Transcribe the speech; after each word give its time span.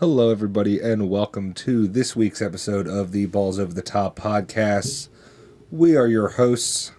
Hello, 0.00 0.30
everybody, 0.30 0.78
and 0.78 1.10
welcome 1.10 1.52
to 1.54 1.88
this 1.88 2.14
week's 2.14 2.40
episode 2.40 2.86
of 2.86 3.10
the 3.10 3.26
Balls 3.26 3.58
Over 3.58 3.72
the 3.72 3.82
Top 3.82 4.16
podcast. 4.16 5.08
We 5.72 5.96
are 5.96 6.06
your 6.06 6.28
hosts, 6.28 6.92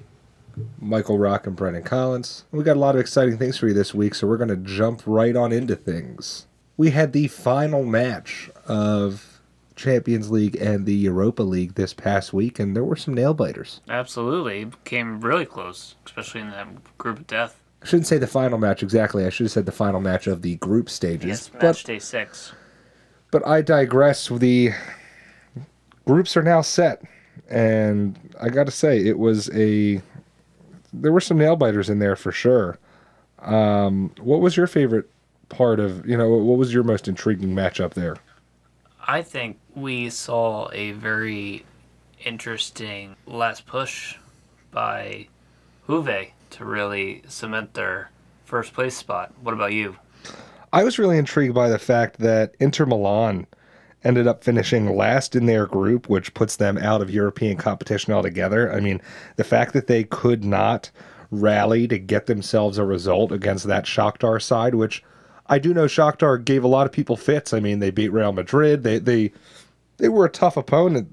Michael 0.82 1.18
Rock 1.18 1.48
and 1.48 1.56
Brennan 1.56 1.84
Collins. 1.84 2.44
We 2.52 2.62
got 2.62 2.76
a 2.76 2.80
lot 2.82 2.96
of 2.96 3.00
exciting 3.00 3.38
things 3.38 3.58
for 3.58 3.70
you 3.70 3.74
this 3.74 3.94
week, 3.94 4.16
so 4.16 4.28
we're 4.28 4.36
going 4.36 4.50
to 4.50 4.58
jump 4.58 5.02
right 5.06 5.34
on 5.34 5.54
into 5.54 5.78
things. 5.78 6.46
We 6.76 6.90
had 6.90 7.14
the 7.14 7.30
final 7.30 7.86
match 7.86 8.50
of 8.68 9.40
Champions 9.78 10.30
League 10.30 10.58
and 10.58 10.86
the 10.86 10.94
Europa 10.94 11.44
League 11.44 11.76
this 11.76 11.94
past 11.94 12.34
week, 12.34 12.60
and 12.60 12.76
there 12.76 12.84
were 12.84 12.98
some 12.98 13.14
nail 13.14 13.34
biters. 13.34 13.80
Absolutely. 13.88 14.68
Came 14.84 15.22
really 15.22 15.46
close, 15.46 15.96
especially 16.06 16.42
in 16.42 16.50
that 16.50 16.98
group 16.98 17.20
of 17.20 17.28
death. 17.28 17.62
I 17.82 17.86
shouldn't 17.86 18.08
say 18.08 18.18
the 18.18 18.28
final 18.28 18.58
match 18.58 18.84
exactly. 18.84 19.26
I 19.26 19.30
should 19.30 19.46
have 19.46 19.54
said 19.54 19.66
the 19.66 19.72
final 19.72 20.02
match 20.02 20.28
of 20.28 20.42
the 20.42 20.58
group 20.58 20.90
stages. 20.90 21.26
Yes, 21.26 21.48
but 21.48 21.64
match 21.64 21.86
day 21.86 22.00
six. 22.00 22.52
But 23.32 23.46
I 23.48 23.62
digress. 23.62 24.28
The 24.28 24.72
groups 26.06 26.36
are 26.36 26.44
now 26.44 26.62
set, 26.62 27.04
and 27.50 28.18
I 28.42 28.50
got 28.50 28.66
to 28.66 28.72
say, 28.72 29.06
it 29.06 29.20
was 29.20 29.50
a. 29.54 30.02
There 30.92 31.12
were 31.12 31.22
some 31.22 31.38
nail 31.38 31.56
biters 31.56 31.90
in 31.90 32.00
there 32.00 32.16
for 32.16 32.32
sure. 32.32 32.80
Um, 33.40 34.12
what 34.20 34.42
was 34.42 34.58
your 34.58 34.68
favorite 34.68 35.10
part 35.50 35.80
of? 35.80 36.08
You 36.08 36.18
know, 36.18 36.30
what 36.30 36.58
was 36.58 36.74
your 36.74 36.84
most 36.84 37.08
intriguing 37.08 37.54
matchup 37.56 37.94
there? 37.94 38.18
I 39.08 39.22
think 39.22 39.60
we 39.76 40.10
saw 40.10 40.70
a 40.72 40.92
very 40.92 41.66
interesting 42.26 43.16
last 43.26 43.66
push 43.66 44.16
by 44.72 45.28
Juve 45.88 46.32
to 46.52 46.66
really 46.66 47.24
cement 47.28 47.74
their 47.74 48.12
first 48.46 48.74
place 48.74 48.96
spot. 48.96 49.34
What 49.42 49.54
about 49.54 49.74
you? 49.74 49.98
I 50.72 50.84
was 50.84 51.00
really 51.00 51.18
intrigued 51.18 51.56
by 51.56 51.70
the 51.70 51.80
fact 51.80 52.20
that 52.20 52.56
Inter 52.60 52.86
Milan 52.86 53.48
ended 54.04 54.28
up 54.28 54.44
finishing 54.44 54.96
last 54.96 55.36
in 55.36 55.46
their 55.46 55.66
group, 55.66 56.08
which 56.10 56.34
puts 56.34 56.56
them 56.56 56.78
out 56.78 57.02
of 57.02 57.10
European 57.10 57.58
competition 57.58 58.14
altogether. 58.14 58.72
I 58.72 58.80
mean, 58.80 59.02
the 59.36 59.44
fact 59.44 59.74
that 59.74 59.88
they 59.88 60.04
could 60.04 60.44
not 60.44 60.90
rally 61.32 61.88
to 61.88 62.00
get 62.00 62.26
themselves 62.26 62.78
a 62.78 62.86
result 62.86 63.32
against 63.32 63.68
that 63.68 63.86
Shakhtar 63.86 64.42
side, 64.42 64.76
which 64.76 65.04
I 65.48 65.60
do 65.60 65.74
know 65.74 65.86
Shakhtar 65.86 66.44
gave 66.44 66.64
a 66.64 66.68
lot 66.68 66.86
of 66.86 66.92
people 66.92 67.18
fits. 67.18 67.54
I 67.54 67.60
mean, 67.60 67.80
they 67.80 67.92
beat 67.92 68.10
Real 68.10 68.32
Madrid. 68.32 68.84
They 68.84 69.00
they 69.00 69.32
they 69.98 70.10
were 70.10 70.26
a 70.26 70.30
tough 70.30 70.56
opponent, 70.56 71.10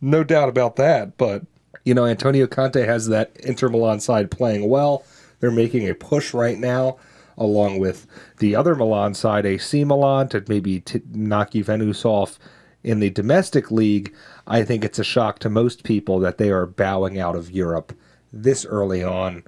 no 0.00 0.24
doubt 0.24 0.48
about 0.48 0.76
that. 0.76 1.16
But 1.16 1.42
you 1.84 1.94
know, 1.94 2.06
Antonio 2.06 2.46
Conte 2.46 2.84
has 2.84 3.08
that 3.08 3.36
Inter 3.40 3.68
Milan 3.68 4.00
side 4.00 4.30
playing 4.30 4.68
well. 4.68 5.04
They're 5.40 5.50
making 5.50 5.88
a 5.88 5.94
push 5.94 6.34
right 6.34 6.58
now 6.58 6.98
along 7.38 7.78
with 7.78 8.06
the 8.38 8.54
other 8.54 8.74
Milan 8.74 9.14
side, 9.14 9.46
AC 9.46 9.84
Milan, 9.84 10.28
to 10.28 10.44
maybe 10.48 10.80
t- 10.80 11.00
knock 11.12 11.52
Juventus 11.52 12.04
off 12.04 12.38
in 12.82 13.00
the 13.00 13.10
domestic 13.10 13.70
league. 13.70 14.14
I 14.46 14.64
think 14.64 14.84
it's 14.84 14.98
a 14.98 15.04
shock 15.04 15.38
to 15.40 15.50
most 15.50 15.84
people 15.84 16.18
that 16.20 16.38
they 16.38 16.50
are 16.50 16.66
bowing 16.66 17.18
out 17.18 17.36
of 17.36 17.50
Europe 17.50 17.92
this 18.32 18.64
early 18.66 19.02
on. 19.02 19.44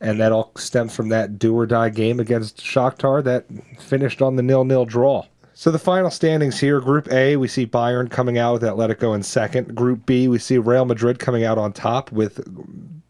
And 0.00 0.20
that 0.20 0.32
all 0.32 0.52
stems 0.56 0.94
from 0.94 1.08
that 1.10 1.38
do 1.38 1.56
or 1.56 1.66
die 1.66 1.88
game 1.88 2.20
against 2.20 2.58
Shakhtar 2.58 3.22
that 3.24 3.46
finished 3.80 4.20
on 4.20 4.36
the 4.36 4.42
nil 4.42 4.64
nil 4.64 4.84
draw. 4.84 5.24
So 5.56 5.70
the 5.70 5.78
final 5.78 6.10
standings 6.10 6.58
here 6.58 6.80
Group 6.80 7.10
A, 7.12 7.36
we 7.36 7.46
see 7.46 7.64
Bayern 7.64 8.10
coming 8.10 8.38
out 8.38 8.54
with 8.54 8.62
Atletico 8.62 9.14
in 9.14 9.22
second. 9.22 9.74
Group 9.74 10.04
B, 10.04 10.26
we 10.26 10.38
see 10.38 10.58
Real 10.58 10.84
Madrid 10.84 11.20
coming 11.20 11.44
out 11.44 11.58
on 11.58 11.72
top 11.72 12.10
with 12.10 12.44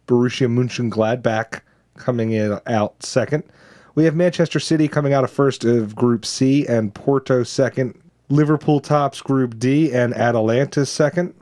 Borussia 0.06 0.46
Mönchengladbach 0.46 1.62
coming 1.96 2.32
in 2.32 2.60
out 2.66 3.02
second. 3.02 3.44
We 3.94 4.04
have 4.04 4.16
Manchester 4.16 4.58
City 4.58 4.88
coming 4.88 5.12
out 5.12 5.22
of 5.22 5.30
first 5.30 5.64
of 5.64 5.94
Group 5.94 6.26
C 6.26 6.66
and 6.66 6.92
Porto 6.92 7.44
second. 7.44 8.00
Liverpool 8.28 8.80
tops 8.80 9.20
Group 9.20 9.58
D 9.58 9.92
and 9.92 10.12
Atalanta 10.14 10.84
second. 10.84 11.34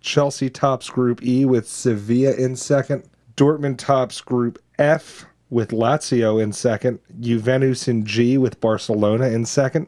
Chelsea 0.00 0.50
tops 0.50 0.90
Group 0.90 1.24
E 1.24 1.46
with 1.46 1.66
Sevilla 1.66 2.34
in 2.34 2.54
second. 2.54 3.08
Dortmund 3.36 3.78
tops 3.78 4.20
Group 4.20 4.62
F 4.78 5.24
with 5.48 5.70
Lazio 5.70 6.42
in 6.42 6.52
second. 6.52 6.98
Juventus 7.20 7.88
in 7.88 8.04
G 8.04 8.36
with 8.36 8.60
Barcelona 8.60 9.28
in 9.28 9.46
second. 9.46 9.86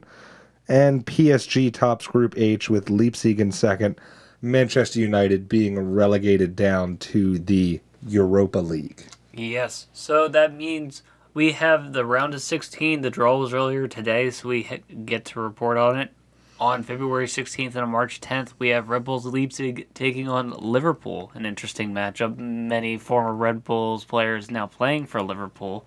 And 0.66 1.04
PSG 1.04 1.72
tops 1.72 2.06
Group 2.06 2.34
H 2.38 2.70
with 2.70 2.88
Leipzig 2.88 3.38
in 3.38 3.52
second. 3.52 4.00
Manchester 4.40 5.00
United 5.00 5.48
being 5.48 5.78
relegated 5.78 6.56
down 6.56 6.96
to 6.98 7.38
the 7.38 7.80
Europa 8.06 8.60
League. 8.60 9.04
Yes. 9.34 9.88
So 9.92 10.28
that 10.28 10.54
means 10.54 11.02
we 11.34 11.52
have 11.52 11.92
the 11.92 12.04
round 12.04 12.34
of 12.34 12.42
16. 12.42 13.02
The 13.02 13.10
draw 13.10 13.38
was 13.38 13.52
earlier 13.52 13.88
today, 13.88 14.30
so 14.30 14.48
we 14.48 14.82
get 15.04 15.24
to 15.26 15.40
report 15.40 15.76
on 15.76 15.98
it. 15.98 16.12
On 16.60 16.82
February 16.82 17.26
16th 17.26 17.66
and 17.68 17.78
on 17.78 17.90
March 17.90 18.20
10th, 18.20 18.54
we 18.58 18.70
have 18.70 18.88
Red 18.88 19.04
Bulls 19.04 19.24
Leipzig 19.24 19.86
taking 19.94 20.28
on 20.28 20.50
Liverpool. 20.50 21.30
An 21.34 21.46
interesting 21.46 21.92
matchup. 21.92 22.36
Many 22.36 22.98
former 22.98 23.32
Red 23.32 23.62
Bulls 23.62 24.04
players 24.04 24.50
now 24.50 24.66
playing 24.66 25.06
for 25.06 25.22
Liverpool. 25.22 25.86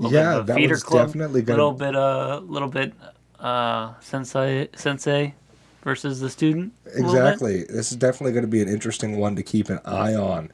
Yeah, 0.00 0.40
that 0.40 0.68
was 0.68 0.82
club, 0.82 1.08
definitely 1.08 1.42
going 1.42 1.58
little 1.58 1.72
bit, 1.72 1.94
uh, 1.94 2.40
little 2.44 2.68
bit, 2.68 2.92
uh, 3.38 3.94
sensei, 4.00 4.68
sensei 4.74 5.34
versus 5.82 6.20
the 6.20 6.30
student. 6.30 6.72
Exactly. 6.94 7.64
This 7.64 7.90
is 7.90 7.96
definitely 7.96 8.32
going 8.32 8.44
to 8.44 8.50
be 8.50 8.62
an 8.62 8.68
interesting 8.68 9.18
one 9.18 9.36
to 9.36 9.42
keep 9.42 9.70
an 9.70 9.80
eye 9.84 10.14
on. 10.14 10.50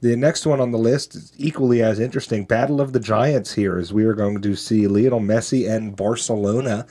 The 0.00 0.14
next 0.16 0.46
one 0.46 0.60
on 0.60 0.72
the 0.72 0.78
list 0.78 1.14
is 1.14 1.32
equally 1.38 1.82
as 1.82 1.98
interesting. 1.98 2.44
Battle 2.44 2.80
of 2.80 2.92
the 2.92 3.00
Giants 3.00 3.54
here, 3.54 3.78
as 3.78 3.92
we 3.92 4.04
are 4.04 4.14
going 4.14 4.42
to 4.42 4.54
see 4.54 4.86
Lionel 4.86 5.20
Messi 5.20 5.68
and 5.68 5.96
Barcelona 5.96 6.86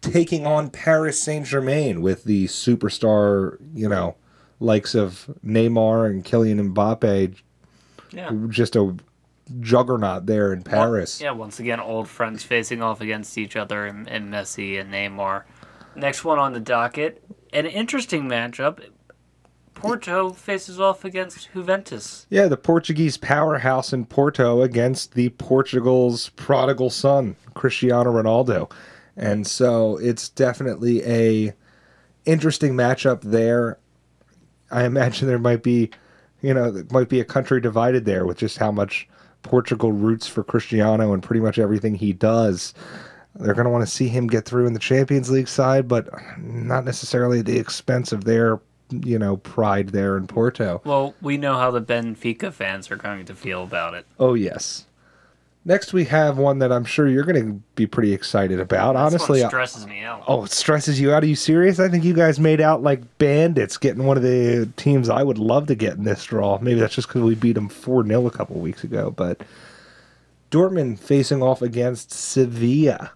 taking 0.00 0.46
on 0.46 0.70
Paris 0.70 1.20
Saint 1.20 1.46
Germain 1.46 2.02
with 2.02 2.24
the 2.24 2.46
superstar, 2.46 3.56
you 3.74 3.88
know, 3.88 4.16
likes 4.58 4.94
of 4.94 5.30
Neymar 5.44 6.10
and 6.10 6.24
Kylian 6.24 6.72
Mbappe. 6.74 7.36
Yeah. 8.12 8.30
Just 8.48 8.76
a 8.76 8.96
juggernaut 9.58 10.26
there 10.26 10.52
in 10.52 10.62
Paris. 10.62 11.20
yeah, 11.20 11.32
once 11.32 11.58
again, 11.58 11.80
old 11.80 12.08
friends 12.08 12.44
facing 12.44 12.82
off 12.82 13.00
against 13.00 13.36
each 13.36 13.56
other 13.56 13.86
and, 13.86 14.08
and 14.08 14.32
Messi 14.32 14.80
and 14.80 14.92
Neymar. 14.92 15.44
Next 15.96 16.24
one 16.24 16.38
on 16.38 16.52
the 16.52 16.60
docket, 16.60 17.24
an 17.52 17.66
interesting 17.66 18.28
matchup. 18.28 18.80
Porto 19.80 20.30
faces 20.30 20.78
off 20.78 21.04
against 21.04 21.52
Juventus. 21.52 22.26
Yeah, 22.30 22.48
the 22.48 22.56
Portuguese 22.56 23.16
powerhouse 23.16 23.92
in 23.92 24.06
Porto 24.06 24.62
against 24.62 25.14
the 25.14 25.30
Portugal's 25.30 26.28
prodigal 26.30 26.90
son, 26.90 27.36
Cristiano 27.54 28.12
Ronaldo. 28.12 28.70
And 29.16 29.46
so 29.46 29.96
it's 29.98 30.28
definitely 30.28 31.04
a 31.04 31.54
interesting 32.24 32.74
matchup 32.74 33.22
there. 33.22 33.78
I 34.70 34.84
imagine 34.84 35.26
there 35.26 35.38
might 35.38 35.62
be, 35.62 35.90
you 36.42 36.54
know, 36.54 36.70
there 36.70 36.84
might 36.90 37.08
be 37.08 37.20
a 37.20 37.24
country 37.24 37.60
divided 37.60 38.04
there 38.04 38.24
with 38.24 38.38
just 38.38 38.58
how 38.58 38.70
much 38.70 39.08
Portugal 39.42 39.92
roots 39.92 40.26
for 40.26 40.44
Cristiano 40.44 41.12
and 41.12 41.22
pretty 41.22 41.40
much 41.40 41.58
everything 41.58 41.94
he 41.94 42.12
does. 42.12 42.74
They're 43.34 43.54
going 43.54 43.64
to 43.64 43.70
want 43.70 43.86
to 43.86 43.90
see 43.90 44.08
him 44.08 44.26
get 44.26 44.44
through 44.44 44.66
in 44.66 44.72
the 44.72 44.78
Champions 44.78 45.30
League 45.30 45.48
side, 45.48 45.88
but 45.88 46.08
not 46.38 46.84
necessarily 46.84 47.40
at 47.40 47.46
the 47.46 47.58
expense 47.58 48.12
of 48.12 48.24
their 48.24 48.60
you 48.90 49.18
know, 49.18 49.36
pride 49.38 49.90
there 49.90 50.16
in 50.16 50.26
Porto. 50.26 50.80
Well, 50.84 51.14
we 51.20 51.36
know 51.36 51.56
how 51.56 51.70
the 51.70 51.80
Benfica 51.80 52.52
fans 52.52 52.90
are 52.90 52.96
going 52.96 53.24
to 53.26 53.34
feel 53.34 53.62
about 53.62 53.94
it. 53.94 54.06
Oh, 54.18 54.34
yes. 54.34 54.86
Next, 55.64 55.92
we 55.92 56.04
have 56.06 56.38
one 56.38 56.58
that 56.60 56.72
I'm 56.72 56.86
sure 56.86 57.06
you're 57.06 57.24
going 57.24 57.44
to 57.44 57.62
be 57.74 57.86
pretty 57.86 58.14
excited 58.14 58.58
about. 58.58 58.94
This 58.94 59.00
Honestly, 59.00 59.40
stresses 59.42 59.86
me 59.86 60.00
out. 60.00 60.24
Oh, 60.26 60.44
it 60.44 60.52
stresses 60.52 60.98
you 60.98 61.12
out. 61.12 61.22
Are 61.22 61.26
you 61.26 61.36
serious? 61.36 61.78
I 61.78 61.88
think 61.88 62.02
you 62.02 62.14
guys 62.14 62.40
made 62.40 62.62
out 62.62 62.82
like 62.82 63.18
bandits 63.18 63.76
getting 63.76 64.04
one 64.04 64.16
of 64.16 64.22
the 64.22 64.70
teams 64.76 65.10
I 65.10 65.22
would 65.22 65.36
love 65.36 65.66
to 65.66 65.74
get 65.74 65.98
in 65.98 66.04
this 66.04 66.24
draw. 66.24 66.58
Maybe 66.60 66.80
that's 66.80 66.94
just 66.94 67.08
because 67.08 67.22
we 67.22 67.34
beat 67.34 67.52
them 67.52 67.68
4 67.68 68.06
0 68.06 68.26
a 68.26 68.30
couple 68.30 68.58
weeks 68.58 68.84
ago. 68.84 69.10
But 69.10 69.42
Dortmund 70.50 70.98
facing 70.98 71.42
off 71.42 71.60
against 71.60 72.10
Sevilla. 72.10 73.12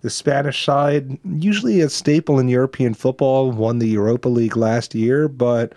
The 0.00 0.10
Spanish 0.10 0.64
side, 0.64 1.18
usually 1.24 1.80
a 1.80 1.88
staple 1.88 2.38
in 2.38 2.48
European 2.48 2.94
football, 2.94 3.50
won 3.50 3.80
the 3.80 3.88
Europa 3.88 4.28
League 4.28 4.56
last 4.56 4.94
year, 4.94 5.26
but 5.26 5.72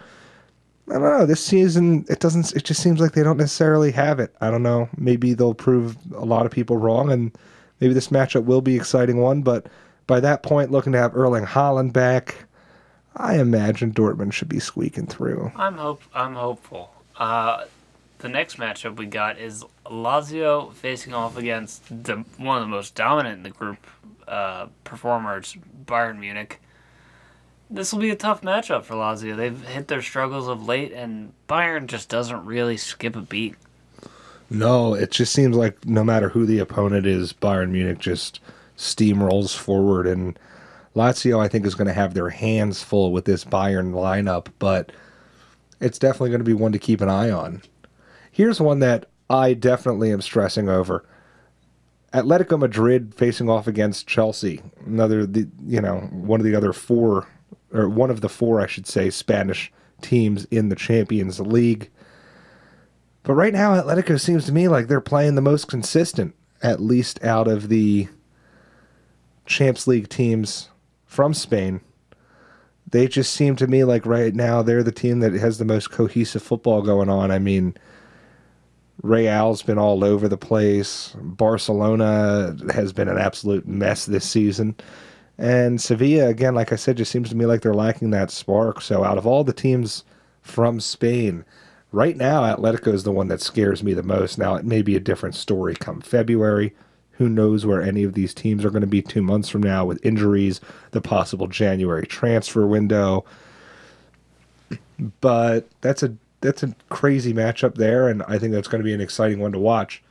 I 0.89 0.93
don't 0.93 1.03
know. 1.03 1.25
This 1.25 1.43
season, 1.43 2.05
it 2.09 2.19
doesn't. 2.19 2.55
It 2.55 2.63
just 2.63 2.83
seems 2.83 2.99
like 2.99 3.13
they 3.13 3.23
don't 3.23 3.37
necessarily 3.37 3.91
have 3.91 4.19
it. 4.19 4.35
I 4.41 4.51
don't 4.51 4.63
know. 4.63 4.89
Maybe 4.97 5.33
they'll 5.33 5.53
prove 5.53 5.95
a 6.13 6.25
lot 6.25 6.45
of 6.45 6.51
people 6.51 6.77
wrong, 6.77 7.11
and 7.11 7.31
maybe 7.79 7.93
this 7.93 8.09
matchup 8.09 8.43
will 8.45 8.61
be 8.61 8.75
exciting 8.75 9.17
one. 9.17 9.41
But 9.41 9.67
by 10.05 10.19
that 10.19 10.43
point, 10.43 10.71
looking 10.71 10.91
to 10.91 10.99
have 10.99 11.15
Erling 11.15 11.45
Haaland 11.45 11.93
back, 11.93 12.45
I 13.15 13.39
imagine 13.39 13.93
Dortmund 13.93 14.33
should 14.33 14.49
be 14.49 14.59
squeaking 14.59 15.07
through. 15.07 15.51
I'm 15.55 15.77
hope. 15.77 16.03
I'm 16.13 16.35
hopeful. 16.35 16.93
Uh, 17.17 17.65
the 18.19 18.29
next 18.29 18.57
matchup 18.57 18.97
we 18.97 19.05
got 19.05 19.39
is 19.39 19.63
Lazio 19.85 20.73
facing 20.73 21.13
off 21.13 21.37
against 21.37 21.87
the 22.03 22.23
one 22.37 22.57
of 22.57 22.63
the 22.63 22.67
most 22.67 22.95
dominant 22.95 23.37
in 23.37 23.43
the 23.43 23.49
group, 23.49 23.85
uh, 24.31 24.67
performers, 24.85 25.57
Bayern 25.85 26.17
Munich. 26.17 26.61
This 27.69 27.93
will 27.93 27.99
be 27.99 28.09
a 28.09 28.15
tough 28.15 28.41
matchup 28.41 28.83
for 28.83 28.95
Lazio. 28.95 29.35
They've 29.35 29.61
hit 29.61 29.87
their 29.87 30.01
struggles 30.01 30.47
of 30.47 30.65
late, 30.65 30.93
and 30.93 31.33
Bayern 31.47 31.87
just 31.87 32.09
doesn't 32.09 32.45
really 32.45 32.77
skip 32.77 33.15
a 33.15 33.21
beat. 33.21 33.55
No, 34.49 34.93
it 34.93 35.11
just 35.11 35.33
seems 35.33 35.55
like 35.55 35.85
no 35.85 36.03
matter 36.03 36.29
who 36.29 36.45
the 36.45 36.59
opponent 36.59 37.05
is, 37.05 37.33
Bayern 37.33 37.71
Munich 37.71 37.99
just 37.99 38.39
steamrolls 38.77 39.55
forward. 39.55 40.07
And 40.07 40.37
Lazio, 40.95 41.39
I 41.39 41.47
think, 41.47 41.65
is 41.65 41.75
going 41.75 41.87
to 41.87 41.93
have 41.93 42.13
their 42.13 42.29
hands 42.29 42.81
full 42.81 43.11
with 43.11 43.25
this 43.25 43.45
Bayern 43.45 43.93
lineup, 43.93 44.47
but 44.59 44.91
it's 45.79 45.99
definitely 45.99 46.29
going 46.29 46.41
to 46.41 46.45
be 46.45 46.53
one 46.53 46.71
to 46.73 46.79
keep 46.79 47.01
an 47.01 47.09
eye 47.09 47.31
on. 47.31 47.61
Here's 48.31 48.61
one 48.61 48.79
that 48.79 49.07
I 49.29 49.53
definitely 49.53 50.11
am 50.11 50.21
stressing 50.21 50.69
over. 50.69 51.05
Atletico 52.13 52.59
Madrid 52.59 53.15
facing 53.15 53.49
off 53.49 53.67
against 53.67 54.07
Chelsea, 54.07 54.61
another 54.85 55.25
the 55.25 55.47
you 55.65 55.81
know 55.81 55.99
one 56.11 56.39
of 56.39 56.45
the 56.45 56.55
other 56.55 56.73
four 56.73 57.27
or 57.71 57.87
one 57.87 58.09
of 58.09 58.21
the 58.21 58.29
four 58.29 58.59
I 58.59 58.67
should 58.67 58.87
say 58.87 59.09
Spanish 59.09 59.71
teams 60.01 60.45
in 60.45 60.69
the 60.69 60.75
Champions 60.75 61.39
League. 61.39 61.89
But 63.23 63.35
right 63.35 63.53
now, 63.53 63.75
Atletico 63.75 64.19
seems 64.19 64.45
to 64.45 64.51
me 64.51 64.67
like 64.67 64.87
they're 64.87 64.99
playing 64.99 65.35
the 65.35 65.41
most 65.41 65.67
consistent, 65.67 66.35
at 66.61 66.81
least 66.81 67.23
out 67.23 67.47
of 67.47 67.69
the 67.69 68.07
Champs 69.45 69.87
League 69.87 70.09
teams 70.09 70.69
from 71.05 71.33
Spain. 71.33 71.81
They 72.89 73.07
just 73.07 73.31
seem 73.31 73.55
to 73.57 73.67
me 73.67 73.83
like 73.83 74.05
right 74.05 74.33
now 74.33 74.61
they're 74.61 74.83
the 74.83 74.91
team 74.91 75.19
that 75.19 75.33
has 75.33 75.59
the 75.59 75.65
most 75.65 75.91
cohesive 75.91 76.41
football 76.41 76.81
going 76.81 77.09
on. 77.09 77.31
I 77.31 77.39
mean, 77.39 77.75
Real's 79.01 79.63
been 79.63 79.79
all 79.79 80.03
over 80.03 80.27
the 80.27 80.37
place. 80.37 81.15
Barcelona 81.19 82.55
has 82.73 82.93
been 82.93 83.07
an 83.07 83.17
absolute 83.17 83.67
mess 83.67 84.05
this 84.05 84.29
season. 84.29 84.75
And 85.37 85.81
Sevilla, 85.81 86.27
again, 86.27 86.53
like 86.53 86.71
I 86.71 86.75
said, 86.75 86.97
just 86.97 87.11
seems 87.11 87.29
to 87.29 87.35
me 87.35 87.45
like 87.45 87.61
they're 87.61 87.73
lacking 87.73 88.11
that 88.11 88.29
spark. 88.29 88.79
So 88.81 89.03
out 89.03 89.17
of 89.17 89.25
all 89.25 89.43
the 89.43 89.53
teams 89.53 90.03
from 90.41 90.79
Spain, 90.79 91.45
right 91.91 92.15
now, 92.15 92.43
Atletico 92.43 92.93
is 92.93 93.03
the 93.03 93.11
one 93.11 93.27
that 93.29 93.41
scares 93.41 93.83
me 93.83 93.93
the 93.93 94.03
most. 94.03 94.37
Now, 94.37 94.55
it 94.55 94.65
may 94.65 94.83
be 94.83 94.95
a 94.95 94.99
different 94.99 95.33
story 95.33 95.73
come 95.73 96.01
February. 96.01 96.75
Who 97.13 97.27
knows 97.27 97.65
where 97.65 97.81
any 97.81 98.03
of 98.03 98.13
these 98.13 98.35
teams 98.35 98.63
are 98.63 98.69
going 98.69 98.81
to 98.81 98.87
be 98.87 99.01
two 99.01 99.23
months 99.23 99.49
from 99.49 99.63
now 99.63 99.83
with 99.83 100.03
injuries, 100.05 100.61
the 100.91 101.01
possible 101.01 101.47
January 101.47 102.05
transfer 102.05 102.67
window. 102.67 103.25
But 105.21 105.67
that's 105.81 106.03
a 106.03 106.15
that's 106.41 106.63
a 106.63 106.75
crazy 106.89 107.33
matchup 107.33 107.75
there, 107.75 108.07
and 108.07 108.23
I 108.23 108.37
think 108.37 108.51
that's 108.53 108.67
going 108.67 108.81
to 108.81 108.85
be 108.85 108.93
an 108.93 109.01
exciting 109.01 109.39
one 109.39 109.51
to 109.53 109.59
watch. 109.59 110.03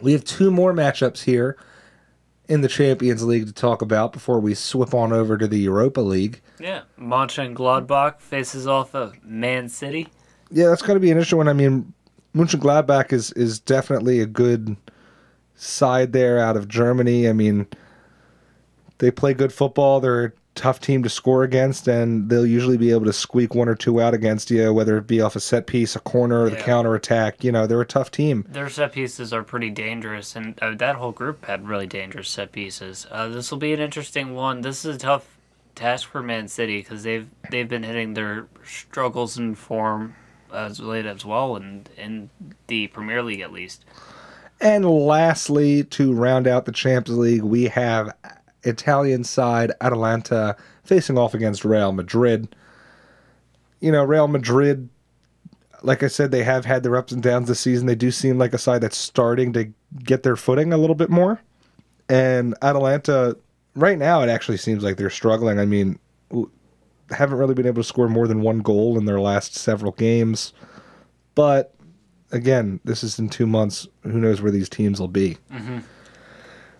We 0.00 0.12
have 0.12 0.24
two 0.24 0.50
more 0.50 0.72
matchups 0.72 1.24
here 1.24 1.56
in 2.48 2.62
the 2.62 2.68
Champions 2.68 3.24
League 3.24 3.46
to 3.46 3.52
talk 3.52 3.82
about 3.82 4.12
before 4.12 4.40
we 4.40 4.54
swip 4.54 4.94
on 4.94 5.12
over 5.12 5.36
to 5.36 5.46
the 5.46 5.58
Europa 5.58 6.00
League. 6.00 6.40
Yeah, 6.58 6.82
Mönchengladbach 6.98 8.20
faces 8.20 8.66
off 8.66 8.94
of 8.94 9.22
Man 9.24 9.68
City. 9.68 10.08
Yeah, 10.50 10.68
that's 10.68 10.82
going 10.82 10.96
to 10.96 11.00
be 11.00 11.10
an 11.10 11.18
interesting 11.18 11.38
one. 11.38 11.48
I 11.48 11.52
mean, 11.52 11.92
Mönchengladbach 12.34 13.12
is 13.12 13.32
is 13.32 13.58
definitely 13.58 14.20
a 14.20 14.26
good 14.26 14.76
side 15.56 16.12
there 16.12 16.38
out 16.38 16.56
of 16.56 16.68
Germany. 16.68 17.28
I 17.28 17.32
mean, 17.32 17.66
they 18.98 19.10
play 19.10 19.34
good 19.34 19.52
football. 19.52 20.00
They're 20.00 20.34
tough 20.58 20.80
team 20.80 21.02
to 21.04 21.08
score 21.08 21.44
against, 21.44 21.86
and 21.86 22.28
they'll 22.28 22.44
usually 22.44 22.76
be 22.76 22.90
able 22.90 23.04
to 23.04 23.12
squeak 23.12 23.54
one 23.54 23.68
or 23.68 23.74
two 23.74 24.00
out 24.00 24.12
against 24.12 24.50
you, 24.50 24.72
whether 24.72 24.98
it 24.98 25.06
be 25.06 25.20
off 25.20 25.36
a 25.36 25.40
set 25.40 25.66
piece, 25.66 25.94
a 25.94 26.00
corner, 26.00 26.44
or 26.44 26.50
the 26.50 26.56
counter 26.56 26.94
attack. 26.94 27.44
You 27.44 27.52
know, 27.52 27.66
they're 27.66 27.80
a 27.80 27.86
tough 27.86 28.10
team. 28.10 28.44
Their 28.48 28.68
set 28.68 28.92
pieces 28.92 29.32
are 29.32 29.42
pretty 29.42 29.70
dangerous, 29.70 30.34
and 30.34 30.58
uh, 30.60 30.74
that 30.74 30.96
whole 30.96 31.12
group 31.12 31.44
had 31.46 31.68
really 31.68 31.86
dangerous 31.86 32.28
set 32.28 32.52
pieces. 32.52 33.06
Uh, 33.10 33.28
this 33.28 33.50
will 33.50 33.58
be 33.58 33.72
an 33.72 33.80
interesting 33.80 34.34
one. 34.34 34.62
This 34.62 34.84
is 34.84 34.96
a 34.96 34.98
tough 34.98 35.38
task 35.74 36.08
for 36.08 36.22
Man 36.22 36.48
City 36.48 36.80
because 36.80 37.04
they've 37.04 37.28
they've 37.50 37.68
been 37.68 37.84
hitting 37.84 38.14
their 38.14 38.48
struggles 38.64 39.38
in 39.38 39.54
form 39.54 40.16
as 40.52 40.80
late 40.80 41.06
as 41.06 41.24
well, 41.24 41.56
and 41.56 41.88
in 41.96 42.30
the 42.66 42.88
Premier 42.88 43.22
League 43.22 43.40
at 43.40 43.52
least. 43.52 43.84
And 44.60 44.84
lastly, 44.84 45.84
to 45.84 46.12
round 46.12 46.48
out 46.48 46.64
the 46.64 46.72
Champions 46.72 47.18
League, 47.18 47.42
we 47.42 47.64
have 47.64 48.12
Italian 48.68 49.24
side 49.24 49.72
Atalanta 49.80 50.56
facing 50.84 51.18
off 51.18 51.34
against 51.34 51.64
Real 51.64 51.92
Madrid. 51.92 52.54
You 53.80 53.92
know, 53.92 54.04
Real 54.04 54.28
Madrid, 54.28 54.88
like 55.82 56.02
I 56.02 56.08
said, 56.08 56.30
they 56.30 56.44
have 56.44 56.64
had 56.64 56.82
their 56.82 56.96
ups 56.96 57.12
and 57.12 57.22
downs 57.22 57.48
this 57.48 57.60
season. 57.60 57.86
They 57.86 57.94
do 57.94 58.10
seem 58.10 58.38
like 58.38 58.52
a 58.52 58.58
side 58.58 58.80
that's 58.80 58.96
starting 58.96 59.52
to 59.52 59.72
get 60.02 60.22
their 60.22 60.36
footing 60.36 60.72
a 60.72 60.78
little 60.78 60.96
bit 60.96 61.10
more. 61.10 61.40
And 62.08 62.54
Atalanta, 62.62 63.36
right 63.74 63.98
now, 63.98 64.22
it 64.22 64.28
actually 64.28 64.56
seems 64.56 64.82
like 64.82 64.96
they're 64.96 65.10
struggling. 65.10 65.58
I 65.58 65.66
mean, 65.66 65.98
haven't 67.10 67.38
really 67.38 67.54
been 67.54 67.66
able 67.66 67.82
to 67.82 67.88
score 67.88 68.08
more 68.08 68.26
than 68.26 68.40
one 68.40 68.60
goal 68.60 68.98
in 68.98 69.04
their 69.04 69.20
last 69.20 69.54
several 69.54 69.92
games. 69.92 70.52
But 71.34 71.74
again, 72.32 72.80
this 72.84 73.04
is 73.04 73.18
in 73.18 73.28
two 73.28 73.46
months. 73.46 73.86
Who 74.02 74.18
knows 74.18 74.42
where 74.42 74.50
these 74.50 74.68
teams 74.68 75.00
will 75.00 75.08
be? 75.08 75.36
Mm-hmm. 75.52 75.78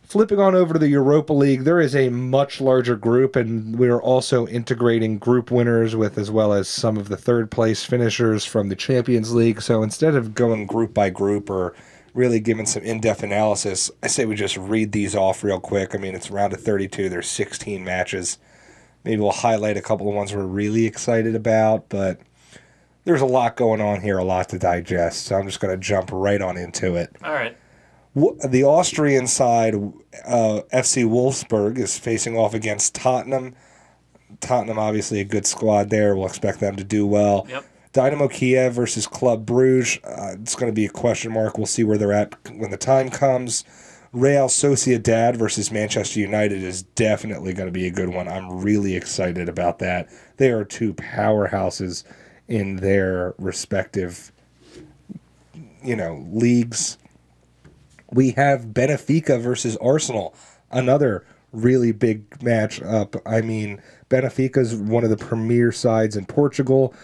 Flipping 0.09 0.41
on 0.41 0.55
over 0.55 0.73
to 0.73 0.79
the 0.79 0.89
Europa 0.89 1.35
League, 1.35 1.65
there 1.65 1.81
is 1.81 1.95
a 1.95 2.09
much 2.09 2.63
larger 2.63 2.97
group, 2.97 3.37
and 3.37 3.79
we 3.79 3.89
are 3.89 4.01
also 4.01 4.47
integrating 4.47 5.19
group 5.19 5.51
winners 5.51 5.95
with 5.95 6.17
as 6.17 6.31
well 6.31 6.55
as 6.55 6.67
some 6.67 6.97
of 6.97 7.11
the 7.11 7.17
third 7.19 7.51
place 7.51 7.85
finishers 7.85 8.43
from 8.47 8.71
the 8.71 8.75
Champions 8.75 9.35
League. 9.35 9.61
So 9.61 9.83
instead 9.83 10.15
of 10.15 10.35
going 10.35 10.65
group 10.65 10.95
by 10.95 11.11
group 11.11 11.51
or 11.51 11.75
really 12.15 12.41
giving 12.41 12.65
some 12.65 12.85
in 12.85 13.03
depth 13.03 13.23
analysis, 13.23 13.91
I 14.03 14.07
say 14.07 14.25
we 14.25 14.35
just 14.35 14.57
read 14.57 14.93
these 14.93 15.15
off 15.15 15.45
real 15.45 15.61
quick. 15.61 15.95
I 15.95 15.99
mean, 15.99 16.15
it's 16.15 16.31
round 16.31 16.55
of 16.55 16.63
32, 16.63 17.11
there's 17.11 17.29
16 17.29 17.85
matches. 17.85 18.39
Maybe 19.05 19.21
we'll 19.21 19.33
highlight 19.33 19.77
a 19.77 19.83
couple 19.83 20.09
of 20.09 20.15
ones 20.15 20.35
we're 20.35 20.47
really 20.47 20.87
excited 20.87 21.35
about, 21.35 21.91
but 21.91 22.19
there's 23.05 23.21
a 23.21 23.27
lot 23.27 23.57
going 23.57 23.83
on 23.83 24.01
here, 24.01 24.17
a 24.17 24.25
lot 24.25 24.49
to 24.49 24.59
digest. 24.59 25.27
So 25.27 25.37
I'm 25.37 25.45
just 25.45 25.61
going 25.61 25.79
to 25.79 25.87
jump 25.87 26.09
right 26.11 26.41
on 26.41 26.57
into 26.57 26.97
it. 26.97 27.15
All 27.23 27.35
right. 27.35 27.59
The 28.15 28.65
Austrian 28.65 29.27
side, 29.27 29.75
uh, 29.75 30.63
FC 30.73 31.05
Wolfsburg, 31.05 31.79
is 31.79 31.99
facing 31.99 32.37
off 32.37 32.55
against 32.55 32.95
Tottenham. 32.95 33.55
Tottenham, 34.41 34.79
obviously, 34.79 35.21
a 35.21 35.25
good 35.25 35.47
squad 35.47 35.91
there. 35.91 36.17
We'll 36.17 36.27
expect 36.27 36.61
them 36.61 36.77
to 36.77 36.85
do 36.85 37.07
well. 37.07 37.47
Yep. 37.49 37.65
Dynamo 37.93 38.29
Kiev 38.29 38.75
versus 38.75 39.07
Club 39.07 39.47
Bruges. 39.47 39.99
Uh, 40.05 40.37
it's 40.41 40.55
going 40.55 40.71
to 40.71 40.75
be 40.75 40.87
a 40.87 40.91
question 40.91 41.33
mark. 41.33 41.57
We'll 41.57 41.67
see 41.67 41.85
where 41.85 41.99
they're 41.99 42.13
at 42.13 42.35
when 42.51 42.71
the 42.71 42.77
time 42.77 43.09
comes. 43.09 43.65
Real 44.13 44.49
Sociedad 44.49 45.37
versus 45.37 45.71
Manchester 45.71 46.21
United 46.21 46.63
is 46.63 46.83
definitely 46.83 47.53
going 47.53 47.67
to 47.69 47.73
be 47.73 47.87
a 47.87 47.91
good 47.91 48.09
one. 48.09 48.27
I'm 48.27 48.61
really 48.61 48.97
excited 48.97 49.49
about 49.49 49.81
that. 49.81 50.09
They 50.39 50.51
are 50.51 50.65
two 50.65 50.95
powerhouses 50.95 52.05
in 52.47 52.77
their 52.77 53.35
respective, 53.39 54.33
you 55.83 55.95
know, 55.95 56.27
leagues. 56.31 56.97
We 58.11 58.31
have 58.33 58.67
Benfica 58.67 59.41
versus 59.41 59.77
Arsenal, 59.79 60.35
another 60.71 61.25
really 61.53 61.93
big 61.93 62.43
match 62.43 62.81
up. 62.83 63.17
I 63.27 63.41
mean, 63.41 63.83
Benfica 64.11 64.59
is 64.59 64.75
one 64.75 65.05
of 65.05 65.11
the 65.11 65.17
premier 65.17 65.73
sides 65.73 66.17
in 66.17 66.27
Portugal. 66.27 66.95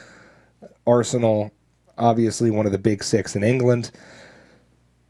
Arsenal, 0.86 1.50
obviously 1.98 2.50
one 2.50 2.66
of 2.66 2.72
the 2.72 2.78
big 2.78 3.02
six 3.02 3.36
in 3.36 3.42
England. 3.42 3.90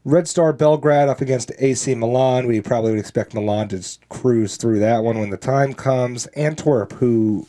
Red 0.03 0.27
Star 0.27 0.53
Belgrade 0.53 1.09
up 1.09 1.19
against 1.19 1.51
AC 1.57 1.95
Milan. 1.95 2.45
We 2.45 2.61
probably 2.61 2.91
would 2.91 2.99
expect 2.99 3.33
Milan 3.33 3.69
to 3.69 3.83
cruise 4.09 4.55
through 4.55 4.79
that 4.79 5.03
one 5.03 5.17
when 5.17 5.31
the 5.31 5.37
time 5.37 5.73
comes. 5.73 6.27
Antwerp, 6.27 6.93
who 6.93 7.45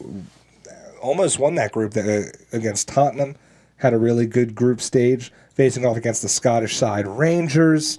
almost 1.03 1.39
won 1.39 1.55
that 1.57 1.73
group 1.73 1.95
uh, 1.97 2.23
against 2.53 2.89
Tottenham, 2.89 3.37
had 3.77 3.93
a 3.93 3.99
really 3.99 4.27
good 4.27 4.55
group 4.55 4.81
stage, 4.81 5.31
facing 5.55 5.85
off 5.85 5.99
against 5.99 6.23
the 6.23 6.31
Scottish 6.31 6.77
side 6.77 7.07
Rangers. 7.07 7.99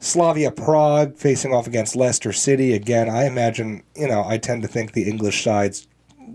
Slavia 0.00 0.50
Prague 0.50 1.16
facing 1.16 1.52
off 1.52 1.66
against 1.66 1.96
Leicester 1.96 2.32
City. 2.32 2.72
Again, 2.72 3.08
I 3.08 3.24
imagine, 3.26 3.82
you 3.96 4.06
know, 4.08 4.24
I 4.24 4.38
tend 4.38 4.62
to 4.62 4.68
think 4.68 4.92
the 4.92 5.08
English 5.08 5.42
sides 5.42 5.88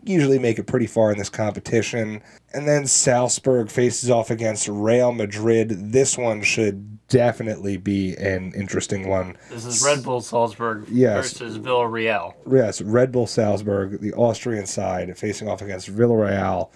usually 0.04 0.40
make 0.40 0.60
it 0.60 0.64
pretty 0.68 0.88
far 0.88 1.12
in 1.12 1.18
this 1.18 1.30
competition. 1.30 2.22
And 2.54 2.68
then 2.68 2.88
Salzburg 2.88 3.70
faces 3.70 4.10
off 4.10 4.30
against 4.30 4.68
Real 4.68 5.14
Madrid. 5.14 5.94
This 5.94 6.18
one 6.18 6.42
should 6.42 7.08
definitely 7.08 7.78
be 7.78 8.16
an 8.18 8.52
interesting 8.54 9.08
one. 9.08 9.38
This 9.50 9.66
is 9.66 9.84
Red 9.84 10.04
Bull 10.04 10.20
Salzburg 10.20 10.86
Yes. 10.90 11.34
versus 11.34 11.58
Villarreal. 11.58 12.34
Yes, 12.52 12.82
Red 12.82 13.12
Bull 13.12 13.28
Salzburg, 13.28 14.02
the 14.02 14.14
Austrian 14.14 14.66
side, 14.66 15.16
facing 15.18 15.48
off 15.48 15.62
against 15.62 15.90
Villarreal. 15.96 16.70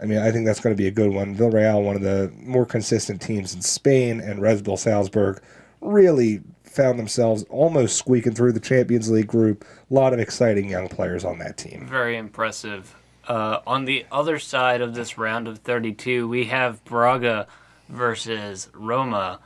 I 0.00 0.04
mean, 0.06 0.18
I 0.18 0.30
think 0.30 0.46
that's 0.46 0.60
going 0.60 0.74
to 0.74 0.80
be 0.80 0.86
a 0.86 0.92
good 0.92 1.10
one. 1.12 1.34
Villarreal, 1.36 1.82
one 1.82 1.96
of 1.96 2.02
the 2.02 2.32
more 2.38 2.64
consistent 2.64 3.20
teams 3.20 3.54
in 3.54 3.60
Spain, 3.60 4.20
and 4.20 4.40
Red 4.40 4.62
Bull 4.62 4.76
Salzburg 4.76 5.42
really 5.86 6.42
found 6.62 6.98
themselves 6.98 7.44
almost 7.48 7.96
squeaking 7.96 8.34
through 8.34 8.52
the 8.52 8.60
Champions 8.60 9.10
League 9.10 9.26
group. 9.26 9.64
A 9.90 9.94
lot 9.94 10.12
of 10.12 10.18
exciting 10.18 10.68
young 10.68 10.88
players 10.88 11.24
on 11.24 11.38
that 11.38 11.56
team. 11.56 11.86
Very 11.86 12.16
impressive. 12.16 12.94
Uh, 13.26 13.60
on 13.66 13.86
the 13.86 14.06
other 14.12 14.38
side 14.38 14.80
of 14.80 14.94
this 14.94 15.18
round 15.18 15.48
of 15.48 15.58
32, 15.58 16.28
we 16.28 16.44
have 16.44 16.84
Braga 16.84 17.48
versus 17.88 18.68
Roma, 18.72 19.40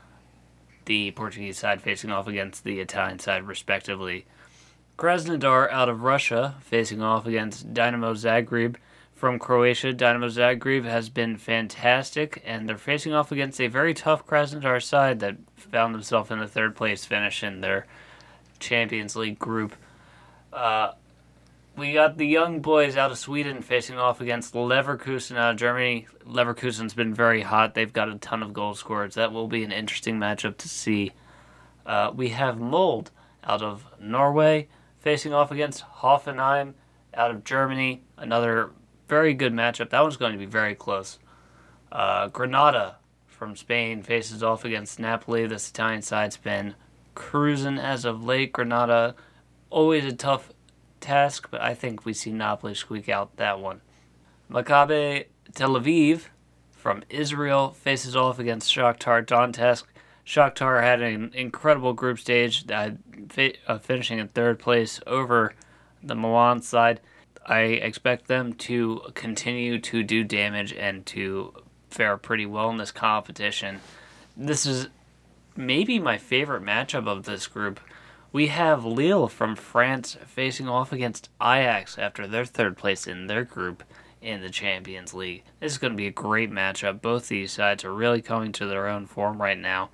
the 0.85 1.13
Portuguese 1.13 1.59
side 1.59 1.81
facing 1.81 2.11
off 2.11 2.27
against 2.27 2.65
the 2.65 2.81
Italian 2.81 3.19
side, 3.19 3.45
respectively. 3.45 4.27
Krasnodar 4.99 5.71
out 5.71 5.89
of 5.89 6.03
Russia 6.03 6.57
facing 6.61 7.01
off 7.01 7.27
against 7.27 7.73
Dynamo 7.73 8.13
Zagreb 8.13 8.77
from 9.15 9.39
Croatia. 9.39 9.95
Dynamo 9.95 10.29
Zagreb 10.29 10.85
has 10.85 11.09
been 11.09 11.39
fantastic, 11.39 12.43
and 12.45 12.69
they're 12.69 12.77
facing 12.77 13.15
off 13.15 13.33
against 13.33 13.61
a 13.61 13.69
very 13.69 13.95
tough 13.95 14.27
Krasnodar 14.27 14.83
side 14.83 15.21
that 15.21 15.37
found 15.71 15.95
themselves 15.95 16.31
in 16.31 16.39
the 16.39 16.47
third 16.47 16.77
place 16.77 17.05
finish 17.05 17.43
in 17.43 17.61
their 17.61 17.87
Champions 18.59 19.17
League 19.17 19.39
group. 19.39 19.75
Uh, 20.53 20.93
we 21.77 21.93
got 21.93 22.19
the 22.19 22.27
young 22.27 22.61
boys 22.61 22.97
out 22.97 23.11
of 23.11 23.19
Sweden 23.19 23.63
facing 23.63 23.99
off 23.99 24.21
against 24.21 24.55
Leverkusen 24.55 25.37
out 25.37 25.53
of 25.53 25.57
Germany. 25.57 26.07
Leverkusen's 26.27 26.95
been 26.95 27.15
very 27.15 27.43
hot. 27.43 27.75
They've 27.75 27.93
got 27.93 28.09
a 28.09 28.19
ton 28.19 28.43
of 28.43 28.53
goal 28.53 28.75
scorers. 28.75 29.15
That 29.15 29.33
will 29.33 29.49
be 29.49 29.65
an 29.65 29.73
interesting 29.73 30.19
matchup 30.19 30.57
to 30.59 30.69
see. 30.69 31.13
Uh, 31.87 32.13
we 32.15 32.31
have 32.31 32.59
Molde 32.59 33.11
out 33.45 33.63
of 33.63 33.87
Norway 33.99 34.69
facing 34.99 35.33
off 35.33 35.51
against 35.51 35.85
Hoffenheim 36.01 36.75
out 37.15 37.31
of 37.31 37.45
Germany. 37.45 38.03
Another 38.17 38.71
very 39.09 39.33
good 39.33 39.53
matchup. 39.53 39.91
That 39.91 40.03
one's 40.03 40.17
going 40.17 40.33
to 40.33 40.39
be 40.39 40.47
very 40.47 40.75
close. 40.75 41.19
Uh, 41.91 42.29
Granada 42.29 42.97
from 43.41 43.57
Spain 43.57 44.03
faces 44.03 44.43
off 44.43 44.67
against 44.67 45.01
Napoli. 45.01 45.47
This 45.47 45.71
Italian 45.71 46.03
side's 46.03 46.37
been 46.37 46.75
cruising 47.15 47.79
as 47.79 48.05
of 48.05 48.23
late. 48.23 48.53
Granada, 48.53 49.15
always 49.71 50.05
a 50.05 50.13
tough 50.13 50.53
task, 51.01 51.49
but 51.51 51.63
I 51.63 51.73
think 51.73 52.05
we 52.05 52.13
see 52.13 52.33
Napoli 52.33 52.75
squeak 52.75 53.09
out 53.09 53.39
that 53.39 53.59
one. 53.59 53.81
Maccabi 54.51 55.25
Tel 55.55 55.71
Aviv 55.71 56.25
from 56.71 57.03
Israel 57.09 57.71
faces 57.71 58.15
off 58.15 58.39
against 58.39 58.71
Shakhtar 58.71 59.25
Donetsk. 59.25 59.85
Shakhtar 60.27 60.83
had 60.83 61.01
an 61.01 61.33
incredible 61.35 61.95
group 61.95 62.19
stage, 62.19 62.71
uh, 62.71 62.91
uh, 63.67 63.79
finishing 63.79 64.19
in 64.19 64.29
third 64.29 64.59
place 64.59 65.01
over 65.07 65.55
the 66.03 66.15
Milan 66.15 66.61
side. 66.61 67.01
I 67.47 67.61
expect 67.61 68.29
them 68.29 68.53
to 68.69 69.01
continue 69.15 69.79
to 69.79 70.03
do 70.03 70.25
damage 70.25 70.75
and 70.75 71.07
to 71.07 71.55
fare 71.91 72.17
pretty 72.17 72.47
well 72.47 72.71
in 72.71 72.77
this 72.77 72.93
competition. 72.93 73.81
This 74.37 74.65
is 74.65 74.89
maybe 75.57 75.99
my 75.99 76.19
favorite 76.19 76.63
matchup 76.63 77.07
of 77.07 77.25
this 77.25 77.47
group. 77.47 77.81
We 78.33 78.47
have 78.47 78.85
Lille 78.85 79.29
from 79.29 79.57
France 79.57 80.17
facing 80.27 80.69
off 80.69 80.93
against 80.93 81.29
Ajax 81.43 81.99
after 81.99 82.27
their 82.27 82.45
third 82.45 82.77
place 82.77 83.07
in 83.07 83.27
their 83.27 83.45
group 83.45 83.83
in 84.23 84.41
the 84.41 84.51
Champions 84.51 85.15
League. 85.15 85.43
This 85.59 85.73
is 85.73 85.79
going 85.79 85.93
to 85.93 85.97
be 85.97 86.07
a 86.07 86.13
great 86.13 86.51
matchup. 86.51 87.01
Both 87.01 87.29
these 87.29 87.53
sides 87.53 87.85
are 87.85 87.93
really 87.93 88.23
coming 88.23 88.53
to 88.53 88.67
their 88.67 88.87
own 88.87 89.07
form 89.07 89.41
right 89.41 89.59
now. 89.59 89.91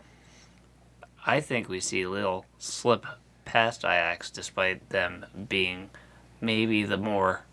I 1.26 1.40
think 1.40 1.68
we 1.68 1.80
see 1.80 2.06
Lille 2.06 2.44
slip 2.58 3.06
past 3.44 3.84
Ajax 3.84 4.30
despite 4.30 4.90
them 4.90 5.26
being 5.48 5.90
maybe 6.40 6.82
the 6.82 6.96
more 6.96 7.44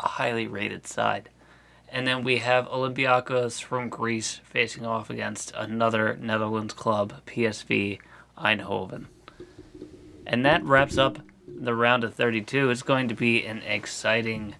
highly 0.00 0.46
rated 0.46 0.86
side. 0.86 1.28
And 1.92 2.06
then 2.06 2.22
we 2.22 2.38
have 2.38 2.68
Olympiacos 2.68 3.60
from 3.60 3.88
Greece 3.88 4.40
facing 4.44 4.86
off 4.86 5.10
against 5.10 5.52
another 5.56 6.16
Netherlands 6.16 6.72
club, 6.72 7.14
PSV 7.26 7.98
Eindhoven. 8.38 9.06
And 10.26 10.46
that 10.46 10.62
wraps 10.62 10.96
up 10.96 11.18
the 11.48 11.74
round 11.74 12.04
of 12.04 12.14
32. 12.14 12.70
It's 12.70 12.82
going 12.82 13.08
to 13.08 13.14
be 13.14 13.44
an 13.44 13.58
exciting 13.62 14.54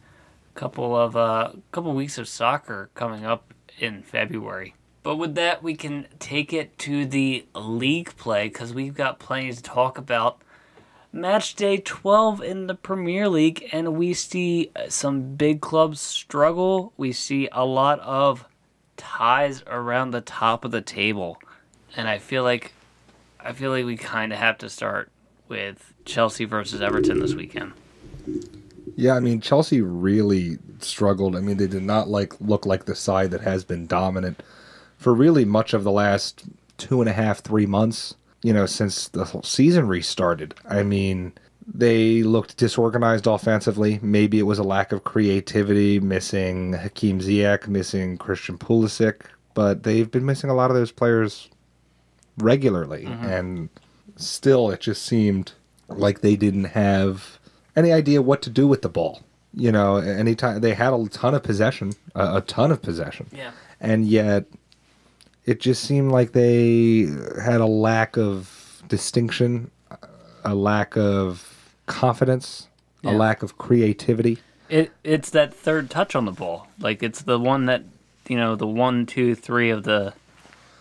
couple 0.54 0.96
of 0.96 1.16
uh, 1.16 1.52
couple 1.72 1.92
weeks 1.94 2.18
of 2.18 2.28
soccer 2.28 2.90
coming 2.94 3.24
up 3.24 3.54
in 3.78 4.02
February. 4.02 4.74
But 5.02 5.16
with 5.16 5.34
that, 5.36 5.62
we 5.62 5.74
can 5.74 6.06
take 6.18 6.52
it 6.52 6.78
to 6.80 7.06
the 7.06 7.46
league 7.54 8.14
play 8.16 8.48
because 8.48 8.74
we've 8.74 8.94
got 8.94 9.18
plenty 9.18 9.52
to 9.52 9.62
talk 9.62 9.96
about. 9.96 10.42
Match 11.12 11.56
day 11.56 11.78
12 11.78 12.40
in 12.42 12.66
the 12.68 12.74
Premier 12.74 13.28
League, 13.28 13.68
and 13.72 13.94
we 13.94 14.14
see 14.14 14.70
uh, 14.76 14.88
some 14.88 15.34
big 15.34 15.60
clubs 15.60 16.00
struggle. 16.00 16.92
We 16.96 17.12
see 17.12 17.48
a 17.50 17.64
lot 17.64 17.98
of 18.00 18.46
ties 18.96 19.64
around 19.66 20.12
the 20.12 20.20
top 20.20 20.64
of 20.64 20.70
the 20.70 20.80
table, 20.80 21.38
and 21.96 22.06
I 22.06 22.18
feel 22.18 22.44
like 22.44 22.72
I 23.40 23.52
feel 23.52 23.72
like 23.72 23.84
we 23.84 23.96
kind 23.96 24.32
of 24.32 24.38
have 24.38 24.58
to 24.58 24.68
start 24.68 25.10
with 25.48 25.92
Chelsea 26.04 26.44
versus 26.44 26.80
Everton 26.80 27.18
this 27.18 27.34
weekend. 27.34 27.72
Yeah, 28.94 29.14
I 29.14 29.20
mean 29.20 29.40
Chelsea 29.40 29.80
really 29.80 30.58
struggled. 30.78 31.34
I 31.34 31.40
mean 31.40 31.56
they 31.56 31.66
did 31.66 31.82
not 31.82 32.08
like 32.08 32.34
look 32.40 32.66
like 32.66 32.84
the 32.84 32.94
side 32.94 33.32
that 33.32 33.40
has 33.40 33.64
been 33.64 33.86
dominant 33.86 34.42
for 34.96 35.12
really 35.12 35.44
much 35.44 35.74
of 35.74 35.82
the 35.82 35.90
last 35.90 36.44
two 36.78 37.00
and 37.00 37.08
a 37.08 37.14
half, 37.14 37.40
three 37.40 37.66
months. 37.66 38.14
You 38.42 38.52
know, 38.52 38.66
since 38.66 39.08
the 39.08 39.24
whole 39.26 39.42
season 39.42 39.86
restarted. 39.86 40.54
I 40.68 40.82
mean, 40.82 41.32
they 41.66 42.22
looked 42.22 42.56
disorganized 42.56 43.26
offensively. 43.26 44.00
Maybe 44.02 44.38
it 44.38 44.44
was 44.44 44.58
a 44.58 44.62
lack 44.64 44.92
of 44.92 45.04
creativity, 45.04 46.00
missing 46.00 46.72
Hakeem 46.72 47.20
Ziyech, 47.20 47.68
missing 47.68 48.16
Christian 48.16 48.56
Pulisic, 48.58 49.22
but 49.54 49.82
they've 49.82 50.10
been 50.10 50.24
missing 50.24 50.50
a 50.50 50.54
lot 50.54 50.70
of 50.70 50.76
those 50.76 50.90
players 50.90 51.48
regularly, 52.38 53.04
mm-hmm. 53.04 53.24
and 53.24 53.68
still 54.16 54.70
it 54.70 54.80
just 54.80 55.04
seemed 55.04 55.52
like 55.88 56.20
they 56.20 56.36
didn't 56.36 56.64
have 56.64 57.38
any 57.76 57.92
idea 57.92 58.22
what 58.22 58.42
to 58.42 58.50
do 58.50 58.66
with 58.66 58.82
the 58.82 58.88
ball. 58.88 59.20
You 59.52 59.72
know, 59.72 59.96
anytime 59.96 60.60
they 60.60 60.74
had 60.74 60.92
a 60.92 61.08
ton 61.08 61.34
of 61.34 61.42
possession, 61.42 61.92
a, 62.14 62.36
a 62.36 62.40
ton 62.40 62.70
of 62.70 62.82
possession, 62.82 63.26
Yeah. 63.32 63.50
and 63.80 64.06
yet 64.06 64.46
it 65.44 65.60
just 65.60 65.82
seemed 65.84 66.12
like 66.12 66.32
they 66.32 67.06
had 67.42 67.60
a 67.60 67.66
lack 67.66 68.16
of 68.16 68.82
distinction, 68.88 69.70
a 70.44 70.54
lack 70.54 70.96
of 70.96 71.72
confidence, 71.86 72.68
Yeah. 73.02 73.12
a 73.12 73.14
lack 73.14 73.42
of 73.42 73.58
creativity. 73.58 74.38
It 74.68 74.92
it's 75.02 75.30
that 75.30 75.52
third 75.52 75.90
touch 75.90 76.14
on 76.14 76.24
the 76.26 76.32
ball. 76.32 76.68
Like 76.78 77.02
it's 77.02 77.22
the 77.22 77.38
one 77.38 77.66
that 77.66 77.82
you 78.28 78.36
know 78.36 78.54
the 78.56 78.66
one, 78.66 79.06
two, 79.06 79.34
three 79.34 79.70
of 79.70 79.82
the 79.82 80.12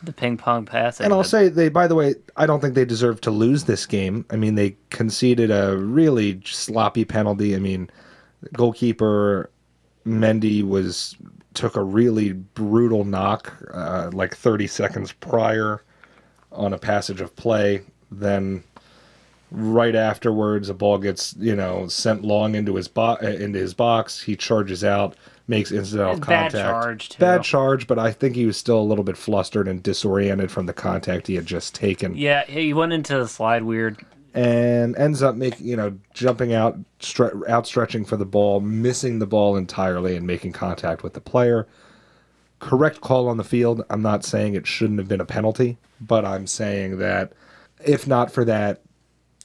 the 0.04 0.14
ping 0.14 0.38
pong 0.38 0.66
pass. 0.66 1.00
And 1.02 1.12
I'll 1.12 1.24
say 1.24 1.50
they 1.50 1.70
by 1.70 1.88
the 1.88 1.96
way, 1.96 2.16
I 2.38 2.46
don't 2.46 2.60
think 2.62 2.76
they 2.76 2.86
deserve 2.86 3.20
to 3.22 3.32
lose 3.32 3.64
this 3.66 3.86
game. 3.86 4.26
I 4.30 4.36
mean, 4.36 4.56
they 4.56 4.78
conceded 4.92 5.50
a 5.52 5.76
really 5.78 6.42
sloppy 6.46 7.04
penalty. 7.06 7.56
I 7.56 7.60
mean, 7.60 7.90
goalkeeper 8.54 9.50
Mendy 10.06 10.64
was 10.64 11.16
took 11.54 11.76
a 11.76 11.84
really 11.84 12.34
brutal 12.34 13.04
knock 13.04 13.54
uh, 13.74 14.10
like 14.14 14.36
30 14.36 14.68
seconds 14.68 15.12
prior 15.12 15.82
on 16.52 16.74
a 16.74 16.78
passage 16.78 17.22
of 17.22 17.36
play. 17.36 17.82
Then 18.12 18.64
right 19.52 19.96
afterwards, 19.96 20.70
a 20.70 20.74
ball 20.74 20.98
gets 20.98 21.36
you 21.38 21.56
know 21.56 21.88
sent 21.88 22.24
long 22.24 22.56
into 22.56 22.76
his 22.76 22.88
bo- 22.88 23.18
uh, 23.22 23.36
into 23.40 23.60
his 23.60 23.74
box. 23.74 24.22
He 24.22 24.36
charges 24.36 24.84
out, 24.84 25.16
makes 25.48 25.72
incidental 25.72 26.16
Bad 26.16 26.52
contact. 26.52 26.54
charge, 26.54 27.10
too. 27.10 27.20
Bad 27.20 27.44
charge, 27.44 27.88
but 27.88 28.00
I 28.00 28.12
think 28.12 28.36
he 28.36 28.46
was 28.46 28.58
still 28.58 28.80
a 28.80 28.84
little 28.84 29.04
bit 29.04 29.18
flustered 29.18 29.68
and 29.68 29.82
disoriented 29.84 30.52
from 30.52 30.66
the 30.66 30.74
contact 30.74 31.28
he 31.28 31.36
had 31.36 31.46
just 31.46 31.76
taken, 31.76 32.16
yeah, 32.16 32.46
he 32.46 32.74
went 32.74 32.94
into 32.94 33.18
the 33.18 33.28
slide 33.28 33.64
weird. 33.64 33.98
And 34.34 34.96
ends 34.98 35.22
up 35.22 35.36
making 35.36 35.68
you 35.68 35.76
know 35.76 35.98
jumping 36.14 36.54
out, 36.54 36.78
stre- 37.00 37.48
outstretching 37.50 38.06
for 38.06 38.18
the 38.18 38.26
ball, 38.26 38.60
missing 38.60 39.20
the 39.20 39.28
ball 39.28 39.56
entirely, 39.56 40.16
and 40.16 40.26
making 40.26 40.52
contact 40.52 41.04
with 41.04 41.14
the 41.14 41.22
player. 41.22 41.68
Correct 42.60 43.02
call 43.02 43.30
on 43.30 43.38
the 43.38 43.44
field. 43.44 43.84
I'm 43.90 44.02
not 44.02 44.26
saying 44.26 44.54
it 44.54 44.68
shouldn't 44.68 45.00
have 45.00 45.08
been 45.08 45.22
a 45.22 45.26
penalty, 45.26 45.78
but 46.02 46.26
I'm 46.26 46.46
saying 46.46 46.98
that 46.98 47.34
if 47.86 48.08
not 48.08 48.32
for 48.32 48.44
that, 48.46 48.82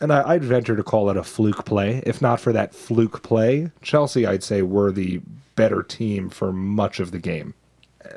and 0.01 0.13
I, 0.13 0.31
I'd 0.31 0.45
venture 0.45 0.77
to 0.77 0.83
call 0.83 1.11
it 1.11 1.17
a 1.17 1.23
fluke 1.23 1.65
play. 1.65 2.03
If 2.05 2.21
not 2.21 2.41
for 2.41 2.53
that 2.53 2.75
fluke 2.75 3.23
play, 3.23 3.71
Chelsea, 3.83 4.27
I'd 4.27 4.43
say, 4.43 4.63
were 4.63 4.91
the 4.91 5.21
better 5.57 5.83
team 5.83 6.29
for 6.29 6.53
much 6.53 7.01
of 7.01 7.13
the 7.13 7.19
game. 7.19 7.55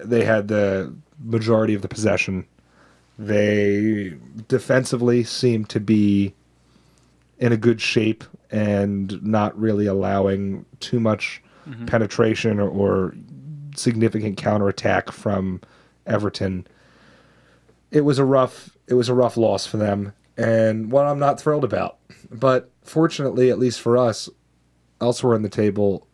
They 0.03 0.25
had 0.25 0.47
the 0.47 0.93
majority 1.23 1.73
of 1.73 1.81
the 1.81 1.87
possession. 1.87 2.45
They 3.17 4.15
defensively 4.47 5.23
seemed 5.23 5.69
to 5.69 5.79
be 5.79 6.33
in 7.39 7.51
a 7.51 7.57
good 7.57 7.81
shape 7.81 8.23
and 8.49 9.21
not 9.23 9.57
really 9.59 9.85
allowing 9.85 10.65
too 10.79 10.99
much 10.99 11.41
mm-hmm. 11.67 11.85
penetration 11.85 12.59
or, 12.59 12.69
or 12.69 13.15
significant 13.75 14.37
counterattack 14.37 15.11
from 15.11 15.61
Everton. 16.05 16.65
It 17.91 18.01
was 18.01 18.19
a 18.19 18.25
rough 18.25 18.69
it 18.87 18.93
was 18.93 19.09
a 19.09 19.13
rough 19.13 19.35
loss 19.35 19.65
for 19.65 19.77
them 19.77 20.13
and 20.37 20.91
one 20.91 21.05
I'm 21.05 21.19
not 21.19 21.39
thrilled 21.39 21.63
about. 21.63 21.97
But 22.31 22.69
fortunately, 22.83 23.49
at 23.49 23.59
least 23.59 23.81
for 23.81 23.97
us, 23.97 24.29
elsewhere 25.01 25.35
in 25.35 25.41
the 25.41 25.49
table, 25.49 26.07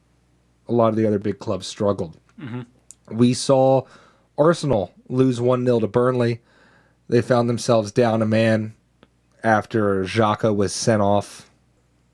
a 0.67 0.73
lot 0.73 0.89
of 0.89 0.95
the 0.95 1.05
other 1.05 1.19
big 1.19 1.39
clubs 1.39 1.67
struggled. 1.67 2.17
Mm-hmm. 2.39 2.61
We 3.17 3.33
saw 3.33 3.83
Arsenal 4.37 4.93
lose 5.09 5.41
1 5.41 5.65
0 5.65 5.79
to 5.81 5.87
Burnley. 5.87 6.41
They 7.09 7.21
found 7.21 7.49
themselves 7.49 7.91
down 7.91 8.21
a 8.21 8.25
man 8.25 8.75
after 9.43 10.03
Xhaka 10.03 10.55
was 10.55 10.73
sent 10.73 11.01
off. 11.01 11.49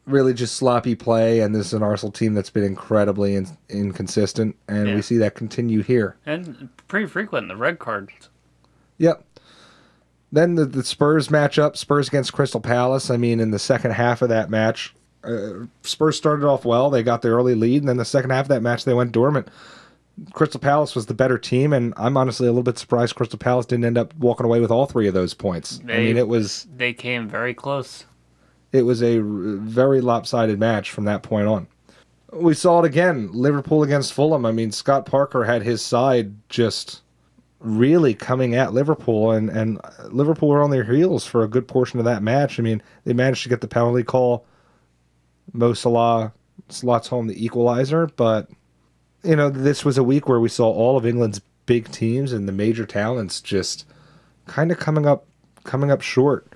Really 0.06 0.34
just 0.34 0.56
sloppy 0.56 0.96
play, 0.96 1.40
and 1.42 1.54
this 1.54 1.68
is 1.68 1.74
an 1.74 1.84
Arsenal 1.84 2.12
team 2.12 2.34
that's 2.34 2.50
been 2.50 2.64
incredibly 2.64 3.36
in- 3.36 3.48
inconsistent, 3.70 4.56
and 4.68 4.88
Yeah. 4.88 4.96
we 4.96 5.02
see 5.04 5.18
that 5.18 5.36
continue 5.36 5.84
here. 5.84 6.16
And 6.26 6.70
pretty 6.88 7.06
frequent 7.06 7.48
the 7.48 7.56
red 7.56 7.78
cards. 7.78 8.12
Yep. 8.98 9.24
Then 10.32 10.56
the, 10.56 10.66
the 10.66 10.84
Spurs 10.84 11.28
matchup, 11.28 11.78
Spurs 11.78 12.08
against 12.08 12.34
Crystal 12.34 12.60
Palace. 12.60 13.10
I 13.12 13.18
mean, 13.18 13.40
in 13.40 13.52
the 13.52 13.60
second 13.60 13.92
half 13.92 14.22
of 14.24 14.30
that 14.30 14.50
match, 14.50 14.96
uh, 15.24 15.66
Spurs 15.84 16.18
started 16.18 16.46
off 16.46 16.66
well. 16.66 16.90
They 16.90 17.04
got 17.04 17.22
the 17.22 17.30
early 17.30 17.54
lead, 17.56 17.84
and 17.84 17.90
then 17.90 17.98
the 17.98 18.06
second 18.06 18.32
half 18.32 18.46
of 18.46 18.50
that 18.50 18.64
match, 18.64 18.86
they 18.86 18.94
went 18.96 19.12
dormant. 19.12 19.48
Crystal 20.34 20.60
Palace 20.60 20.96
was 20.96 21.06
the 21.06 21.14
better 21.14 21.38
team, 21.38 21.72
and 21.74 21.94
I'm 21.98 22.18
honestly 22.18 22.48
a 22.48 22.52
little 22.52 22.64
bit 22.64 22.78
surprised 22.78 23.16
Crystal 23.16 23.40
Palace 23.40 23.66
didn't 23.66 23.86
end 23.86 23.98
up 23.98 24.14
walking 24.18 24.46
away 24.46 24.60
with 24.60 24.72
all 24.72 24.86
three 24.86 25.08
of 25.08 25.14
those 25.14 25.34
points. 25.34 25.80
I 25.84 25.98
mean, 25.98 26.18
it 26.18 26.28
was 26.28 26.68
They 26.76 26.94
came 26.94 27.28
very 27.28 27.54
close. 27.54 28.06
it 28.72 28.84
was 28.84 29.02
a 29.02 29.18
r- 29.18 29.24
very 29.24 30.02
lopsided 30.02 30.60
match 30.60 30.92
from 30.92 31.06
that 31.06 31.24
point 31.24 31.48
on. 31.48 31.68
We 32.34 32.54
saw 32.54 32.80
it 32.80 32.86
again. 32.86 33.30
Liverpool 33.34 33.82
against 33.82 34.14
Fulham. 34.14 34.46
I 34.46 34.52
mean, 34.52 34.72
Scott 34.72 35.06
Parker 35.06 35.44
had 35.46 35.64
his 35.64 35.82
side 35.82 36.34
just 36.50 37.02
really 37.60 38.14
coming 38.14 38.56
at 38.56 38.72
Liverpool, 38.74 39.32
and, 39.32 39.50
and 39.50 39.80
Liverpool 40.12 40.50
were 40.50 40.62
on 40.64 40.70
their 40.70 40.84
heels 40.84 41.26
for 41.26 41.44
a 41.44 41.48
good 41.48 41.68
portion 41.68 41.98
of 42.00 42.06
that 42.06 42.22
match. 42.24 42.60
I 42.60 42.64
mean, 42.64 42.82
they 43.04 43.14
managed 43.14 43.44
to 43.44 43.50
get 43.50 43.62
the 43.62 43.68
penalty 43.68 44.04
call. 44.04 44.46
Mo 45.54 45.74
Salah 45.74 46.32
slots 46.70 47.08
home 47.08 47.28
the 47.28 47.44
equalizer, 47.44 48.08
but 48.16 48.48
you 49.24 49.36
know, 49.36 49.50
this 49.50 49.84
was 49.84 49.98
a 49.98 50.04
week 50.04 50.28
where 50.28 50.40
we 50.40 50.50
saw 50.50 50.70
all 50.70 50.98
of 50.98 51.06
England's 51.06 51.42
big 51.66 51.92
teams 51.92 52.34
and 52.34 52.48
the 52.48 52.52
major 52.52 52.86
talents 52.86 53.42
just 53.42 53.86
kind 54.48 54.72
of 54.72 54.80
coming 54.80 55.06
up 55.06 55.26
coming 55.64 55.92
up 55.92 56.02
short. 56.02 56.48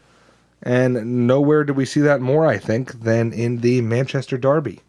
And 0.61 1.27
nowhere 1.27 1.63
do 1.65 1.73
we 1.73 1.85
see 1.85 1.99
that 2.01 2.21
more, 2.21 2.47
I 2.47 2.57
think, 2.57 3.01
than 3.01 3.33
in 3.33 3.59
the 3.59 3.81
Manchester 3.81 4.37
Derby. 4.37 4.79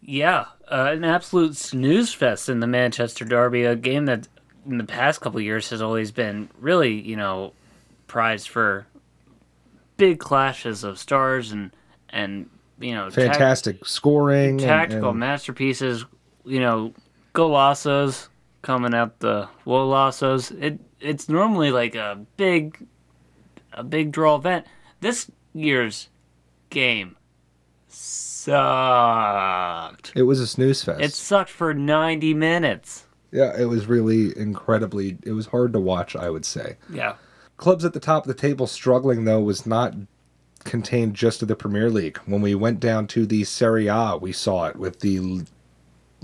Yeah, 0.00 0.46
uh, 0.70 0.90
an 0.92 1.04
absolute 1.04 1.56
snooze 1.56 2.14
fest 2.14 2.48
in 2.48 2.60
the 2.60 2.66
Manchester 2.66 3.24
Derby, 3.24 3.64
a 3.64 3.74
game 3.74 4.06
that 4.06 4.28
in 4.64 4.78
the 4.78 4.84
past 4.84 5.20
couple 5.20 5.40
years 5.40 5.70
has 5.70 5.82
always 5.82 6.12
been 6.12 6.48
really, 6.60 7.00
you 7.00 7.16
know, 7.16 7.52
prized 8.06 8.48
for 8.48 8.86
big 9.96 10.18
clashes 10.18 10.84
of 10.84 10.98
stars 10.98 11.52
and 11.52 11.70
and 12.10 12.48
you 12.78 12.94
know 12.94 13.10
fantastic 13.10 13.84
scoring, 13.84 14.58
tactical 14.58 15.08
and, 15.08 15.14
and... 15.14 15.20
masterpieces. 15.20 16.04
You 16.44 16.60
know, 16.60 16.94
golazos 17.34 18.28
coming 18.62 18.94
out 18.94 19.20
the 19.20 19.48
wolazos. 19.66 20.50
It 20.62 20.80
it's 21.00 21.28
normally 21.28 21.70
like 21.70 21.94
a 21.94 22.24
big 22.36 22.86
a 23.72 23.84
big 23.84 24.12
draw 24.12 24.36
event. 24.36 24.66
This 25.00 25.30
year's 25.52 26.08
game 26.70 27.16
sucked. 27.88 28.52
It 30.14 30.22
was 30.22 30.40
a 30.40 30.46
snooze 30.46 30.82
fest. 30.82 31.02
It 31.02 31.12
sucked 31.12 31.50
for 31.50 31.74
90 31.74 32.34
minutes. 32.34 33.06
Yeah, 33.30 33.58
it 33.58 33.66
was 33.66 33.86
really 33.86 34.36
incredibly. 34.38 35.18
It 35.24 35.32
was 35.32 35.46
hard 35.46 35.72
to 35.72 35.80
watch, 35.80 36.14
I 36.14 36.30
would 36.30 36.44
say. 36.44 36.76
Yeah. 36.88 37.16
Clubs 37.56 37.84
at 37.84 37.92
the 37.92 38.00
top 38.00 38.24
of 38.24 38.28
the 38.28 38.40
table 38.40 38.66
struggling, 38.66 39.24
though, 39.24 39.40
was 39.40 39.66
not 39.66 39.94
contained 40.64 41.14
just 41.14 41.40
to 41.40 41.46
the 41.46 41.56
Premier 41.56 41.90
League. 41.90 42.18
When 42.26 42.42
we 42.42 42.54
went 42.54 42.80
down 42.80 43.06
to 43.08 43.26
the 43.26 43.44
Serie 43.44 43.88
A, 43.88 44.16
we 44.16 44.32
saw 44.32 44.66
it 44.66 44.76
with 44.76 45.00
the 45.00 45.44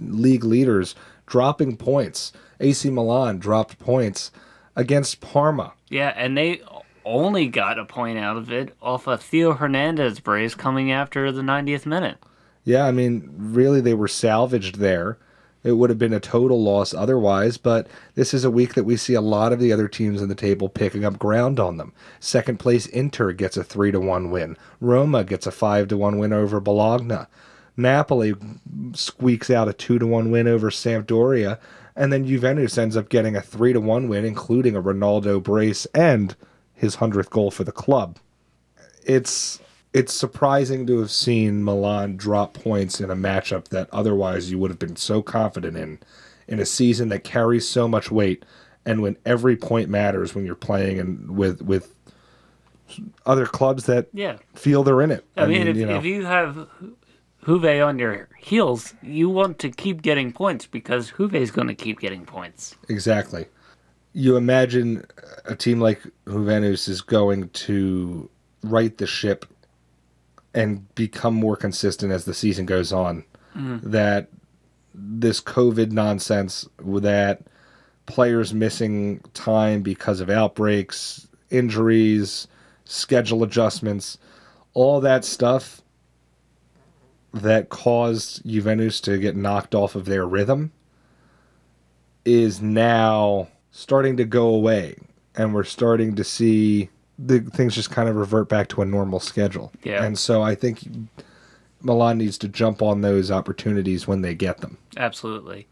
league 0.00 0.44
leaders 0.44 0.94
dropping 1.26 1.76
points. 1.76 2.32
AC 2.58 2.90
Milan 2.90 3.38
dropped 3.38 3.78
points 3.78 4.30
against 4.76 5.20
Parma. 5.20 5.72
Yeah, 5.88 6.12
and 6.16 6.36
they 6.36 6.60
only 7.04 7.46
got 7.46 7.78
a 7.78 7.84
point 7.84 8.18
out 8.18 8.36
of 8.36 8.50
it 8.52 8.74
off 8.80 9.06
a 9.06 9.16
Theo 9.16 9.54
Hernandez 9.54 10.20
brace 10.20 10.54
coming 10.54 10.92
after 10.92 11.32
the 11.32 11.42
90th 11.42 11.86
minute. 11.86 12.18
Yeah, 12.64 12.86
I 12.86 12.92
mean, 12.92 13.30
really, 13.36 13.80
they 13.80 13.94
were 13.94 14.08
salvaged 14.08 14.76
there. 14.76 15.18
It 15.62 15.72
would 15.72 15.90
have 15.90 15.98
been 15.98 16.14
a 16.14 16.20
total 16.20 16.62
loss 16.62 16.94
otherwise, 16.94 17.58
but 17.58 17.86
this 18.14 18.32
is 18.32 18.44
a 18.44 18.50
week 18.50 18.74
that 18.74 18.84
we 18.84 18.96
see 18.96 19.14
a 19.14 19.20
lot 19.20 19.52
of 19.52 19.60
the 19.60 19.72
other 19.72 19.88
teams 19.88 20.22
in 20.22 20.28
the 20.28 20.34
table 20.34 20.70
picking 20.70 21.04
up 21.04 21.18
ground 21.18 21.60
on 21.60 21.76
them. 21.76 21.92
Second 22.18 22.58
place 22.58 22.86
Inter 22.86 23.32
gets 23.32 23.58
a 23.58 23.64
3 23.64 23.92
to 23.92 24.00
1 24.00 24.30
win. 24.30 24.56
Roma 24.80 25.22
gets 25.22 25.46
a 25.46 25.50
5 25.50 25.88
to 25.88 25.96
1 25.98 26.18
win 26.18 26.32
over 26.32 26.60
Bologna. 26.60 27.26
Napoli 27.76 28.34
squeaks 28.92 29.50
out 29.50 29.68
a 29.68 29.72
2 29.72 29.98
to 29.98 30.06
1 30.06 30.30
win 30.30 30.48
over 30.48 30.70
Sampdoria, 30.70 31.58
and 31.96 32.12
then 32.12 32.26
Juventus 32.26 32.78
ends 32.78 32.96
up 32.96 33.08
getting 33.08 33.36
a 33.36 33.40
3 33.40 33.72
to 33.72 33.80
1 33.80 34.08
win 34.08 34.24
including 34.24 34.76
a 34.76 34.82
Ronaldo 34.82 35.42
brace 35.42 35.86
and 35.94 36.34
his 36.74 36.96
100th 36.96 37.30
goal 37.30 37.50
for 37.50 37.64
the 37.64 37.72
club. 37.72 38.18
It's 39.04 39.60
it's 39.92 40.14
surprising 40.14 40.86
to 40.86 41.00
have 41.00 41.10
seen 41.10 41.64
Milan 41.64 42.16
drop 42.16 42.54
points 42.54 43.00
in 43.00 43.10
a 43.10 43.16
matchup 43.16 43.68
that 43.68 43.88
otherwise 43.92 44.50
you 44.50 44.58
would 44.58 44.70
have 44.70 44.78
been 44.78 44.96
so 44.96 45.20
confident 45.20 45.76
in 45.76 45.98
in 46.46 46.60
a 46.60 46.66
season 46.66 47.08
that 47.08 47.24
carries 47.24 47.68
so 47.68 47.88
much 47.88 48.10
weight 48.10 48.44
and 48.84 49.02
when 49.02 49.16
every 49.24 49.56
point 49.56 49.88
matters 49.88 50.34
when 50.34 50.44
you're 50.44 50.54
playing 50.54 50.98
and 50.98 51.36
with 51.36 51.62
with 51.62 51.94
other 53.26 53.46
clubs 53.46 53.86
that 53.86 54.08
yeah. 54.12 54.36
feel 54.54 54.82
they're 54.82 55.02
in 55.02 55.10
it. 55.10 55.24
I, 55.36 55.42
I 55.42 55.46
mean, 55.46 55.58
mean, 55.58 55.68
if 55.68 55.76
you, 55.76 55.86
know. 55.86 55.96
if 55.96 56.04
you 56.04 56.24
have 56.24 56.68
Juve 57.46 57.82
on 57.82 57.98
your 57.98 58.28
heels, 58.38 58.94
you 59.02 59.28
want 59.28 59.58
to 59.60 59.70
keep 59.70 60.02
getting 60.02 60.32
points 60.32 60.66
because 60.66 61.12
Juve 61.16 61.34
is 61.34 61.50
going 61.50 61.68
to 61.68 61.74
keep 61.74 62.00
getting 62.00 62.26
points. 62.26 62.76
Exactly 62.88 63.46
you 64.12 64.36
imagine 64.36 65.04
a 65.44 65.54
team 65.54 65.80
like 65.80 66.02
Juventus 66.26 66.88
is 66.88 67.00
going 67.00 67.48
to 67.50 68.28
right 68.62 68.96
the 68.98 69.06
ship 69.06 69.46
and 70.54 70.92
become 70.94 71.34
more 71.34 71.56
consistent 71.56 72.12
as 72.12 72.24
the 72.24 72.34
season 72.34 72.66
goes 72.66 72.92
on. 72.92 73.24
Mm. 73.56 73.82
That 73.82 74.28
this 74.94 75.40
COVID 75.40 75.92
nonsense, 75.92 76.68
that 76.84 77.42
players 78.06 78.52
missing 78.52 79.20
time 79.34 79.82
because 79.82 80.20
of 80.20 80.28
outbreaks, 80.28 81.28
injuries, 81.50 82.48
schedule 82.84 83.44
adjustments, 83.44 84.18
all 84.74 85.00
that 85.00 85.24
stuff 85.24 85.80
that 87.32 87.68
caused 87.68 88.44
Juventus 88.46 89.00
to 89.02 89.18
get 89.18 89.36
knocked 89.36 89.74
off 89.74 89.94
of 89.94 90.04
their 90.04 90.26
rhythm 90.26 90.72
is 92.24 92.60
now 92.60 93.48
starting 93.70 94.16
to 94.16 94.24
go 94.24 94.48
away 94.48 94.96
and 95.36 95.54
we're 95.54 95.64
starting 95.64 96.16
to 96.16 96.24
see 96.24 96.90
the 97.18 97.40
things 97.40 97.74
just 97.74 97.90
kind 97.90 98.08
of 98.08 98.16
revert 98.16 98.48
back 98.48 98.68
to 98.68 98.82
a 98.82 98.84
normal 98.84 99.20
schedule. 99.20 99.72
Yeah. 99.84 100.02
And 100.04 100.18
so 100.18 100.42
I 100.42 100.54
think 100.54 100.80
Milan 101.82 102.18
needs 102.18 102.38
to 102.38 102.48
jump 102.48 102.82
on 102.82 103.00
those 103.00 103.30
opportunities 103.30 104.08
when 104.08 104.22
they 104.22 104.34
get 104.34 104.58
them. 104.58 104.78
Absolutely. 104.96 105.66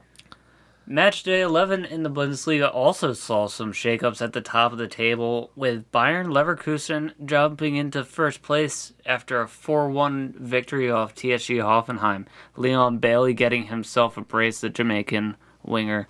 Match 0.90 1.22
day 1.22 1.42
11 1.42 1.84
in 1.84 2.02
the 2.02 2.10
Bundesliga 2.10 2.74
also 2.74 3.12
saw 3.12 3.46
some 3.46 3.74
shakeups 3.74 4.22
at 4.22 4.32
the 4.32 4.40
top 4.40 4.72
of 4.72 4.78
the 4.78 4.88
table, 4.88 5.50
with 5.54 5.92
Bayern 5.92 6.28
Leverkusen 6.28 7.12
jumping 7.26 7.76
into 7.76 8.02
first 8.02 8.40
place 8.40 8.94
after 9.04 9.42
a 9.42 9.48
4 9.48 9.90
1 9.90 10.36
victory 10.38 10.90
off 10.90 11.14
TSG 11.14 11.58
Hoffenheim. 11.62 12.24
Leon 12.56 12.96
Bailey 13.00 13.34
getting 13.34 13.66
himself 13.66 14.16
a 14.16 14.22
brace, 14.22 14.62
the 14.62 14.70
Jamaican 14.70 15.36
winger, 15.62 16.08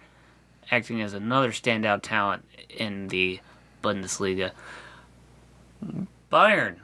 acting 0.70 1.02
as 1.02 1.12
another 1.12 1.50
standout 1.50 2.02
talent 2.02 2.44
in 2.70 3.08
the 3.08 3.40
Bundesliga. 3.82 4.52
Bayern 6.30 6.76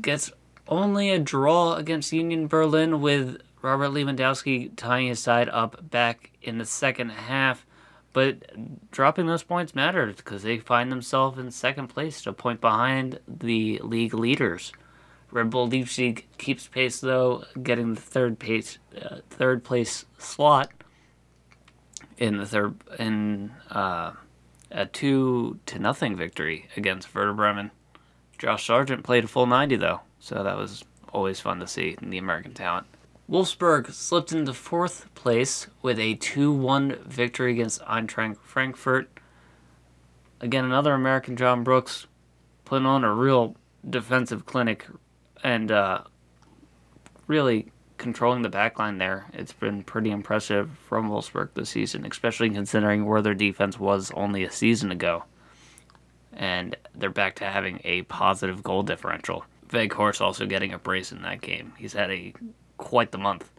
gets 0.00 0.30
only 0.68 1.10
a 1.10 1.18
draw 1.18 1.74
against 1.74 2.12
Union 2.12 2.46
Berlin 2.46 3.00
with 3.00 3.42
Robert 3.64 3.92
Lewandowski 3.92 4.72
tying 4.76 5.06
his 5.06 5.20
side 5.20 5.48
up 5.48 5.90
back 5.90 6.32
in 6.42 6.58
the 6.58 6.66
second 6.66 7.08
half. 7.08 7.64
But 8.12 8.90
dropping 8.90 9.26
those 9.26 9.42
points 9.42 9.74
matters 9.74 10.16
because 10.16 10.42
they 10.42 10.58
find 10.58 10.92
themselves 10.92 11.38
in 11.38 11.50
second 11.50 11.88
place, 11.88 12.26
a 12.26 12.34
point 12.34 12.60
behind 12.60 13.20
the 13.26 13.80
league 13.82 14.12
leaders. 14.12 14.70
Red 15.30 15.48
Bull 15.48 15.66
Leipzig 15.66 16.26
keeps 16.36 16.68
pace 16.68 17.00
though, 17.00 17.44
getting 17.60 17.94
the 17.94 18.00
third 18.00 18.38
pace, 18.38 18.78
uh, 19.02 19.20
third 19.30 19.64
place 19.64 20.04
slot 20.18 20.70
in 22.18 22.36
the 22.36 22.46
third 22.46 22.74
in 22.98 23.50
uh, 23.70 24.12
a 24.70 24.84
two 24.84 25.58
to 25.64 25.78
nothing 25.78 26.16
victory 26.16 26.68
against 26.76 27.14
Werder 27.14 27.32
Bremen. 27.32 27.70
Josh 28.36 28.66
Sargent 28.66 29.04
played 29.04 29.24
a 29.24 29.28
full 29.28 29.46
90 29.46 29.76
though, 29.76 30.02
so 30.20 30.44
that 30.44 30.58
was 30.58 30.84
always 31.14 31.40
fun 31.40 31.60
to 31.60 31.66
see 31.66 31.96
the 32.02 32.18
American 32.18 32.52
talent. 32.52 32.86
Wolfsburg 33.30 33.90
slipped 33.90 34.32
into 34.32 34.52
fourth 34.52 35.12
place 35.14 35.66
with 35.80 35.98
a 35.98 36.16
2-1 36.16 37.00
victory 37.06 37.52
against 37.52 37.80
Eintracht 37.82 38.36
Frankfurt. 38.36 39.08
Again, 40.40 40.66
another 40.66 40.92
American 40.92 41.36
John 41.36 41.64
Brooks 41.64 42.06
putting 42.66 42.86
on 42.86 43.02
a 43.02 43.14
real 43.14 43.56
defensive 43.88 44.44
clinic 44.44 44.86
and 45.42 45.72
uh, 45.72 46.02
really 47.26 47.72
controlling 47.96 48.42
the 48.42 48.50
back 48.50 48.78
line 48.78 48.98
there. 48.98 49.26
It's 49.32 49.54
been 49.54 49.82
pretty 49.84 50.10
impressive 50.10 50.70
from 50.86 51.08
Wolfsburg 51.08 51.54
this 51.54 51.70
season, 51.70 52.04
especially 52.04 52.50
considering 52.50 53.06
where 53.06 53.22
their 53.22 53.34
defense 53.34 53.78
was 53.78 54.10
only 54.14 54.44
a 54.44 54.50
season 54.50 54.90
ago. 54.90 55.24
And 56.34 56.76
they're 56.94 57.08
back 57.08 57.36
to 57.36 57.46
having 57.46 57.80
a 57.84 58.02
positive 58.02 58.62
goal 58.62 58.82
differential. 58.82 59.46
Weghorst 59.68 60.20
also 60.20 60.44
getting 60.44 60.74
a 60.74 60.78
brace 60.78 61.10
in 61.10 61.22
that 61.22 61.40
game. 61.40 61.72
He's 61.78 61.94
had 61.94 62.10
a 62.10 62.34
quite 62.76 63.12
the 63.12 63.18
month 63.18 63.50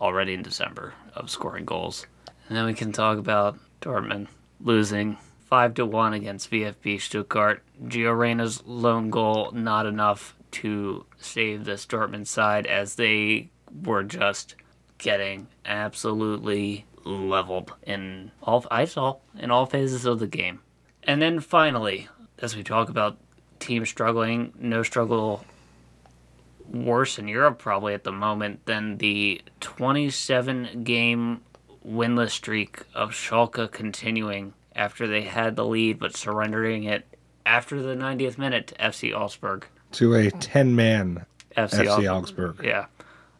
already 0.00 0.34
in 0.34 0.42
December 0.42 0.94
of 1.14 1.30
scoring 1.30 1.64
goals. 1.64 2.06
And 2.48 2.56
then 2.56 2.66
we 2.66 2.74
can 2.74 2.92
talk 2.92 3.18
about 3.18 3.58
Dortmund 3.80 4.28
losing 4.60 5.16
5 5.46 5.74
to 5.74 5.86
1 5.86 6.14
against 6.14 6.50
VfB 6.50 7.00
Stuttgart. 7.00 7.62
Gio 7.84 8.16
Reyna's 8.16 8.62
lone 8.66 9.10
goal 9.10 9.50
not 9.52 9.86
enough 9.86 10.36
to 10.52 11.06
save 11.18 11.64
this 11.64 11.86
Dortmund 11.86 12.26
side 12.26 12.66
as 12.66 12.96
they 12.96 13.50
were 13.84 14.02
just 14.02 14.54
getting 14.98 15.48
absolutely 15.64 16.86
leveled 17.04 17.72
in 17.82 18.30
all 18.42 18.64
I 18.70 18.84
saw 18.84 19.16
in 19.36 19.50
all 19.50 19.66
phases 19.66 20.04
of 20.04 20.18
the 20.18 20.26
game. 20.26 20.60
And 21.02 21.20
then 21.20 21.40
finally, 21.40 22.08
as 22.38 22.54
we 22.54 22.62
talk 22.62 22.88
about 22.88 23.18
teams 23.58 23.88
struggling, 23.88 24.52
no 24.58 24.82
struggle 24.82 25.44
worse 26.72 27.18
in 27.18 27.28
Europe 27.28 27.58
probably 27.58 27.94
at 27.94 28.04
the 28.04 28.12
moment 28.12 28.64
than 28.66 28.98
the 28.98 29.40
27 29.60 30.82
game 30.84 31.40
winless 31.86 32.30
streak 32.30 32.82
of 32.94 33.10
Schalke 33.10 33.70
continuing 33.70 34.54
after 34.74 35.06
they 35.06 35.22
had 35.22 35.56
the 35.56 35.64
lead 35.64 35.98
but 35.98 36.16
surrendering 36.16 36.84
it 36.84 37.06
after 37.44 37.82
the 37.82 37.94
90th 37.94 38.38
minute 38.38 38.68
to 38.68 38.74
FC 38.76 39.16
Augsburg. 39.16 39.66
To 39.92 40.14
a 40.14 40.30
10 40.30 40.74
man 40.74 41.26
FC, 41.56 41.84
FC 41.84 42.10
Augsburg. 42.10 42.50
Augsburg. 42.50 42.64
Yeah. 42.64 42.86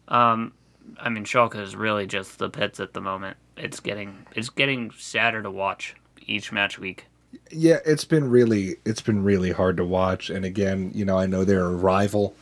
Um, 0.07 0.53
I 0.99 1.09
mean, 1.09 1.23
Schalke 1.23 1.59
is 1.59 1.75
really 1.75 2.05
just 2.05 2.37
the 2.37 2.49
pits 2.49 2.79
at 2.79 2.93
the 2.93 3.01
moment. 3.01 3.37
It's 3.57 3.79
getting 3.79 4.25
it's 4.35 4.49
getting 4.49 4.91
sadder 4.97 5.41
to 5.41 5.51
watch 5.51 5.95
each 6.25 6.51
match 6.51 6.79
week. 6.79 7.05
Yeah, 7.51 7.79
it's 7.85 8.05
been 8.05 8.29
really 8.29 8.77
it's 8.85 9.01
been 9.01 9.23
really 9.23 9.51
hard 9.51 9.77
to 9.77 9.85
watch. 9.85 10.29
And 10.29 10.45
again, 10.45 10.91
you 10.93 11.05
know, 11.05 11.17
I 11.17 11.25
know 11.25 11.43
they're 11.43 11.65
a 11.65 11.75
rival. 11.75 12.35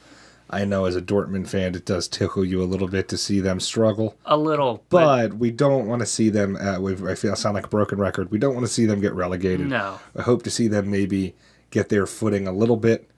I 0.51 0.65
know 0.65 0.85
as 0.85 0.97
a 0.97 1.01
Dortmund 1.01 1.47
fan, 1.47 1.75
it 1.75 1.85
does 1.85 2.09
tickle 2.09 2.43
you 2.43 2.61
a 2.61 2.65
little 2.65 2.89
bit 2.89 3.07
to 3.09 3.17
see 3.17 3.39
them 3.39 3.61
struggle. 3.61 4.17
A 4.25 4.35
little, 4.35 4.83
but, 4.89 5.29
But 5.29 5.37
we 5.37 5.49
don't 5.49 5.87
want 5.87 6.01
to 6.01 6.05
see 6.05 6.29
them. 6.29 6.57
Uh, 6.57 6.83
I 7.07 7.15
feel 7.15 7.31
I 7.31 7.35
sound 7.35 7.55
like 7.55 7.65
a 7.65 7.69
broken 7.69 7.97
record. 7.99 8.29
We 8.31 8.37
don't 8.37 8.53
want 8.53 8.65
to 8.65 8.71
see 8.71 8.85
them 8.85 8.99
get 8.99 9.13
relegated. 9.13 9.67
no. 9.67 9.99
I 10.15 10.23
hope 10.23 10.43
to 10.43 10.51
see 10.51 10.67
them 10.67 10.91
maybe 10.91 11.35
get 11.69 11.87
their 11.87 12.05
footing 12.05 12.47
a 12.47 12.51
little 12.51 12.75
bit, 12.75 13.09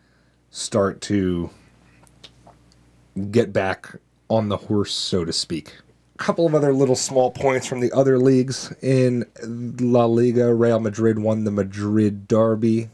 start 0.51 1.01
to 1.01 1.49
get 3.31 3.51
back 3.51 3.95
on 4.29 4.49
the 4.49 4.57
horse, 4.57 4.93
so 4.93 5.25
to 5.25 5.33
speak. 5.33 5.73
A 6.15 6.17
couple 6.23 6.45
of 6.45 6.53
other 6.53 6.71
little 6.71 6.95
small 6.95 7.31
points 7.31 7.65
from 7.65 7.79
the 7.79 7.91
other 7.91 8.19
leagues. 8.19 8.71
In 8.81 9.25
La 9.43 10.05
Liga, 10.05 10.53
Real 10.53 10.79
Madrid 10.79 11.17
won 11.19 11.43
the 11.43 11.51
Madrid 11.51 12.27
Derby. 12.27 12.89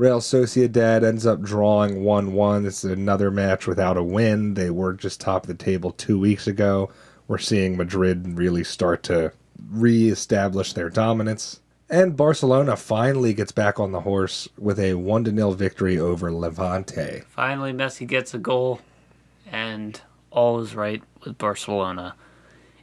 Real 0.00 0.20
Sociedad 0.20 1.04
ends 1.04 1.26
up 1.26 1.42
drawing 1.42 2.02
1 2.04 2.32
1. 2.32 2.62
This 2.62 2.84
is 2.86 2.90
another 2.90 3.30
match 3.30 3.66
without 3.66 3.98
a 3.98 4.02
win. 4.02 4.54
They 4.54 4.70
were 4.70 4.94
just 4.94 5.20
top 5.20 5.42
of 5.42 5.48
the 5.48 5.62
table 5.62 5.90
two 5.90 6.18
weeks 6.18 6.46
ago. 6.46 6.88
We're 7.28 7.36
seeing 7.36 7.76
Madrid 7.76 8.38
really 8.38 8.64
start 8.64 9.02
to 9.02 9.34
re 9.70 10.08
establish 10.08 10.72
their 10.72 10.88
dominance. 10.88 11.60
And 11.90 12.16
Barcelona 12.16 12.78
finally 12.78 13.34
gets 13.34 13.52
back 13.52 13.78
on 13.78 13.92
the 13.92 14.00
horse 14.00 14.48
with 14.56 14.78
a 14.78 14.94
1 14.94 15.36
0 15.36 15.50
victory 15.50 15.98
over 15.98 16.32
Levante. 16.32 17.24
Finally, 17.28 17.74
Messi 17.74 18.06
gets 18.06 18.32
a 18.32 18.38
goal, 18.38 18.80
and 19.52 20.00
all 20.30 20.60
is 20.60 20.74
right 20.74 21.02
with 21.24 21.36
Barcelona. 21.36 22.14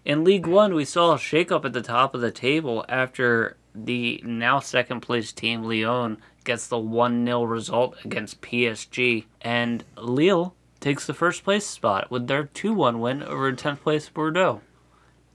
In 0.06 0.24
League 0.24 0.46
One, 0.46 0.76
we 0.76 0.86
saw 0.86 1.14
a 1.14 1.18
shakeup 1.18 1.66
at 1.66 1.74
the 1.74 1.82
top 1.82 2.14
of 2.14 2.22
the 2.22 2.30
table 2.30 2.86
after 2.88 3.58
the 3.74 4.22
now 4.24 4.60
second 4.60 5.02
place 5.02 5.32
team 5.32 5.64
Lyon 5.64 6.18
gets 6.48 6.66
the 6.66 6.80
1 6.80 7.26
0 7.26 7.44
result 7.44 7.96
against 8.04 8.42
PSG, 8.42 9.26
and 9.42 9.84
Lille 9.98 10.56
takes 10.80 11.06
the 11.06 11.14
first 11.14 11.44
place 11.44 11.68
spot 11.68 12.10
with 12.10 12.28
their 12.28 12.46
2 12.46 12.74
1 12.74 13.00
win 13.00 13.22
over 13.22 13.52
10th 13.52 13.82
place 13.82 14.10
Bordeaux. 14.10 14.62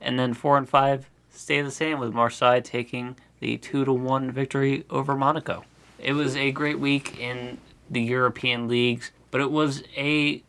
And 0.01 0.19
then 0.19 0.33
4 0.33 0.57
and 0.57 0.67
5 0.67 1.09
stay 1.29 1.61
the 1.61 1.71
same 1.71 1.99
with 1.99 2.13
Marseille 2.13 2.61
taking 2.61 3.15
the 3.39 3.57
2 3.57 3.85
to 3.85 3.93
1 3.93 4.31
victory 4.31 4.85
over 4.89 5.15
Monaco. 5.15 5.63
It 5.99 6.13
was 6.13 6.35
a 6.35 6.51
great 6.51 6.79
week 6.79 7.19
in 7.19 7.59
the 7.89 8.01
European 8.01 8.67
leagues, 8.67 9.11
but 9.29 9.39
it 9.39 9.51
was 9.51 9.83
a 9.95 10.43